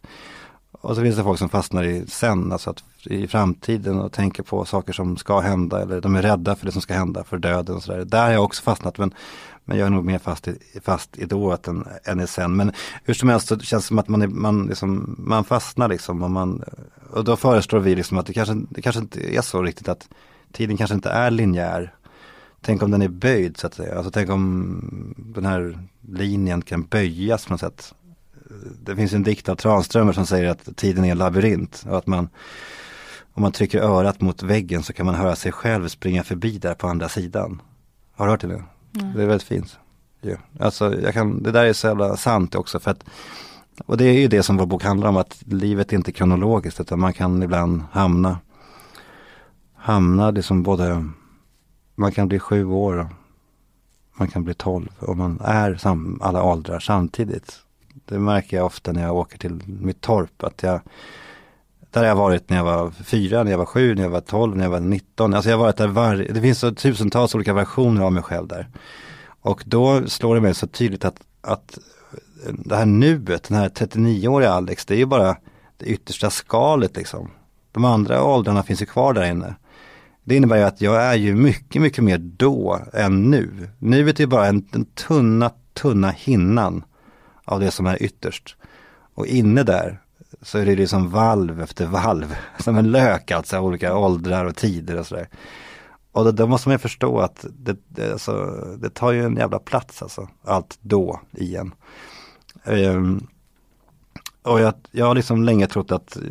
Och 0.72 0.96
så 0.96 1.02
finns 1.02 1.16
det 1.16 1.22
folk 1.22 1.38
som 1.38 1.48
fastnar 1.48 1.84
i 1.84 2.06
sen, 2.06 2.52
alltså 2.52 2.70
att 2.70 2.82
i 3.04 3.26
framtiden 3.26 3.98
och 3.98 4.12
tänker 4.12 4.42
på 4.42 4.64
saker 4.64 4.92
som 4.92 5.16
ska 5.16 5.40
hända 5.40 5.82
eller 5.82 6.00
de 6.00 6.16
är 6.16 6.22
rädda 6.22 6.56
för 6.56 6.66
det 6.66 6.72
som 6.72 6.82
ska 6.82 6.94
hända, 6.94 7.24
för 7.24 7.38
döden 7.38 7.76
och 7.76 7.82
sådär. 7.82 8.04
Där 8.04 8.22
har 8.22 8.30
jag 8.30 8.44
också 8.44 8.62
fastnat 8.62 8.98
men, 8.98 9.14
men 9.64 9.78
jag 9.78 9.86
är 9.86 9.90
nog 9.90 10.04
mer 10.04 10.18
fast 10.18 10.48
i, 10.48 10.58
fast 10.82 11.18
i 11.18 11.24
dået 11.24 11.68
än, 11.68 11.84
än 12.04 12.20
i 12.20 12.26
sen. 12.26 12.56
Men 12.56 12.72
hur 13.04 13.14
som 13.14 13.28
helst 13.28 13.48
så 13.48 13.58
känns 13.58 13.84
det 13.84 13.88
som 13.88 13.98
att 13.98 14.08
man, 14.08 14.22
är, 14.22 14.26
man, 14.26 14.66
liksom, 14.66 15.14
man 15.18 15.44
fastnar 15.44 15.88
liksom 15.88 16.22
och, 16.22 16.30
man, 16.30 16.64
och 17.10 17.24
då 17.24 17.36
föreslår 17.36 17.80
vi 17.80 17.94
liksom 17.94 18.18
att 18.18 18.26
det 18.26 18.32
kanske, 18.32 18.54
det 18.70 18.82
kanske 18.82 19.00
inte 19.00 19.36
är 19.36 19.42
så 19.42 19.62
riktigt 19.62 19.88
att 19.88 20.08
tiden 20.52 20.76
kanske 20.76 20.94
inte 20.94 21.10
är 21.10 21.30
linjär. 21.30 21.94
Tänk 22.60 22.82
om 22.82 22.90
den 22.90 23.02
är 23.02 23.08
böjd 23.08 23.56
så 23.56 23.66
att 23.66 23.74
säga. 23.74 23.96
Alltså 23.96 24.10
tänk 24.10 24.30
om 24.30 25.14
den 25.16 25.46
här 25.46 25.78
linjen 26.00 26.62
kan 26.62 26.82
böjas 26.82 27.46
på 27.46 27.52
något 27.52 27.60
sätt 27.60 27.94
det 28.82 28.96
finns 28.96 29.12
en 29.12 29.22
dikt 29.22 29.48
av 29.48 29.56
Tranströmer 29.56 30.12
som 30.12 30.26
säger 30.26 30.50
att 30.50 30.76
tiden 30.76 31.04
är 31.04 31.12
en 31.12 31.18
labyrint 31.18 31.84
och 31.88 31.98
att 31.98 32.06
man 32.06 32.28
om 33.32 33.42
man 33.42 33.52
trycker 33.52 33.80
örat 33.80 34.20
mot 34.20 34.42
väggen 34.42 34.82
så 34.82 34.92
kan 34.92 35.06
man 35.06 35.14
höra 35.14 35.36
sig 35.36 35.52
själv 35.52 35.88
springa 35.88 36.22
förbi 36.22 36.58
där 36.58 36.74
på 36.74 36.88
andra 36.88 37.08
sidan. 37.08 37.62
Har 38.12 38.26
du 38.26 38.30
hört 38.30 38.40
det? 38.40 38.46
Mm. 38.46 38.64
Det 39.14 39.22
är 39.22 39.26
väldigt 39.26 39.48
fint. 39.48 39.78
Ja. 40.20 40.36
Alltså, 40.58 41.00
jag 41.00 41.14
kan, 41.14 41.42
det 41.42 41.52
där 41.52 41.64
är 41.64 41.72
så 41.72 41.86
jävla 41.86 42.16
sant 42.16 42.54
också 42.54 42.80
för 42.80 42.90
att 42.90 43.04
och 43.86 43.96
det 43.96 44.04
är 44.04 44.12
ju 44.12 44.28
det 44.28 44.42
som 44.42 44.56
vår 44.56 44.66
bok 44.66 44.84
handlar 44.84 45.08
om, 45.08 45.16
att 45.16 45.42
livet 45.46 45.92
är 45.92 45.96
inte 45.96 46.12
kronologiskt 46.12 46.80
utan 46.80 47.00
man 47.00 47.12
kan 47.12 47.42
ibland 47.42 47.82
hamna 47.92 48.38
hamna 49.74 50.30
liksom 50.30 50.62
både 50.62 51.08
man 51.94 52.12
kan 52.12 52.28
bli 52.28 52.38
sju 52.38 52.64
år 52.64 53.08
man 54.14 54.28
kan 54.28 54.44
bli 54.44 54.54
tolv 54.54 54.88
och 54.98 55.16
man 55.16 55.40
är 55.44 55.74
sam, 55.74 56.18
alla 56.22 56.42
åldrar 56.42 56.80
samtidigt. 56.80 57.60
Det 58.10 58.18
märker 58.18 58.56
jag 58.56 58.66
ofta 58.66 58.92
när 58.92 59.02
jag 59.02 59.16
åker 59.16 59.38
till 59.38 59.60
mitt 59.66 60.00
torp 60.00 60.44
att 60.44 60.62
jag 60.62 60.80
där 61.90 62.00
har 62.00 62.08
jag 62.08 62.16
varit 62.16 62.50
när 62.50 62.56
jag 62.56 62.64
var 62.64 62.90
fyra, 62.90 63.42
när 63.42 63.50
jag 63.50 63.58
var 63.58 63.66
sju, 63.66 63.94
när 63.94 64.02
jag 64.02 64.10
var 64.10 64.20
tolv, 64.20 64.56
när 64.56 64.64
jag 64.64 64.70
var 64.70 64.80
nitton. 64.80 65.34
Alltså 65.34 65.50
jag 65.50 65.56
har 65.56 65.64
varit 65.64 65.76
där 65.76 65.86
varje, 65.86 66.32
det 66.32 66.40
finns 66.40 66.58
så 66.58 66.74
tusentals 66.74 67.34
olika 67.34 67.52
versioner 67.52 68.02
av 68.02 68.12
mig 68.12 68.22
själv 68.22 68.48
där. 68.48 68.68
Och 69.40 69.62
då 69.66 70.06
slår 70.06 70.34
det 70.34 70.40
mig 70.40 70.54
så 70.54 70.66
tydligt 70.66 71.04
att, 71.04 71.20
att 71.40 71.78
det 72.48 72.76
här 72.76 72.86
nuet, 72.86 73.42
den 73.42 73.58
här 73.58 73.68
39-åriga 73.68 74.50
Alex, 74.50 74.84
det 74.86 74.94
är 74.94 74.98
ju 74.98 75.06
bara 75.06 75.36
det 75.76 75.86
yttersta 75.86 76.30
skalet 76.30 76.96
liksom. 76.96 77.30
De 77.72 77.84
andra 77.84 78.24
åldrarna 78.24 78.62
finns 78.62 78.82
ju 78.82 78.86
kvar 78.86 79.12
där 79.12 79.30
inne. 79.30 79.54
Det 80.24 80.36
innebär 80.36 80.56
ju 80.56 80.62
att 80.62 80.80
jag 80.80 81.02
är 81.02 81.14
ju 81.14 81.34
mycket, 81.34 81.82
mycket 81.82 82.04
mer 82.04 82.18
då 82.18 82.80
än 82.92 83.30
nu. 83.30 83.68
Nuet 83.78 84.16
är 84.16 84.20
ju 84.20 84.26
bara 84.26 84.46
en, 84.46 84.66
den 84.70 84.84
tunna, 84.84 85.50
tunna 85.74 86.10
hinnan 86.10 86.84
av 87.50 87.60
det 87.60 87.70
som 87.70 87.86
är 87.86 88.02
ytterst. 88.02 88.56
Och 89.14 89.26
inne 89.26 89.62
där 89.62 90.00
så 90.42 90.58
är 90.58 90.66
det 90.66 90.76
liksom 90.76 91.10
valv 91.10 91.60
efter 91.60 91.86
valv, 91.86 92.36
som 92.58 92.76
en 92.76 92.90
lök 92.90 93.30
alltså, 93.30 93.58
olika 93.58 93.96
åldrar 93.96 94.44
och 94.44 94.56
tider 94.56 94.98
och 94.98 95.06
sådär. 95.06 95.28
Och 96.12 96.24
då, 96.24 96.30
då, 96.30 96.46
måste 96.46 96.68
man 96.68 96.74
ju 96.74 96.78
förstå 96.78 97.18
att 97.18 97.44
det, 97.58 97.76
det, 97.88 98.12
alltså, 98.12 98.64
det 98.78 98.90
tar 98.90 99.12
ju 99.12 99.24
en 99.24 99.36
jävla 99.36 99.58
plats 99.58 100.02
alltså, 100.02 100.28
allt 100.44 100.78
då 100.80 101.20
igen. 101.32 101.74
Um, 102.64 103.26
och 104.42 104.60
jag, 104.60 104.74
jag 104.90 105.06
har 105.06 105.14
liksom 105.14 105.42
länge 105.42 105.66
trott 105.66 105.92
att 105.92 106.16
eh, 106.16 106.22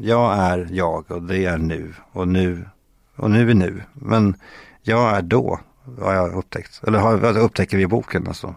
jag 0.00 0.38
är 0.38 0.68
jag 0.70 1.10
och 1.10 1.22
det 1.22 1.44
är 1.44 1.58
nu 1.58 1.94
och 2.12 2.28
nu 2.28 2.68
och 3.16 3.30
nu 3.30 3.50
är 3.50 3.54
nu. 3.54 3.82
Men 3.94 4.34
jag 4.82 5.16
är 5.16 5.22
då, 5.22 5.60
har 6.00 6.14
jag 6.14 6.34
upptäckt. 6.34 6.80
Eller 6.86 6.98
har, 6.98 7.38
upptäcker 7.38 7.76
vi 7.76 7.82
i 7.82 7.86
boken 7.86 8.28
alltså. 8.28 8.54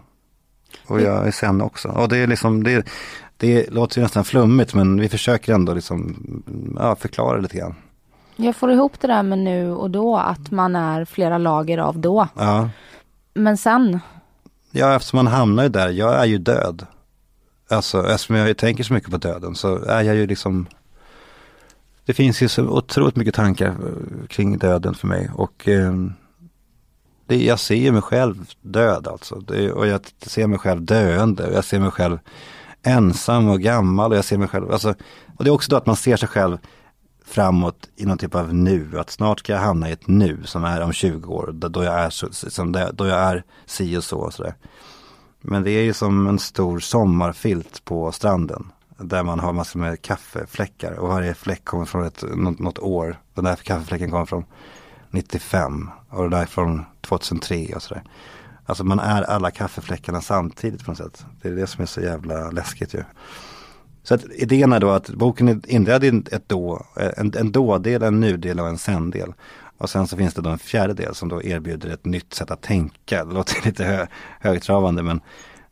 Och 0.86 1.00
jag 1.00 1.26
är 1.26 1.30
sen 1.30 1.60
också. 1.60 1.88
Och 1.88 2.08
det 2.08 2.16
är 2.18 2.26
liksom, 2.26 2.64
det, 2.64 2.86
det 3.36 3.70
låter 3.70 3.98
ju 3.98 4.02
nästan 4.02 4.24
flummigt 4.24 4.74
men 4.74 5.00
vi 5.00 5.08
försöker 5.08 5.54
ändå 5.54 5.74
liksom, 5.74 6.16
ja, 6.78 6.96
förklara 6.96 7.38
lite 7.38 7.56
grann. 7.58 7.74
Jag 8.36 8.56
får 8.56 8.72
ihop 8.72 9.00
det 9.00 9.06
där 9.06 9.22
med 9.22 9.38
nu 9.38 9.70
och 9.70 9.90
då, 9.90 10.16
att 10.16 10.50
man 10.50 10.76
är 10.76 11.04
flera 11.04 11.38
lager 11.38 11.78
av 11.78 11.98
då. 11.98 12.28
Ja. 12.36 12.70
Men 13.34 13.56
sen? 13.56 14.00
Ja, 14.70 14.96
eftersom 14.96 15.16
man 15.16 15.26
hamnar 15.26 15.62
ju 15.62 15.68
där, 15.68 15.88
jag 15.88 16.20
är 16.20 16.24
ju 16.24 16.38
död. 16.38 16.86
Alltså 17.68 18.06
eftersom 18.06 18.36
jag 18.36 18.56
tänker 18.56 18.84
så 18.84 18.94
mycket 18.94 19.10
på 19.10 19.16
döden 19.16 19.54
så 19.54 19.84
är 19.84 20.02
jag 20.02 20.16
ju 20.16 20.26
liksom 20.26 20.66
Det 22.04 22.14
finns 22.14 22.42
ju 22.42 22.48
så 22.48 22.62
otroligt 22.62 23.16
mycket 23.16 23.34
tankar 23.34 23.66
eh, 23.66 24.26
kring 24.28 24.58
döden 24.58 24.94
för 24.94 25.06
mig 25.06 25.30
och 25.34 25.68
eh, 25.68 25.92
det, 27.26 27.44
jag 27.44 27.60
ser 27.60 27.92
mig 27.92 28.02
själv 28.02 28.50
död 28.60 29.08
alltså. 29.08 29.40
Det, 29.40 29.72
och 29.72 29.86
jag 29.86 30.00
ser 30.22 30.46
mig 30.46 30.58
själv 30.58 30.82
döende. 30.82 31.46
Och 31.46 31.54
Jag 31.54 31.64
ser 31.64 31.80
mig 31.80 31.90
själv 31.90 32.18
ensam 32.86 33.48
och 33.48 33.60
gammal 33.60 34.10
och 34.10 34.16
jag 34.16 34.24
ser 34.24 34.38
mig 34.38 34.48
själv, 34.48 34.72
alltså, 34.72 34.94
och 35.36 35.44
det 35.44 35.50
är 35.50 35.54
också 35.54 35.70
då 35.70 35.76
att 35.76 35.86
man 35.86 35.96
ser 35.96 36.16
sig 36.16 36.28
själv 36.28 36.58
framåt 37.24 37.88
i 37.96 38.06
någon 38.06 38.18
typ 38.18 38.34
av 38.34 38.54
nu, 38.54 38.98
att 38.98 39.10
snart 39.10 39.38
ska 39.40 39.52
jag 39.52 39.60
hamna 39.60 39.88
i 39.88 39.92
ett 39.92 40.06
nu 40.06 40.42
som 40.44 40.64
är 40.64 40.80
om 40.80 40.92
20 40.92 41.32
år, 41.34 41.52
då 41.52 41.84
jag 41.84 41.94
är, 41.94 42.10
så, 42.10 42.28
som 42.32 42.72
det, 42.72 42.90
då 42.94 43.06
jag 43.06 43.18
är 43.18 43.44
si 43.66 43.96
och 43.96 44.04
så 44.04 44.18
och 44.18 44.34
sådär. 44.34 44.54
Men 45.40 45.62
det 45.62 45.70
är 45.70 45.82
ju 45.82 45.92
som 45.92 46.26
en 46.26 46.38
stor 46.38 46.78
sommarfilt 46.78 47.84
på 47.84 48.12
stranden. 48.12 48.72
Där 48.98 49.22
man 49.22 49.40
har 49.40 49.52
massor 49.52 49.80
med 49.80 50.02
kaffefläckar 50.02 50.92
och 50.92 51.08
varje 51.08 51.34
fläck 51.34 51.64
kommer 51.64 51.84
från 51.84 52.04
ett, 52.04 52.24
något, 52.34 52.58
något 52.58 52.78
år. 52.78 53.20
Den 53.34 53.44
där 53.44 53.56
kaffefläcken 53.56 54.10
kommer 54.10 54.26
från 54.26 54.44
95 55.10 55.90
och 56.16 56.30
det 56.30 56.36
där 56.36 56.46
från 56.46 56.84
2003 57.00 57.72
och 57.74 57.82
sådär. 57.82 58.02
Alltså 58.66 58.84
man 58.84 58.98
är 58.98 59.22
alla 59.22 59.50
kaffefläckarna 59.50 60.20
samtidigt 60.20 60.84
på 60.84 60.90
något 60.90 60.98
sätt. 60.98 61.26
Det 61.42 61.48
är 61.48 61.52
det 61.52 61.66
som 61.66 61.82
är 61.82 61.86
så 61.86 62.00
jävla 62.00 62.50
läskigt 62.50 62.94
ju. 62.94 63.02
Så 64.02 64.14
att 64.14 64.24
idén 64.24 64.72
är 64.72 64.80
då 64.80 64.90
att 64.90 65.10
boken 65.10 65.48
är 65.48 65.70
indelad 65.70 66.04
i 66.04 66.08
ett 66.08 66.48
då, 66.48 66.86
en, 67.16 67.32
en 67.36 67.52
då-del, 67.52 68.02
en 68.02 68.20
nu-del 68.20 68.60
och 68.60 68.68
en 68.68 68.78
sen-del. 68.78 69.32
Och 69.78 69.90
sen 69.90 70.06
så 70.06 70.16
finns 70.16 70.34
det 70.34 70.42
då 70.42 70.50
en 70.50 70.58
fjärde 70.58 70.94
del 70.94 71.14
som 71.14 71.28
då 71.28 71.42
erbjuder 71.42 71.90
ett 71.90 72.04
nytt 72.04 72.34
sätt 72.34 72.50
att 72.50 72.62
tänka. 72.62 73.24
Det 73.24 73.34
låter 73.34 73.64
lite 73.66 73.84
hö, 73.84 74.06
högtravande 74.40 75.02
men 75.02 75.20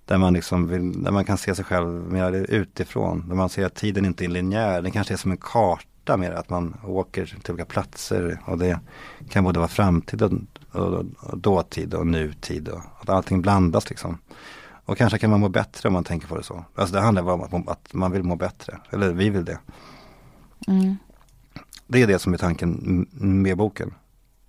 där 0.05 0.19
man 0.19 0.33
liksom 0.33 0.69
vill, 0.69 1.03
där 1.03 1.11
man 1.11 1.25
kan 1.25 1.39
se 1.39 1.55
sig 1.55 1.65
själv 1.65 2.13
mer 2.13 2.33
utifrån. 2.33 3.29
Där 3.29 3.35
man 3.35 3.49
ser 3.49 3.67
att 3.67 3.75
tiden 3.75 4.05
inte 4.05 4.25
är 4.25 4.29
linjär. 4.29 4.83
Den 4.83 4.93
kanske 4.93 5.15
är 5.15 5.19
som 5.19 5.31
en 5.31 5.37
karta 5.37 5.89
mer, 6.17 6.33
att 6.33 6.51
man 6.51 6.77
åker 6.85 7.27
till 7.43 7.53
olika 7.53 7.65
platser 7.65 8.41
och 8.45 8.59
det 8.59 8.79
kan 9.29 9.45
både 9.45 9.59
vara 9.59 9.69
framtid 9.69 10.23
och, 10.23 10.33
och, 10.73 11.05
och 11.21 11.39
dåtid 11.39 11.95
och 11.95 12.07
nutid 12.07 12.69
och 12.69 12.81
att 13.01 13.09
allting 13.09 13.43
blandas 13.43 13.91
liksom. 13.91 14.19
Och 14.85 14.99
kanske 14.99 15.19
kan 15.19 15.31
man 15.31 15.41
må 15.41 15.49
bättre 15.49 15.89
om 15.89 15.93
man 15.93 16.05
tänker 16.05 16.29
på 16.29 16.37
det 16.37 16.43
så. 16.43 16.65
Alltså 16.75 16.95
det 16.95 17.01
handlar 17.01 17.23
bara 17.23 17.35
om 17.35 17.43
att, 17.43 17.69
att 17.69 17.95
man 17.95 18.13
vill 18.13 18.23
må 18.23 18.37
bättre. 18.37 18.79
Eller 18.91 19.13
vi 19.13 19.31
vill 19.31 19.45
det. 19.45 19.59
Mm. 20.67 20.97
Det 21.87 22.03
är 22.03 22.07
det 22.07 22.19
som 22.19 22.35
är 22.35 22.39
tanken 22.39 23.07
med 23.13 23.57
boken. 23.57 23.95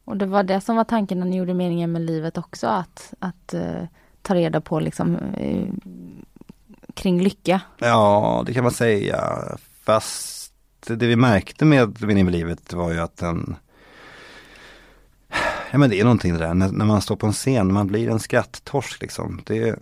Och 0.06 0.18
det 0.18 0.26
var 0.26 0.44
det 0.44 0.62
som 0.62 0.76
var 0.76 0.84
tanken 0.84 1.20
när 1.20 1.26
ni 1.26 1.38
gjorde 1.38 1.54
meningen 1.54 1.92
med 1.92 2.02
livet 2.02 2.38
också. 2.38 2.68
Att, 2.68 3.14
att 3.20 3.54
uh, 3.54 3.84
ta 4.22 4.36
reda 4.36 4.62
på 4.62 4.80
liksom 4.80 5.16
uh, 5.16 5.70
kring 6.94 7.22
lycka. 7.22 7.62
Ja, 7.78 8.44
det 8.46 8.54
kan 8.54 8.64
man 8.64 8.72
säga. 8.72 9.42
Fast 9.84 10.35
det 10.88 11.08
vi 11.08 11.16
märkte 11.16 11.66
med 11.66 12.02
meningen 12.02 12.26
med 12.26 12.36
livet 12.36 12.74
var 12.74 12.92
ju 12.92 13.00
att 13.00 13.18
den 13.18 13.56
Ja 15.72 15.78
men 15.78 15.90
det 15.90 16.00
är 16.00 16.04
någonting 16.04 16.34
det 16.34 16.40
där 16.40 16.54
när, 16.54 16.72
när 16.72 16.86
man 16.86 17.02
står 17.02 17.16
på 17.16 17.28
en 17.28 17.34
scen, 17.34 17.74
man 17.74 17.88
blir 17.88 18.10
en 18.10 18.20
skratttorsk 18.20 19.02
liksom. 19.02 19.42
Det, 19.46 19.80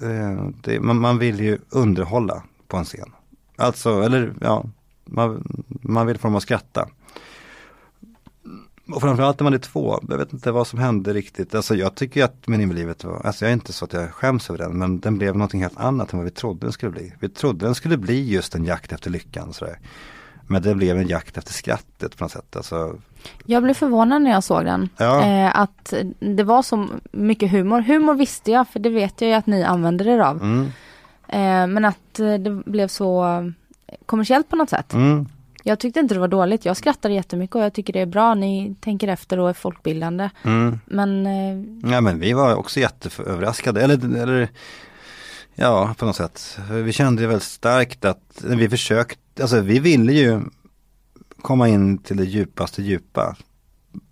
Eh, 0.00 0.48
det, 0.62 0.80
man, 0.80 1.00
man, 1.00 1.18
vill 1.18 1.40
ju 1.40 1.58
underhålla 1.70 2.42
på 2.68 2.76
en 2.76 2.84
scen. 2.84 3.12
Alltså, 3.56 4.02
eller 4.02 4.34
ja, 4.40 4.64
man, 5.04 5.44
man 5.82 6.06
vill 6.06 6.18
få 6.18 6.28
dem 6.28 6.36
att 6.36 6.42
skratta. 6.42 6.88
Och 8.88 9.00
framförallt 9.00 9.40
när 9.40 9.44
man 9.44 9.54
är 9.54 9.58
två, 9.58 10.00
jag 10.08 10.18
vet 10.18 10.32
inte 10.32 10.52
vad 10.52 10.66
som 10.66 10.78
hände 10.78 11.12
riktigt. 11.12 11.54
Alltså 11.54 11.74
jag 11.74 11.94
tycker 11.94 12.24
att 12.24 12.48
min 12.48 12.74
livet 12.74 13.04
var, 13.04 13.26
alltså 13.26 13.44
jag 13.44 13.50
är 13.50 13.54
inte 13.54 13.72
så 13.72 13.84
att 13.84 13.92
jag 13.92 14.10
skäms 14.10 14.50
över 14.50 14.58
den, 14.58 14.78
men 14.78 15.00
den 15.00 15.18
blev 15.18 15.36
någonting 15.36 15.62
helt 15.62 15.80
annat 15.80 16.12
än 16.12 16.18
vad 16.18 16.24
vi 16.24 16.30
trodde 16.30 16.66
den 16.66 16.72
skulle 16.72 16.92
bli. 16.92 17.12
Vi 17.20 17.28
trodde 17.28 17.66
den 17.66 17.74
skulle 17.74 17.96
bli 17.96 18.30
just 18.30 18.54
en 18.54 18.64
jakt 18.64 18.92
efter 18.92 19.10
lyckan. 19.10 19.52
Sådär. 19.52 19.78
Men 20.46 20.62
det 20.62 20.74
blev 20.74 20.98
en 20.98 21.08
jakt 21.08 21.38
efter 21.38 21.52
skrattet 21.52 22.16
på 22.16 22.24
något 22.24 22.32
sätt. 22.32 22.56
Alltså, 22.56 22.96
jag 23.44 23.62
blev 23.62 23.74
förvånad 23.74 24.22
när 24.22 24.30
jag 24.30 24.44
såg 24.44 24.64
den. 24.64 24.88
Ja. 24.96 25.24
Eh, 25.24 25.58
att 25.58 25.94
det 26.18 26.42
var 26.42 26.62
så 26.62 26.88
mycket 27.12 27.50
humor. 27.50 27.80
Humor 27.80 28.14
visste 28.14 28.50
jag, 28.50 28.68
för 28.68 28.80
det 28.80 28.88
vet 28.88 29.20
jag 29.20 29.28
ju 29.28 29.34
att 29.34 29.46
ni 29.46 29.62
använder 29.62 30.08
er 30.08 30.18
av. 30.18 30.42
Mm. 30.42 30.64
Eh, 31.28 31.66
men 31.66 31.84
att 31.84 32.20
eh, 32.20 32.34
det 32.34 32.50
blev 32.50 32.88
så 32.88 33.24
kommersiellt 34.06 34.48
på 34.48 34.56
något 34.56 34.70
sätt. 34.70 34.92
Mm. 34.92 35.28
Jag 35.66 35.78
tyckte 35.78 36.00
inte 36.00 36.14
det 36.14 36.20
var 36.20 36.28
dåligt. 36.28 36.64
Jag 36.64 36.76
skrattar 36.76 37.10
jättemycket 37.10 37.56
och 37.56 37.62
jag 37.62 37.72
tycker 37.72 37.92
det 37.92 38.00
är 38.00 38.06
bra. 38.06 38.34
Ni 38.34 38.74
tänker 38.80 39.08
efter 39.08 39.38
och 39.38 39.48
är 39.48 39.52
folkbildande. 39.52 40.30
Mm. 40.42 40.80
Men... 40.86 41.26
Eh... 41.26 41.90
Ja 41.90 42.00
men 42.00 42.20
vi 42.20 42.32
var 42.32 42.54
också 42.54 42.80
jätteöverraskade. 42.80 43.82
Eller, 43.82 44.22
eller 44.22 44.48
ja, 45.54 45.94
på 45.98 46.06
något 46.06 46.16
sätt. 46.16 46.58
Vi 46.70 46.92
kände 46.92 47.26
väldigt 47.26 47.42
starkt 47.42 48.04
att 48.04 48.44
vi 48.44 48.68
försökte, 48.68 49.20
alltså 49.40 49.60
vi 49.60 49.78
ville 49.78 50.12
ju 50.12 50.40
komma 51.42 51.68
in 51.68 51.98
till 51.98 52.16
det 52.16 52.24
djupaste 52.24 52.82
djupa. 52.82 53.36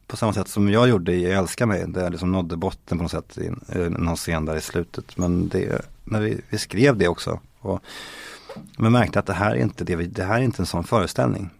På 0.06 0.16
samma 0.16 0.32
sätt 0.32 0.48
som 0.48 0.68
jag 0.68 0.88
gjorde 0.88 1.12
i 1.12 1.24
Jag 1.24 1.38
älskar 1.38 1.66
mig, 1.66 1.84
där 1.88 2.02
jag 2.02 2.10
liksom 2.10 2.32
nådde 2.32 2.56
botten 2.56 2.98
på 2.98 3.02
något 3.02 3.10
sätt 3.10 3.38
i 3.38 3.46
eh, 3.68 3.90
någon 3.90 4.16
scen 4.16 4.44
där 4.44 4.56
i 4.56 4.60
slutet. 4.60 5.16
Men 5.16 5.48
det, 5.48 5.86
när 6.04 6.20
vi, 6.20 6.40
vi 6.48 6.58
skrev 6.58 6.96
det 6.96 7.08
också. 7.08 7.40
Och, 7.58 7.80
men 8.78 8.92
märkte 8.92 9.18
att 9.18 9.26
det 9.26 9.32
här 9.32 9.50
är 9.50 9.62
inte 9.62 9.84
det, 9.84 9.96
det 9.96 10.24
här 10.24 10.38
är 10.38 10.42
inte 10.42 10.62
en 10.62 10.66
sån 10.66 10.84
föreställning. 10.84 11.50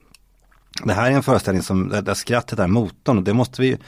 Det 0.85 0.93
här 0.93 1.11
är 1.11 1.15
en 1.15 1.23
föreställning 1.23 1.63
som, 1.63 1.89
där 1.89 2.15
skrattet 2.15 2.59
är 2.59 2.67
motorn 2.67 3.19
och 3.19 3.25
det 3.25 3.35
måste 3.35 3.63
vi 3.63 3.79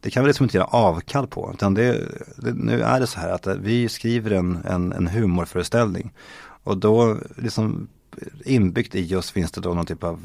det 0.00 0.10
kan 0.10 0.24
vi 0.24 0.28
liksom 0.28 0.44
inte 0.44 0.56
göra 0.56 0.66
avkall 0.66 1.26
på. 1.26 1.50
Utan 1.54 1.74
det, 1.74 2.06
det, 2.36 2.52
nu 2.54 2.82
är 2.82 3.00
det 3.00 3.06
så 3.06 3.20
här 3.20 3.28
att 3.28 3.46
vi 3.46 3.88
skriver 3.88 4.30
en, 4.30 4.58
en, 4.64 4.92
en 4.92 5.06
humorföreställning. 5.06 6.12
Och 6.64 6.76
då 6.78 7.18
liksom 7.36 7.88
inbyggt 8.44 8.94
i 8.94 9.16
oss 9.16 9.30
finns 9.30 9.52
det 9.52 9.60
då 9.60 9.74
någon 9.74 9.86
typ 9.86 10.04
av 10.04 10.20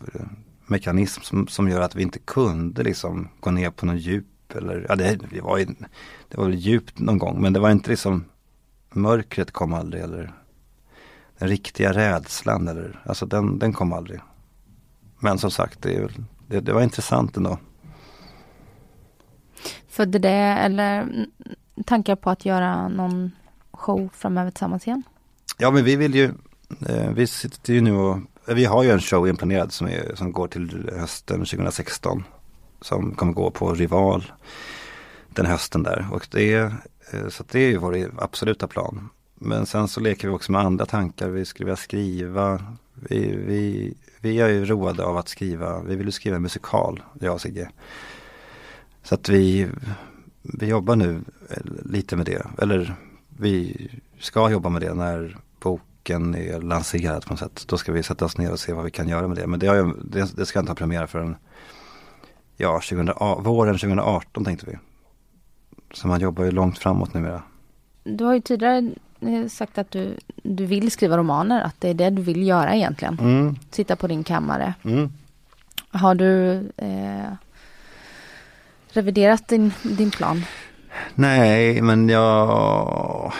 mekanism 0.67 1.21
som, 1.21 1.47
som 1.47 1.69
gör 1.69 1.81
att 1.81 1.95
vi 1.95 2.01
inte 2.01 2.19
kunde 2.19 2.83
liksom 2.83 3.29
gå 3.39 3.51
ner 3.51 3.69
på 3.69 3.85
någon 3.85 3.97
djup 3.97 4.25
eller, 4.55 4.85
ja 4.89 4.95
det, 4.95 5.19
det 5.31 5.41
var 5.41 5.57
ju, 5.57 5.65
det 6.29 6.37
var 6.37 6.45
väl 6.45 6.55
djupt 6.55 6.99
någon 6.99 7.17
gång 7.17 7.41
men 7.41 7.53
det 7.53 7.59
var 7.59 7.71
inte 7.71 7.89
liksom 7.89 8.25
mörkret 8.89 9.51
kom 9.51 9.73
aldrig 9.73 10.03
eller 10.03 10.33
den 11.37 11.47
riktiga 11.49 11.93
rädslan 11.93 12.67
eller, 12.67 13.01
alltså 13.05 13.25
den, 13.25 13.59
den 13.59 13.73
kom 13.73 13.93
aldrig. 13.93 14.19
Men 15.19 15.37
som 15.37 15.51
sagt, 15.51 15.81
det 15.81 16.11
det, 16.47 16.59
det 16.59 16.73
var 16.73 16.81
intressant 16.81 17.37
ändå. 17.37 17.57
Födde 19.87 20.19
det 20.19 20.29
eller 20.29 21.25
tankar 21.85 22.15
på 22.15 22.29
att 22.29 22.45
göra 22.45 22.87
någon 22.87 23.31
show 23.71 24.09
framöver 24.13 24.51
tillsammans 24.51 24.87
igen? 24.87 25.03
Ja 25.57 25.71
men 25.71 25.83
vi 25.83 25.95
vill 25.95 26.15
ju, 26.15 26.25
eh, 26.25 26.31
Eh, 26.89 27.11
vi 27.11 27.27
sitter 27.27 27.73
ju 27.73 27.81
nu 27.81 27.95
och, 27.95 28.17
eh, 28.47 28.55
vi 28.55 28.65
har 28.65 28.83
ju 28.83 28.91
en 28.91 28.99
show 28.99 29.27
inplanerad 29.27 29.73
som, 29.73 29.87
är, 29.87 30.15
som 30.15 30.31
går 30.31 30.47
till 30.47 30.89
hösten 30.97 31.39
2016. 31.39 32.23
Som 32.81 33.15
kommer 33.15 33.33
gå 33.33 33.51
på 33.51 33.73
Rival 33.73 34.31
den 35.29 35.45
hösten 35.45 35.83
där. 35.83 36.07
Och 36.11 36.27
det 36.31 36.53
är, 36.53 36.75
så 37.29 37.43
det 37.51 37.59
är 37.59 37.69
ju 37.69 37.77
vår 37.77 38.11
absoluta 38.17 38.67
plan. 38.67 39.09
Men 39.35 39.65
sen 39.65 39.87
så 39.87 39.99
leker 39.99 40.27
vi 40.27 40.33
också 40.33 40.51
med 40.51 40.61
andra 40.61 40.85
tankar. 40.85 41.29
Vi 41.29 41.45
skulle 41.45 41.65
vilja 41.65 41.75
skriva. 41.75 42.61
Vi, 42.93 43.35
vi, 43.35 43.93
vi 44.19 44.39
är 44.39 44.49
ju 44.49 44.65
roade 44.65 45.03
av 45.03 45.17
att 45.17 45.29
skriva. 45.29 45.81
Vi 45.81 45.95
vill 45.95 46.05
ju 46.05 46.11
skriva 46.11 46.35
en 46.35 46.41
musikal, 46.41 47.03
jag 47.19 47.33
och 47.33 47.41
Sigge. 47.41 47.69
Så 49.03 49.15
att 49.15 49.29
vi, 49.29 49.67
vi 50.41 50.67
jobbar 50.67 50.95
nu 50.95 51.21
lite 51.83 52.15
med 52.15 52.25
det. 52.25 52.47
Eller 52.57 52.95
vi 53.27 53.87
ska 54.19 54.49
jobba 54.49 54.69
med 54.69 54.81
det 54.81 54.93
när 54.93 55.37
boken 56.05 56.35
är 56.35 56.61
lanserad 56.61 57.25
på 57.25 57.33
något 57.33 57.39
sätt. 57.39 57.65
Då 57.67 57.77
ska 57.77 57.91
vi 57.91 58.03
sätta 58.03 58.25
oss 58.25 58.37
ner 58.37 58.51
och 58.51 58.59
se 58.59 58.73
vad 58.73 58.85
vi 58.85 58.91
kan 58.91 59.07
göra 59.07 59.27
med 59.27 59.37
det. 59.37 59.47
Men 59.47 59.59
det, 59.59 59.65
jag, 59.65 59.93
det, 60.05 60.35
det 60.35 60.45
ska 60.45 60.59
inte 60.59 60.71
ha 60.71 60.75
premiär 60.75 61.07
förrän 61.07 61.35
ja, 62.57 62.73
2000, 62.73 63.09
våren 63.43 63.77
2018 63.77 64.45
tänkte 64.45 64.65
vi. 64.65 64.77
Så 65.93 66.07
man 66.07 66.21
jobbar 66.21 66.43
ju 66.43 66.51
långt 66.51 66.77
framåt 66.77 67.13
numera. 67.13 67.41
Du 68.03 68.23
har 68.23 68.33
ju 68.33 68.41
tidigare 68.41 68.91
eh, 69.19 69.47
sagt 69.47 69.77
att 69.77 69.91
du, 69.91 70.17
du 70.43 70.65
vill 70.65 70.91
skriva 70.91 71.17
romaner, 71.17 71.61
att 71.61 71.75
det 71.81 71.89
är 71.89 71.93
det 71.93 72.09
du 72.09 72.21
vill 72.21 72.47
göra 72.47 72.75
egentligen. 72.75 73.17
Mm. 73.19 73.55
Sitta 73.71 73.95
på 73.95 74.07
din 74.07 74.23
kammare. 74.23 74.73
Mm. 74.83 75.11
Har 75.89 76.15
du 76.15 76.53
eh, 76.77 77.33
reviderat 78.89 79.47
din, 79.47 79.73
din 79.83 80.11
plan? 80.11 80.45
Nej, 81.15 81.81
men 81.81 82.09
jag... 82.09 83.33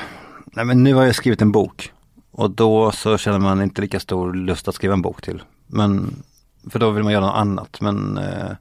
Nej, 0.46 0.66
men 0.66 0.84
nu 0.84 0.94
har 0.94 1.06
jag 1.06 1.16
skrivit 1.16 1.42
en 1.42 1.52
bok. 1.52 1.92
Och 2.38 2.52
då 2.52 2.92
så 2.92 3.18
känner 3.18 3.40
man 3.40 3.62
inte 3.62 3.82
lika 3.82 4.00
stor 4.00 4.34
lust 4.34 4.68
att 4.68 4.76
skriva 4.76 4.94
en 4.94 5.02
bok 5.02 5.22
till. 5.22 5.44
Men, 5.68 6.24
för 6.70 6.80
då 6.80 6.92
vill 6.92 7.04
man 7.04 7.14
göra 7.14 7.26
något 7.26 7.36
annat. 7.36 7.82
Men 7.82 8.18
eh, 8.18 8.52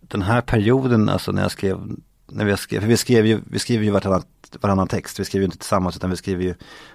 den 0.00 0.22
här 0.22 0.40
perioden, 0.40 1.08
alltså 1.08 1.32
när 1.32 1.42
jag 1.42 1.50
skrev, 1.50 1.96
när 2.26 2.44
vi 2.44 2.56
skrev, 2.56 2.80
för 2.80 2.88
vi 2.88 2.96
skrev 2.96 3.26
ju, 3.26 3.40
vi 3.50 3.58
skriver 3.58 3.84
ju 3.84 3.90
vartannat, 3.90 4.26
varannan 4.60 4.88
text. 4.88 5.20
Vi 5.20 5.24
skriver 5.24 5.42
ju 5.42 5.44
inte 5.44 5.58
tillsammans 5.58 5.96
utan 5.96 6.10
vi 6.10 6.16
skriver 6.16 6.44
ju 6.44 6.54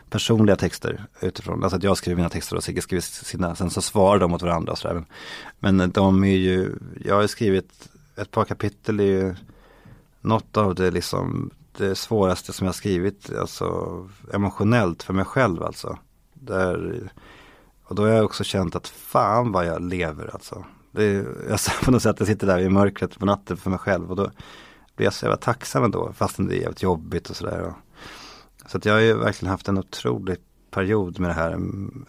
personliga 0.10 0.56
texter 0.56 1.06
utifrån. 1.22 1.64
Alltså 1.64 1.78
att 1.78 1.84
jag 1.84 1.98
skriver 1.98 2.16
mina 2.16 2.30
texter 2.30 2.56
och 2.56 2.64
Sigge 2.64 2.82
skriver 2.82 3.02
sina, 3.02 3.56
sen 3.56 3.70
så 3.70 3.82
svarar 3.82 4.20
de 4.20 4.32
mot 4.32 4.42
varandra 4.42 4.72
och 4.72 4.78
sådär. 4.78 5.04
Men, 5.60 5.78
men 5.78 5.92
de 5.92 6.24
är 6.24 6.38
ju, 6.38 6.76
jag 7.06 7.16
har 7.16 7.22
ju 7.22 7.28
skrivit 7.28 7.90
ett 8.16 8.32
par 8.32 8.46
kapitel 8.46 9.02
i 9.02 9.34
något 10.22 10.58
av 10.58 10.76
det 10.76 10.92
liksom 10.92 11.52
det 11.78 11.96
svåraste 11.96 12.54
som 12.54 12.66
jag 12.66 12.76
skrivit, 12.76 13.36
alltså 13.40 14.10
emotionellt 14.34 15.04
för 15.04 15.14
mig 15.14 15.26
själv 15.26 15.64
alltså. 15.64 15.98
Där, 16.34 17.10
och 17.84 17.96
då 17.96 18.04
har 18.04 18.10
jag 18.10 18.26
också 18.26 18.44
känt 18.44 18.76
att 18.76 18.88
fan 18.88 19.52
vad 19.52 19.66
jag 19.66 19.82
lever 19.82 20.30
alltså. 20.34 20.66
Det, 20.92 21.26
jag 21.50 21.60
på 21.84 21.92
något 21.92 22.04
sätt, 22.04 22.16
jag 22.20 22.28
sitter 22.28 22.48
där 22.48 22.60
i 22.60 22.70
mörkret 22.70 23.20
på 23.20 23.26
natten 23.26 23.58
för 23.58 23.70
mig 23.70 23.80
själv 23.80 24.10
och 24.10 24.16
då 24.16 24.32
blir 24.96 25.06
jag 25.06 25.14
så 25.14 25.26
jävla 25.26 25.38
tacksam 25.38 25.84
ändå 25.84 26.14
fastän 26.14 26.48
det 26.48 26.58
är 26.58 26.62
jävligt 26.62 26.84
jobbigt 26.84 27.30
och 27.30 27.36
sådär. 27.36 27.74
Så 28.66 28.78
att 28.78 28.86
jag 28.86 28.94
har 28.94 29.00
ju 29.00 29.14
verkligen 29.14 29.52
haft 29.52 29.68
en 29.68 29.78
otrolig 29.78 30.38
period 30.72 31.20
med 31.20 31.30
det 31.30 31.34
här. 31.34 31.52
Mm, 31.52 32.06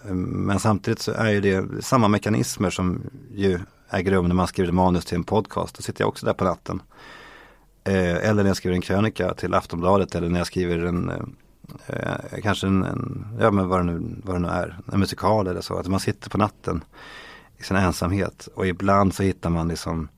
men 0.47 0.61
samtidigt 0.61 1.01
så 1.01 1.13
är 1.13 1.31
ju 1.31 1.41
det 1.41 1.85
samma 1.85 2.09
mekanismer 2.09 2.71
som 2.71 3.03
ju 3.35 3.61
äger 3.91 4.11
rum 4.11 4.29
när 4.29 4.35
man 4.35 4.47
skriver 4.47 4.73
manus 4.73 5.05
till 5.05 5.17
en 5.17 5.25
podcast. 5.25 5.77
Då 5.77 5.83
sitter 5.83 6.03
jag 6.03 6.09
också 6.09 6.27
där 6.27 6.33
på 6.33 6.45
natten. 6.45 6.83
Eh, 7.87 8.29
eller 8.29 8.43
när 8.43 8.51
jag 8.51 8.57
skriver 8.57 8.77
en 8.77 8.83
krönika 8.83 9.35
till 9.35 9.55
Aftonbladet 9.55 10.15
eller 10.15 10.29
när 10.29 10.41
jag 10.41 10.47
skriver 10.47 10.79
en 10.79 11.11
eh, 11.11 11.23
eh, 11.87 12.41
kanske 12.43 12.67
en, 12.67 12.83
en, 12.83 13.27
ja 13.41 13.51
men 13.51 13.69
vad 13.69 13.81
det, 13.81 13.85
nu, 13.85 14.21
vad 14.25 14.37
det 14.37 14.39
nu 14.39 14.49
är, 14.49 14.79
en 14.93 15.01
musikal 15.01 15.47
eller 15.47 15.61
så. 15.61 15.79
Att 15.79 15.87
man 15.87 16.01
sitter 16.01 16.31
på 16.31 16.39
natten 16.39 16.85
i 17.59 17.63
sin 17.63 17.77
ensamhet 17.77 18.49
och 18.55 18.67
ibland 18.67 19.15
så 19.15 19.23
hittar 19.23 19.51
man 19.51 19.69
liksom 19.69 20.09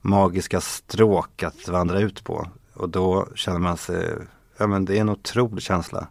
magiska 0.00 0.60
stråk 0.60 1.42
att 1.42 1.68
vandra 1.68 2.00
ut 2.00 2.24
på. 2.24 2.48
Och 2.74 2.88
då 2.88 3.28
känner 3.34 3.58
man 3.58 3.76
sig, 3.76 4.14
ja 4.58 4.66
men 4.66 4.84
det 4.84 4.96
är 4.96 5.00
en 5.00 5.08
otrolig 5.08 5.62
känsla. 5.62 6.06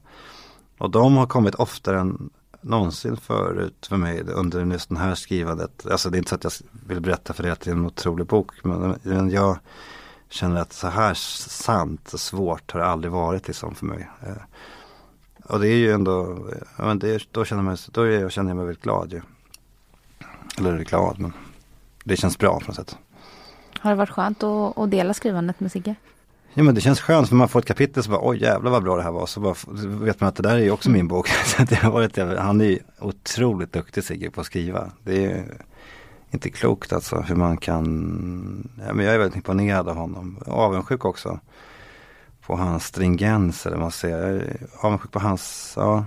Och 0.77 0.91
de 0.91 1.17
har 1.17 1.27
kommit 1.27 1.55
oftare 1.55 1.99
än 1.99 2.29
någonsin 2.61 3.17
förut 3.17 3.87
för 3.89 3.97
mig 3.97 4.23
under 4.23 4.65
just 4.65 4.89
det 4.89 4.99
här 4.99 5.15
skrivandet. 5.15 5.85
Alltså 5.91 6.09
det 6.09 6.17
är 6.17 6.19
inte 6.19 6.29
så 6.29 6.35
att 6.35 6.43
jag 6.43 6.51
vill 6.87 7.01
berätta 7.01 7.33
för 7.33 7.43
dig 7.43 7.51
att 7.51 7.61
det 7.61 7.71
är 7.71 7.75
en 7.75 7.85
otrolig 7.85 8.25
bok. 8.25 8.51
Men 8.63 9.29
jag 9.29 9.59
känner 10.29 10.61
att 10.61 10.73
så 10.73 10.87
här 10.87 11.13
sant 11.13 12.13
och 12.13 12.19
svårt 12.19 12.71
har 12.71 12.79
det 12.79 12.85
aldrig 12.85 13.11
varit 13.11 13.47
liksom 13.47 13.75
för 13.75 13.85
mig. 13.85 14.09
Eh, 14.27 14.33
och 15.43 15.59
det 15.59 15.67
är 15.67 15.75
ju 15.75 15.91
ändå, 15.91 16.37
men 16.77 16.99
det, 16.99 17.23
då, 17.31 17.45
känner 17.45 17.63
man, 17.63 17.77
då 17.91 18.07
jag, 18.07 18.31
känner 18.31 18.49
jag 18.49 18.57
mig 18.57 18.65
väldigt 18.65 18.83
glad 18.83 19.13
ju. 19.13 19.21
Eller 20.57 20.77
glad 20.77 21.19
men 21.19 21.33
det 22.03 22.17
känns 22.17 22.37
bra 22.37 22.59
på 22.59 22.65
något 22.67 22.75
sätt. 22.75 22.97
Har 23.79 23.89
det 23.89 23.95
varit 23.95 24.09
skönt 24.09 24.43
att, 24.43 24.77
att 24.77 24.91
dela 24.91 25.13
skrivandet 25.13 25.59
med 25.59 25.71
Sigge? 25.71 25.95
Ja 26.53 26.63
men 26.63 26.75
det 26.75 26.81
känns 26.81 27.01
skönt 27.01 27.29
för 27.29 27.35
man 27.35 27.49
får 27.49 27.59
ett 27.59 27.65
kapitel 27.65 28.03
så 28.03 28.09
bara 28.09 28.29
oj 28.29 28.41
jävlar 28.41 28.71
vad 28.71 28.83
bra 28.83 28.95
det 28.95 29.03
här 29.03 29.11
var. 29.11 29.25
Så 29.25 29.39
bara, 29.39 29.55
vet 29.85 30.19
man 30.19 30.29
att 30.29 30.35
det 30.35 30.43
där 30.43 30.55
är 30.55 30.59
ju 30.59 30.71
också 30.71 30.89
min 30.89 31.07
bok. 31.07 31.29
Det 31.69 31.75
har 31.75 31.91
varit, 31.91 32.17
han 32.17 32.61
är 32.61 32.65
ju 32.65 32.79
otroligt 32.99 33.73
duktig 33.73 34.03
Sigge 34.03 34.31
på 34.31 34.41
att 34.41 34.47
skriva. 34.47 34.91
Det 35.03 35.25
är 35.25 35.57
inte 36.31 36.49
klokt 36.49 36.93
alltså 36.93 37.21
hur 37.21 37.35
man 37.35 37.57
kan, 37.57 38.69
ja, 38.87 38.93
men 38.93 39.05
jag 39.05 39.15
är 39.15 39.19
väldigt 39.19 39.35
imponerad 39.35 39.89
av 39.89 39.95
honom. 39.95 40.39
Avundsjuk 40.45 41.05
också. 41.05 41.39
På 42.41 42.55
hans 42.55 42.85
stringens 42.85 43.65
eller 43.65 43.75
vad 43.75 43.83
man 43.83 43.91
säger. 43.91 44.17
Jag 44.17 44.29
är 44.29 44.57
avundsjuk 44.79 45.11
på 45.11 45.19
hans, 45.19 45.73
ja. 45.75 46.05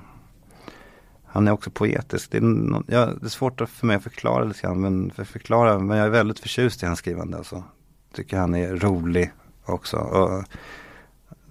Han 1.25 1.49
är 1.49 1.53
också 1.53 1.71
poetisk. 1.71 2.31
Det 2.31 2.39
är, 2.39 2.43
ja, 2.87 3.07
det 3.07 3.27
är 3.27 3.29
svårt 3.29 3.68
för 3.68 3.87
mig 3.87 3.97
att 3.97 4.03
förklara 4.03 4.45
lite 4.45 4.61
grann. 4.61 4.81
Men, 4.81 5.11
för 5.11 5.25
förklara, 5.25 5.79
men 5.79 5.97
jag 5.97 6.07
är 6.07 6.11
väldigt 6.11 6.39
förtjust 6.39 6.83
i 6.83 6.87
hans 6.87 6.99
skrivande 6.99 7.37
alltså. 7.37 7.64
Tycker 8.14 8.39
han 8.39 8.55
är 8.55 8.77
rolig 8.77 9.33
också. 9.64 9.97
Och 9.97 10.45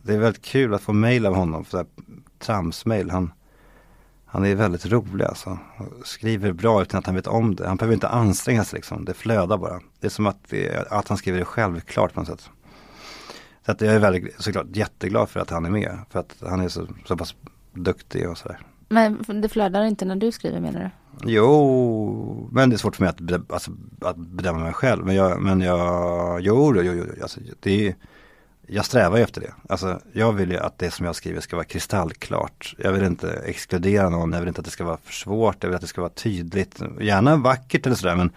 det 0.04 0.14
är 0.14 0.20
väldigt 0.20 0.46
kul 0.46 0.74
att 0.74 0.82
få 0.82 0.94
mail 0.94 1.26
av 1.26 1.36
honom, 1.36 1.66
för 1.66 1.86
tramsmail. 2.40 3.10
Han, 3.10 3.32
han 4.32 4.46
är 4.46 4.56
väldigt 4.56 4.86
rolig 4.86 5.26
alltså. 5.26 5.60
Skriver 6.04 6.52
bra 6.52 6.82
utan 6.82 6.98
att 6.98 7.06
han 7.06 7.16
vet 7.16 7.28
om 7.28 7.56
det. 7.56 7.68
Han 7.68 7.78
behöver 7.78 7.94
inte 7.94 8.08
anstränga 8.08 8.64
sig 8.64 8.78
liksom. 8.78 9.06
Det 9.06 9.14
flödar 9.14 9.58
bara. 9.58 9.80
Det 10.00 10.08
är 10.08 10.12
som 10.12 10.28
att, 10.28 10.54
att 10.90 11.08
han 11.08 11.18
skriver 11.18 11.40
det 11.40 11.46
självklart 11.46 12.14
på 12.14 12.20
något 12.20 12.30
sätt. 12.30 12.50
Så 13.66 13.72
att 13.72 13.82
jag 13.82 13.96
är 13.96 14.00
väldigt, 14.00 14.42
såklart 14.42 14.66
jätteglad 14.74 15.30
för 15.30 15.40
att 15.40 15.50
han 15.50 15.66
är 15.66 15.70
med. 15.70 16.00
För 16.10 16.20
att 16.20 16.36
han 16.42 16.60
är 16.60 16.68
så, 16.68 16.88
så 17.06 17.18
pass 17.18 17.36
duktig 17.74 18.30
och 18.30 18.38
sådär. 18.38 18.60
Men 18.90 19.42
det 19.42 19.50
flödar 19.50 19.84
inte 19.84 20.06
när 20.06 20.16
du 20.16 20.32
skriver 20.32 20.60
menar 20.60 20.80
du? 20.80 20.90
Jo, 21.32 22.50
men 22.52 22.70
det 22.70 22.76
är 22.76 22.78
svårt 22.78 22.96
för 22.96 23.04
mig 23.04 23.10
att, 23.10 23.52
alltså, 23.52 23.72
att 24.02 24.18
bedöma 24.18 24.60
mig 24.60 24.74
själv. 24.74 25.06
Men 25.06 25.16
jag, 25.16 25.42
men 25.42 25.62
jag, 25.62 26.42
jo, 26.42 26.76
jo, 26.76 26.82
jo, 26.82 27.06
alltså, 27.22 27.40
det 27.60 27.88
är, 27.88 27.96
jag 28.72 28.86
strävar 28.86 29.18
ju 29.18 29.24
efter 29.24 29.42
det. 29.42 29.54
Alltså, 29.70 30.00
jag 30.14 30.34
vill 30.34 30.52
ju 30.52 30.58
att 30.58 30.78
det 30.78 30.92
som 30.92 31.06
jag 31.06 31.16
skriver 31.16 31.42
ska 31.42 31.56
vara 31.56 31.66
kristallklart. 31.66 32.76
Jag 32.78 32.92
vill 32.92 33.04
inte 33.04 33.32
exkludera 33.46 34.10
någon, 34.10 34.34
jag 34.34 34.40
vill 34.40 34.48
inte 34.48 34.62
att 34.62 34.66
det 34.66 34.72
ska 34.72 34.84
vara 34.84 34.98
för 35.04 35.14
svårt, 35.14 35.56
jag 35.60 35.70
vill 35.70 35.76
att 35.76 35.82
det 35.82 35.88
ska 35.88 36.02
vara 36.02 36.12
tydligt. 36.12 36.82
Gärna 37.02 37.36
vackert 37.36 37.86
eller 37.86 37.96
sådär 37.96 38.16
men, 38.16 38.32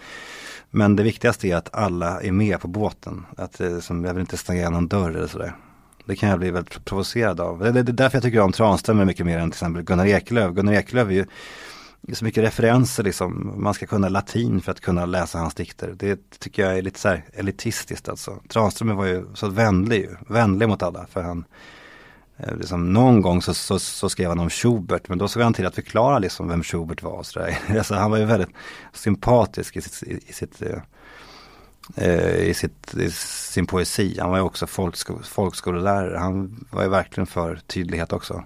men 0.70 0.96
det 0.96 1.02
viktigaste 1.02 1.48
är 1.48 1.56
att 1.56 1.74
alla 1.74 2.20
är 2.20 2.32
med 2.32 2.60
på 2.60 2.68
båten. 2.68 3.26
Att, 3.36 3.60
eh, 3.60 3.78
som, 3.78 4.04
jag 4.04 4.14
vill 4.14 4.20
inte 4.20 4.36
stänga 4.36 4.70
någon 4.70 4.88
dörr 4.88 5.10
eller 5.10 5.26
sådär. 5.26 5.56
Det 6.04 6.16
kan 6.16 6.28
jag 6.28 6.38
bli 6.38 6.50
väldigt 6.50 6.84
provocerad 6.84 7.40
av. 7.40 7.58
Det, 7.58 7.80
är 7.80 7.84
därför 7.84 8.16
jag 8.16 8.22
tycker 8.22 8.40
om 8.40 8.52
Tranströmer 8.52 9.04
mycket 9.04 9.26
mer 9.26 9.38
än 9.38 9.50
till 9.50 9.56
exempel 9.56 9.82
Gunnar 9.82 10.06
Ekelöf. 10.06 10.54
Gunnar 10.54 10.72
Ekelöf 10.72 11.08
är 11.08 11.12
ju 11.12 11.26
så 12.12 12.24
mycket 12.24 12.44
referenser 12.44 13.02
liksom. 13.02 13.54
Man 13.56 13.74
ska 13.74 13.86
kunna 13.86 14.08
latin 14.08 14.60
för 14.60 14.72
att 14.72 14.80
kunna 14.80 15.06
läsa 15.06 15.38
hans 15.38 15.54
dikter. 15.54 15.94
Det 15.96 16.38
tycker 16.38 16.62
jag 16.62 16.78
är 16.78 16.82
lite 16.82 17.00
så 17.00 17.08
här 17.08 17.24
elitistiskt 17.32 18.08
alltså. 18.08 18.40
Tranströmer 18.48 18.94
var 18.94 19.06
ju 19.06 19.26
så 19.34 19.48
vänlig, 19.48 20.08
vänlig 20.28 20.68
mot 20.68 20.82
alla 20.82 21.06
för 21.06 21.22
han 21.22 21.44
eh, 22.36 22.56
liksom, 22.56 22.92
någon 22.92 23.22
gång 23.22 23.42
så, 23.42 23.54
så, 23.54 23.78
så, 23.78 24.08
skrev 24.08 24.28
han 24.28 24.38
om 24.38 24.50
Schubert 24.50 25.08
men 25.08 25.18
då 25.18 25.28
såg 25.28 25.42
han 25.42 25.54
till 25.54 25.66
att 25.66 25.74
förklara 25.74 26.18
liksom 26.18 26.48
vem 26.48 26.62
Schubert 26.62 27.02
var 27.02 27.12
och 27.12 27.26
sådär. 27.26 27.58
alltså, 27.78 27.94
han 27.94 28.10
var 28.10 28.18
ju 28.18 28.24
väldigt 28.24 28.54
sympatisk 28.92 29.76
i 29.76 29.80
sitt, 29.80 30.02
i, 30.02 30.20
i 30.26 30.32
sitt 30.32 30.62
eh, 30.62 30.78
eh, 31.96 32.36
i, 32.36 32.54
sitt, 32.54 32.94
i 32.94 33.10
sin 33.10 33.66
poesi. 33.66 34.16
Han 34.20 34.30
var 34.30 34.36
ju 34.36 34.42
också 34.42 34.66
folksko, 34.66 35.18
folkskolelärare. 35.22 36.18
Han 36.18 36.66
var 36.70 36.82
ju 36.82 36.88
verkligen 36.88 37.26
för 37.26 37.56
tydlighet 37.56 38.12
också. 38.12 38.44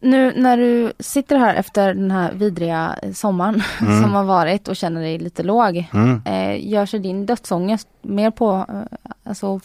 Nu 0.00 0.32
när 0.36 0.56
du 0.56 0.92
sitter 0.98 1.36
här 1.36 1.54
efter 1.54 1.94
den 1.94 2.10
här 2.10 2.32
vidriga 2.32 2.96
sommaren 3.14 3.62
mm. 3.80 4.02
som 4.02 4.12
har 4.12 4.24
varit 4.24 4.68
och 4.68 4.76
känner 4.76 5.00
dig 5.00 5.18
lite 5.18 5.42
låg. 5.42 5.88
Mm. 5.92 6.22
Eh, 6.24 6.68
gör 6.68 6.86
sig 6.86 7.00
din 7.00 7.26
dödsångest 7.26 7.88
mer 8.02 8.30
på, 8.30 8.66
eh, 8.68 8.98
alltså 9.24 9.60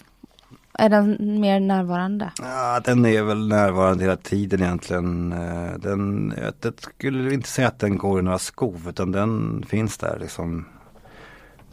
är 0.74 0.90
den 0.90 1.40
mer 1.40 1.60
närvarande? 1.60 2.32
Ja, 2.42 2.82
den 2.86 3.06
är 3.06 3.24
väl 3.24 3.48
närvarande 3.48 4.04
hela 4.04 4.18
tiden 4.18 4.62
egentligen. 4.62 5.32
Eh, 5.32 5.74
den, 5.78 6.34
jag 6.38 6.74
skulle 6.78 7.34
inte 7.34 7.50
säga 7.50 7.68
att 7.68 7.80
den 7.80 7.98
går 7.98 8.20
i 8.20 8.24
några 8.24 8.40
skov 8.40 8.86
utan 8.90 9.12
den 9.12 9.64
finns 9.68 9.98
där 9.98 10.18
liksom 10.20 10.66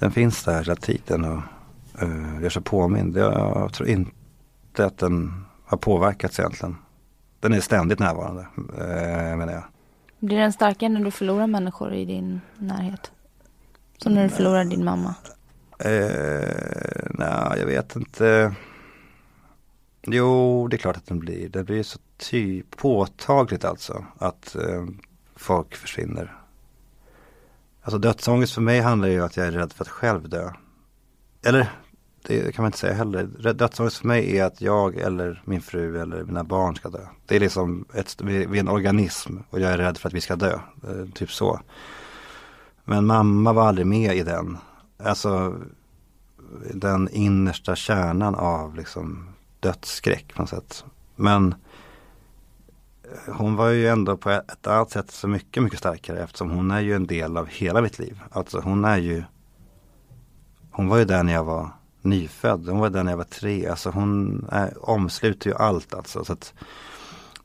den 0.02 0.10
finns 0.10 0.44
där 0.44 0.58
hela 0.58 0.76
tiden 0.76 1.24
och 1.24 1.42
uh, 2.02 2.42
gör 2.42 2.50
sig 2.50 2.62
påmind. 2.62 3.16
Jag, 3.16 3.32
jag 3.32 3.72
tror 3.72 3.88
inte 3.88 4.86
att 4.86 4.98
den 4.98 5.44
har 5.64 5.78
påverkats 5.78 6.38
egentligen. 6.38 6.76
Den 7.42 7.52
är 7.52 7.60
ständigt 7.60 7.98
närvarande 7.98 8.46
uh, 8.58 9.36
menar 9.36 9.52
jag. 9.52 9.62
Blir 10.18 10.38
den 10.38 10.52
starkare 10.52 10.88
när 10.88 11.04
du 11.04 11.10
förlorar 11.10 11.46
människor 11.46 11.94
i 11.94 12.04
din 12.04 12.40
närhet? 12.58 13.12
Som 13.96 14.14
när 14.14 14.22
du 14.22 14.28
förlorar 14.28 14.64
din 14.64 14.84
mamma? 14.84 15.14
Uh, 15.84 17.10
Nej, 17.10 17.58
jag 17.58 17.66
vet 17.66 17.96
inte. 17.96 18.54
Jo, 20.02 20.68
det 20.68 20.76
är 20.76 20.78
klart 20.78 20.96
att 20.96 21.06
den 21.06 21.18
blir. 21.18 21.48
Det 21.48 21.64
blir 21.64 21.82
så 21.82 21.98
ty 22.16 22.62
påtagligt 22.62 23.64
alltså 23.64 24.04
att 24.18 24.56
uh, 24.58 24.86
folk 25.36 25.74
försvinner. 25.74 26.36
Alltså 27.82 27.98
dödsångest 27.98 28.54
för 28.54 28.62
mig 28.62 28.80
handlar 28.80 29.08
ju 29.08 29.20
om 29.20 29.26
att 29.26 29.36
jag 29.36 29.46
är 29.46 29.52
rädd 29.52 29.72
för 29.72 29.84
att 29.84 29.88
själv 29.88 30.28
dö. 30.28 30.50
Eller 31.44 31.72
det 32.22 32.54
kan 32.54 32.62
man 32.62 32.68
inte 32.68 32.78
säga 32.78 32.94
heller. 32.94 33.52
Dödsångest 33.52 33.96
för 33.96 34.06
mig 34.06 34.38
är 34.38 34.44
att 34.44 34.60
jag 34.60 34.96
eller 34.96 35.42
min 35.44 35.60
fru 35.60 36.00
eller 36.00 36.24
mina 36.24 36.44
barn 36.44 36.76
ska 36.76 36.88
dö. 36.88 37.06
Det 37.26 37.36
är 37.36 37.40
liksom 37.40 37.84
ett, 37.94 38.20
vi 38.20 38.42
är 38.42 38.60
en 38.60 38.68
organism 38.68 39.36
och 39.50 39.60
jag 39.60 39.72
är 39.72 39.78
rädd 39.78 39.98
för 39.98 40.08
att 40.08 40.14
vi 40.14 40.20
ska 40.20 40.36
dö. 40.36 40.52
Eh, 40.84 41.12
typ 41.14 41.30
så. 41.30 41.60
Men 42.84 43.06
mamma 43.06 43.52
var 43.52 43.68
aldrig 43.68 43.86
med 43.86 44.16
i 44.16 44.22
den. 44.22 44.58
Alltså 44.98 45.56
den 46.74 47.08
innersta 47.08 47.76
kärnan 47.76 48.34
av 48.34 48.76
liksom 48.76 49.28
dödsskräck 49.60 50.34
på 50.34 50.42
något 50.42 50.50
sätt. 50.50 50.84
Men 51.16 51.54
eh, 53.04 53.34
hon 53.34 53.56
var 53.56 53.68
ju 53.68 53.88
ändå 53.88 54.16
på 54.16 54.30
ett 54.30 54.66
annat 54.66 54.90
sätt 54.90 55.10
så 55.10 55.28
mycket, 55.28 55.62
mycket 55.62 55.78
starkare 55.78 56.22
eftersom 56.22 56.50
hon 56.50 56.70
är 56.70 56.80
ju 56.80 56.94
en 56.94 57.06
del 57.06 57.36
av 57.36 57.46
hela 57.46 57.80
mitt 57.80 57.98
liv. 57.98 58.20
Alltså 58.30 58.60
hon 58.60 58.84
är 58.84 58.98
ju 58.98 59.22
Hon 60.74 60.88
var 60.88 60.98
ju 60.98 61.04
där 61.04 61.22
när 61.22 61.32
jag 61.32 61.44
var 61.44 61.70
nyfödd. 62.04 62.68
Hon 62.68 62.78
var 62.78 62.90
där 62.90 63.02
när 63.02 63.12
jag 63.12 63.16
var 63.16 63.24
tre. 63.24 63.66
Alltså 63.66 63.90
hon 63.90 64.44
äh, 64.52 64.66
omsluter 64.76 65.50
ju 65.50 65.56
allt 65.56 65.94
alltså. 65.94 66.24
Så 66.24 66.32
att 66.32 66.54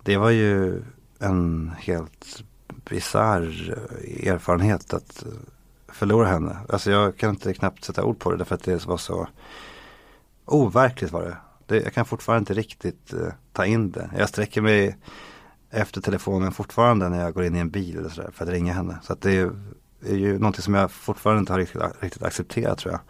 det 0.04 0.18
var 0.18 0.30
ju 0.30 0.84
en 1.20 1.72
helt 1.78 2.44
bisarr 2.90 3.78
erfarenhet 4.24 4.94
att 4.94 5.26
förlora 5.88 6.28
henne. 6.28 6.58
Alltså 6.70 6.92
jag 6.92 7.18
kan 7.18 7.30
inte 7.30 7.54
knappt 7.54 7.84
sätta 7.84 8.04
ord 8.04 8.20
på 8.20 8.32
det 8.32 8.38
därför 8.38 8.56
att 8.56 8.64
det 8.64 8.86
var 8.86 8.98
så 8.98 9.28
overkligt 10.46 11.12
var 11.12 11.22
det. 11.22 11.38
det 11.66 11.84
jag 11.84 11.94
kan 11.94 12.06
fortfarande 12.06 12.40
inte 12.40 12.54
riktigt 12.54 13.14
uh, 13.14 13.28
ta 13.54 13.66
in 13.66 13.92
det. 13.92 14.10
Jag 14.18 14.30
sträcker 14.30 14.62
mig 14.62 14.98
efter 15.70 16.02
telefonen 16.02 16.52
fortfarande 16.52 17.10
när 17.10 17.24
jag 17.24 17.34
går 17.34 17.44
in 17.44 17.56
i 17.56 17.60
en 17.60 17.70
bil 17.70 17.98
eller 17.98 18.10
sådär 18.10 18.32
för 18.34 18.46
att 18.46 18.52
ringa 18.52 18.74
henne. 18.74 18.98
Så 19.04 19.14
att 19.14 19.22
det 19.22 19.32
är, 19.32 19.52
är 20.06 20.16
ju 20.16 20.40
någonting 20.40 20.62
som 20.62 20.74
jag 20.74 20.92
fortfarande 20.92 21.40
inte 21.40 21.54
har 21.54 21.60
riktigt, 21.60 21.82
riktigt 22.00 22.24
accepterat 22.24 22.78
tror 22.78 22.92
jag. 22.92 23.02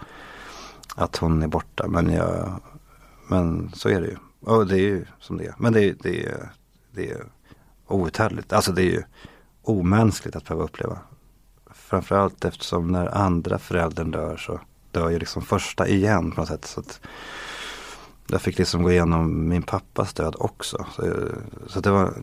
Att 1.00 1.18
hon 1.18 1.43
är 1.43 1.48
borta 1.48 1.88
men 1.88 2.14
jag, 2.14 2.62
men 3.28 3.72
så 3.74 3.89
är 3.89 4.02
det 4.02 4.08
ju. 4.08 4.18
Och 4.39 4.68
det 4.68 4.76
är 4.76 4.82
ju 4.82 5.06
som 5.20 5.38
det 5.38 5.45
är. 5.45 5.56
Men 5.58 5.74
det, 5.74 5.91
det, 5.91 6.26
är, 6.26 6.50
det 6.91 7.12
är 7.12 7.24
outhärdligt. 7.88 8.54
Alltså 8.54 8.72
det 8.72 8.82
är 8.82 8.91
ju 8.91 9.04
omänskligt 9.62 10.36
att 10.36 10.45
behöva 10.45 10.64
uppleva. 10.64 11.00
Framförallt 11.72 12.45
eftersom 12.45 12.91
när 12.91 13.18
andra 13.18 13.60
föräldern 13.60 14.12
dör 14.12 14.38
så 14.38 14.60
dör 14.91 15.10
ju 15.10 15.20
liksom 15.20 15.41
första 15.41 15.88
igen 15.88 16.32
på 16.32 16.41
något 16.41 16.50
sätt. 16.50 16.66
Så 16.66 16.80
att 16.80 17.02
jag 18.28 18.41
fick 18.41 18.58
liksom 18.58 18.84
gå 18.84 18.91
igenom 18.91 19.50
min 19.50 19.64
pappas 19.64 20.14
död 20.14 20.36
också. 20.39 20.86
Så, 20.95 21.14
så 21.68 21.80
det 21.80 21.91
var 21.91 22.14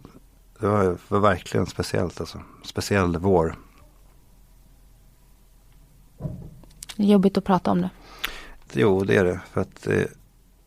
det 0.58 0.66
var, 0.66 0.96
var 1.08 1.20
verkligen 1.20 1.66
speciellt 1.66 2.20
alltså. 2.20 2.40
Speciell 2.64 3.16
vår. 3.16 3.58
Jobbigt 6.96 7.38
att 7.38 7.44
prata 7.44 7.70
om 7.70 7.80
det. 7.80 7.90
Jo, 8.76 9.04
det 9.04 9.16
är 9.16 9.24
det. 9.24 9.40
För 9.52 9.60
att 9.60 9.82
det, 9.82 10.08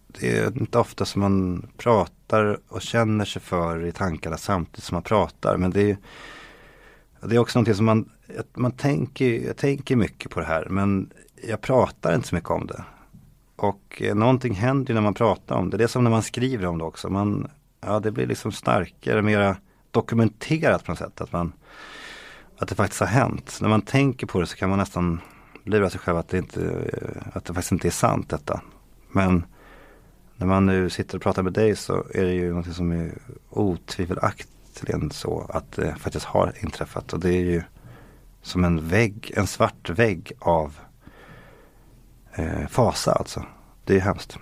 det 0.07 0.37
är 0.37 0.57
inte 0.57 0.79
ofta 0.79 1.05
som 1.05 1.21
man 1.21 1.67
pratar 1.77 2.59
och 2.67 2.81
känner 2.81 3.25
sig 3.25 3.41
för 3.41 3.85
i 3.85 3.91
tankarna 3.91 4.37
samtidigt 4.37 4.83
som 4.83 4.95
man 4.95 5.03
pratar. 5.03 5.57
Men 5.57 5.71
det 5.71 5.91
är, 5.91 5.97
det 7.21 7.35
är 7.35 7.39
också 7.39 7.59
någonting 7.59 7.75
som 7.75 7.85
man, 7.85 8.09
man 8.53 8.71
tänker, 8.71 9.45
jag 9.45 9.57
tänker 9.57 9.95
mycket 9.95 10.31
på 10.31 10.39
det 10.39 10.45
här 10.45 10.67
men 10.69 11.09
jag 11.47 11.61
pratar 11.61 12.15
inte 12.15 12.27
så 12.27 12.35
mycket 12.35 12.49
om 12.49 12.67
det. 12.67 12.83
Och 13.55 14.01
eh, 14.01 14.15
någonting 14.15 14.53
händer 14.53 14.93
när 14.93 15.01
man 15.01 15.13
pratar 15.13 15.55
om 15.55 15.69
det. 15.69 15.77
Det 15.77 15.83
är 15.83 15.87
som 15.87 16.03
när 16.03 16.11
man 16.11 16.23
skriver 16.23 16.65
om 16.65 16.77
det 16.77 16.83
också. 16.83 17.09
Man, 17.09 17.47
ja, 17.81 17.99
det 17.99 18.11
blir 18.11 18.27
liksom 18.27 18.51
starkare, 18.51 19.21
mera 19.21 19.57
dokumenterat 19.91 20.83
på 20.85 20.91
något 20.91 20.99
sätt. 20.99 21.21
Att, 21.21 21.31
man, 21.31 21.53
att 22.57 22.69
det 22.69 22.75
faktiskt 22.75 22.99
har 22.99 23.07
hänt. 23.07 23.57
När 23.61 23.69
man 23.69 23.81
tänker 23.81 24.27
på 24.27 24.39
det 24.39 24.47
så 24.47 24.55
kan 24.55 24.69
man 24.69 24.79
nästan 24.79 25.21
lura 25.67 25.89
sig 25.89 25.99
själv 25.99 26.17
att 26.17 26.29
det, 26.29 26.37
inte, 26.37 26.89
att 27.33 27.45
det 27.45 27.53
faktiskt 27.53 27.71
inte 27.71 27.87
är 27.87 27.91
sant 27.91 28.29
detta. 28.29 28.61
Men 29.11 29.45
när 30.35 30.47
man 30.47 30.65
nu 30.65 30.89
sitter 30.89 31.17
och 31.17 31.23
pratar 31.23 31.43
med 31.43 31.53
dig 31.53 31.75
så 31.75 32.05
är 32.13 32.25
det 32.25 32.33
ju 32.33 32.53
något 32.53 32.75
som 32.75 32.91
är 32.91 33.11
otvivelaktigt 33.49 34.51
så 35.11 35.45
att 35.49 35.71
det 35.71 35.95
faktiskt 35.95 36.25
har 36.25 36.53
inträffat. 36.61 37.13
Och 37.13 37.19
det 37.19 37.29
är 37.29 37.43
ju 37.43 37.63
som 38.41 38.63
en 38.63 38.87
vägg, 38.87 39.33
en 39.35 39.47
svart 39.47 39.89
vägg 39.89 40.31
av 40.39 40.79
eh, 42.33 42.67
fasa 42.67 43.11
alltså. 43.11 43.45
Det 43.85 43.95
är 43.95 43.99
hemskt. 43.99 44.37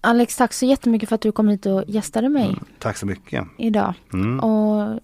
Alex, 0.00 0.36
tack 0.36 0.52
så 0.52 0.66
jättemycket 0.66 1.08
för 1.08 1.14
att 1.14 1.20
du 1.20 1.32
kom 1.32 1.48
hit 1.48 1.66
och 1.66 1.84
gästade 1.86 2.28
mig. 2.28 2.48
Mm, 2.48 2.64
tack 2.78 2.96
så 2.96 3.06
mycket. 3.06 3.44
Idag. 3.58 3.94
Mm. 4.12 4.40
Och 4.40 5.00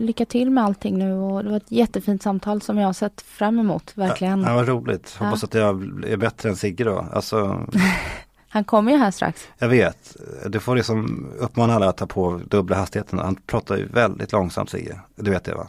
lycka 0.00 0.24
till 0.24 0.50
med 0.50 0.64
allting 0.64 0.98
nu 0.98 1.12
och 1.12 1.44
det 1.44 1.50
var 1.50 1.56
ett 1.56 1.72
jättefint 1.72 2.22
samtal 2.22 2.62
som 2.62 2.78
jag 2.78 2.86
har 2.86 2.92
sett 2.92 3.20
fram 3.20 3.58
emot, 3.58 3.92
verkligen. 3.94 4.42
Ja, 4.42 4.54
vad 4.54 4.68
roligt. 4.68 5.16
Ja. 5.18 5.26
Hoppas 5.26 5.44
att 5.44 5.54
jag 5.54 5.82
är 6.06 6.16
bättre 6.16 6.48
än 6.48 6.56
Sigge 6.56 6.84
då. 6.84 7.06
Alltså... 7.12 7.66
Han 8.50 8.64
kommer 8.64 8.92
ju 8.92 8.98
här 8.98 9.10
strax. 9.10 9.48
Jag 9.58 9.68
vet. 9.68 10.16
Du 10.46 10.60
får 10.60 10.76
liksom 10.76 11.26
uppmana 11.38 11.74
alla 11.74 11.88
att 11.88 11.96
ta 11.96 12.06
på 12.06 12.40
dubbla 12.48 12.76
hastigheten. 12.76 13.18
Han 13.18 13.36
pratar 13.46 13.76
ju 13.76 13.86
väldigt 13.86 14.32
långsamt 14.32 14.70
Sigge. 14.70 15.00
Du 15.16 15.30
vet 15.30 15.44
det 15.44 15.54
va? 15.54 15.68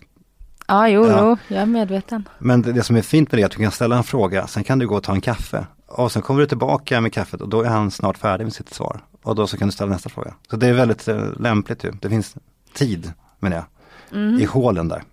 Ja, 0.68 0.88
jo, 0.88 1.08
ja. 1.08 1.18
jo, 1.22 1.38
jag 1.48 1.62
är 1.62 1.66
medveten. 1.66 2.30
Men 2.40 2.62
det, 2.62 2.72
det, 2.72 2.84
som 2.84 2.96
är 2.96 3.02
fint 3.02 3.32
med 3.32 3.40
det 3.40 3.44
är 3.44 3.46
att 3.46 3.52
du 3.52 3.58
kan 3.58 3.72
ställa 3.72 3.98
en 3.98 4.04
fråga, 4.04 4.48
sen 4.48 4.64
kan 4.64 4.80
du 4.80 4.88
gå 4.88 4.96
och 4.96 5.04
ta 5.04 5.14
en 5.14 5.22
kaffe. 5.22 5.66
Och 5.88 6.12
sen 6.12 6.22
kommer 6.22 6.42
du 6.42 6.48
tillbaka 6.48 7.02
med 7.02 7.14
kaffet 7.14 7.42
och 7.42 7.50
då 7.50 7.62
är 7.62 7.70
han 7.70 7.92
snart 7.92 8.18
färdig 8.18 8.44
med 8.44 8.54
sitt 8.54 8.74
svar. 8.74 9.00
Och 9.24 9.36
då 9.36 9.48
så 9.48 9.58
kan 9.58 9.68
du 9.68 9.72
ställa 9.72 9.92
nästa 9.92 10.10
fråga. 10.10 10.34
Så 10.50 10.56
det 10.56 10.68
är 10.68 10.74
väldigt 10.74 11.08
eh, 11.08 11.24
lämpligt 11.40 11.84
ju. 11.84 11.92
Det 11.92 12.10
finns 12.10 12.36
tid, 12.74 13.14
menar 13.40 13.56
jag, 13.56 13.66
mm. 14.12 14.39
i 14.39 14.45
hålen 14.45 14.88
där. 14.88 15.03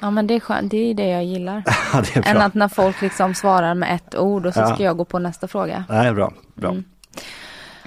Ja 0.00 0.10
men 0.10 0.26
det 0.26 0.34
är 0.34 0.40
skönt, 0.40 0.70
det 0.70 0.76
är 0.76 0.94
det 0.94 1.08
jag 1.08 1.24
gillar. 1.24 1.62
ja, 1.92 2.02
det. 2.14 2.26
Än 2.26 2.36
att 2.36 2.54
när 2.54 2.68
folk 2.68 3.02
liksom 3.02 3.34
svarar 3.34 3.74
med 3.74 3.94
ett 3.94 4.14
ord 4.14 4.46
och 4.46 4.54
så 4.54 4.60
ja. 4.60 4.74
ska 4.74 4.84
jag 4.84 4.96
gå 4.96 5.04
på 5.04 5.18
nästa 5.18 5.48
fråga. 5.48 5.84
Nej, 5.88 6.12
bra, 6.12 6.32
bra. 6.54 6.70
Mm. 6.70 6.84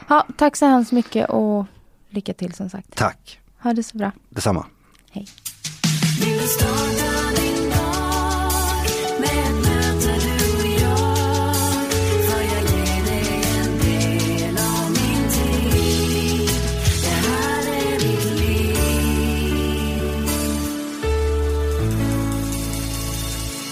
Ja, 0.08 0.26
tack 0.38 0.56
så 0.56 0.66
hemskt 0.66 0.92
mycket 0.92 1.30
och 1.30 1.66
lycka 2.10 2.34
till 2.34 2.54
som 2.54 2.70
sagt. 2.70 2.96
Tack. 2.96 3.40
Ha 3.60 3.74
det 3.74 3.84
så 3.84 3.98
bra. 3.98 4.12
Detsamma. 4.30 4.66
Hej. 5.12 5.28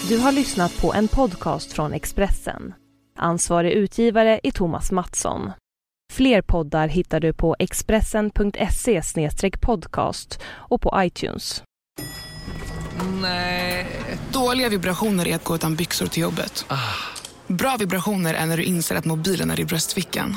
Du 0.08 0.18
har 0.18 0.32
lyssnat 0.32 0.80
på 0.80 0.94
en 0.94 1.08
podcast 1.08 1.72
från 1.72 1.92
Expressen. 1.92 2.74
Ansvarig 3.18 3.72
utgivare 3.72 4.40
är 4.42 4.50
Thomas 4.50 4.92
Mattsson. 4.92 5.50
Fler 6.12 6.42
poddar 6.42 6.88
hittar 6.88 7.20
du 7.20 7.32
på 7.32 7.56
expressen.se 7.58 9.02
podcast 9.60 10.40
och 10.44 10.80
på 10.80 10.92
iTunes. 10.96 11.62
Nej. 13.22 13.86
Dåliga 14.32 14.68
vibrationer 14.68 15.28
är 15.28 15.34
att 15.34 15.44
gå 15.44 15.54
utan 15.54 15.76
byxor 15.76 16.06
till 16.06 16.22
jobbet. 16.22 16.64
Ah. 16.68 16.94
Bra 17.46 17.76
vibrationer 17.78 18.34
är 18.34 18.46
när 18.46 18.56
du 18.56 18.64
inser 18.64 18.96
att 18.96 19.04
mobilen 19.04 19.50
är 19.50 19.60
i 19.60 19.64
bröstfickan. 19.64 20.36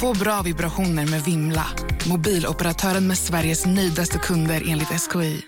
Få 0.00 0.14
bra 0.14 0.42
vibrationer 0.42 1.06
med 1.06 1.22
Vimla. 1.24 1.66
Mobiloperatören 2.08 3.06
med 3.06 3.18
Sveriges 3.18 3.66
nöjdaste 3.66 4.18
kunder 4.18 4.62
enligt 4.68 4.88
SKI. 4.88 5.44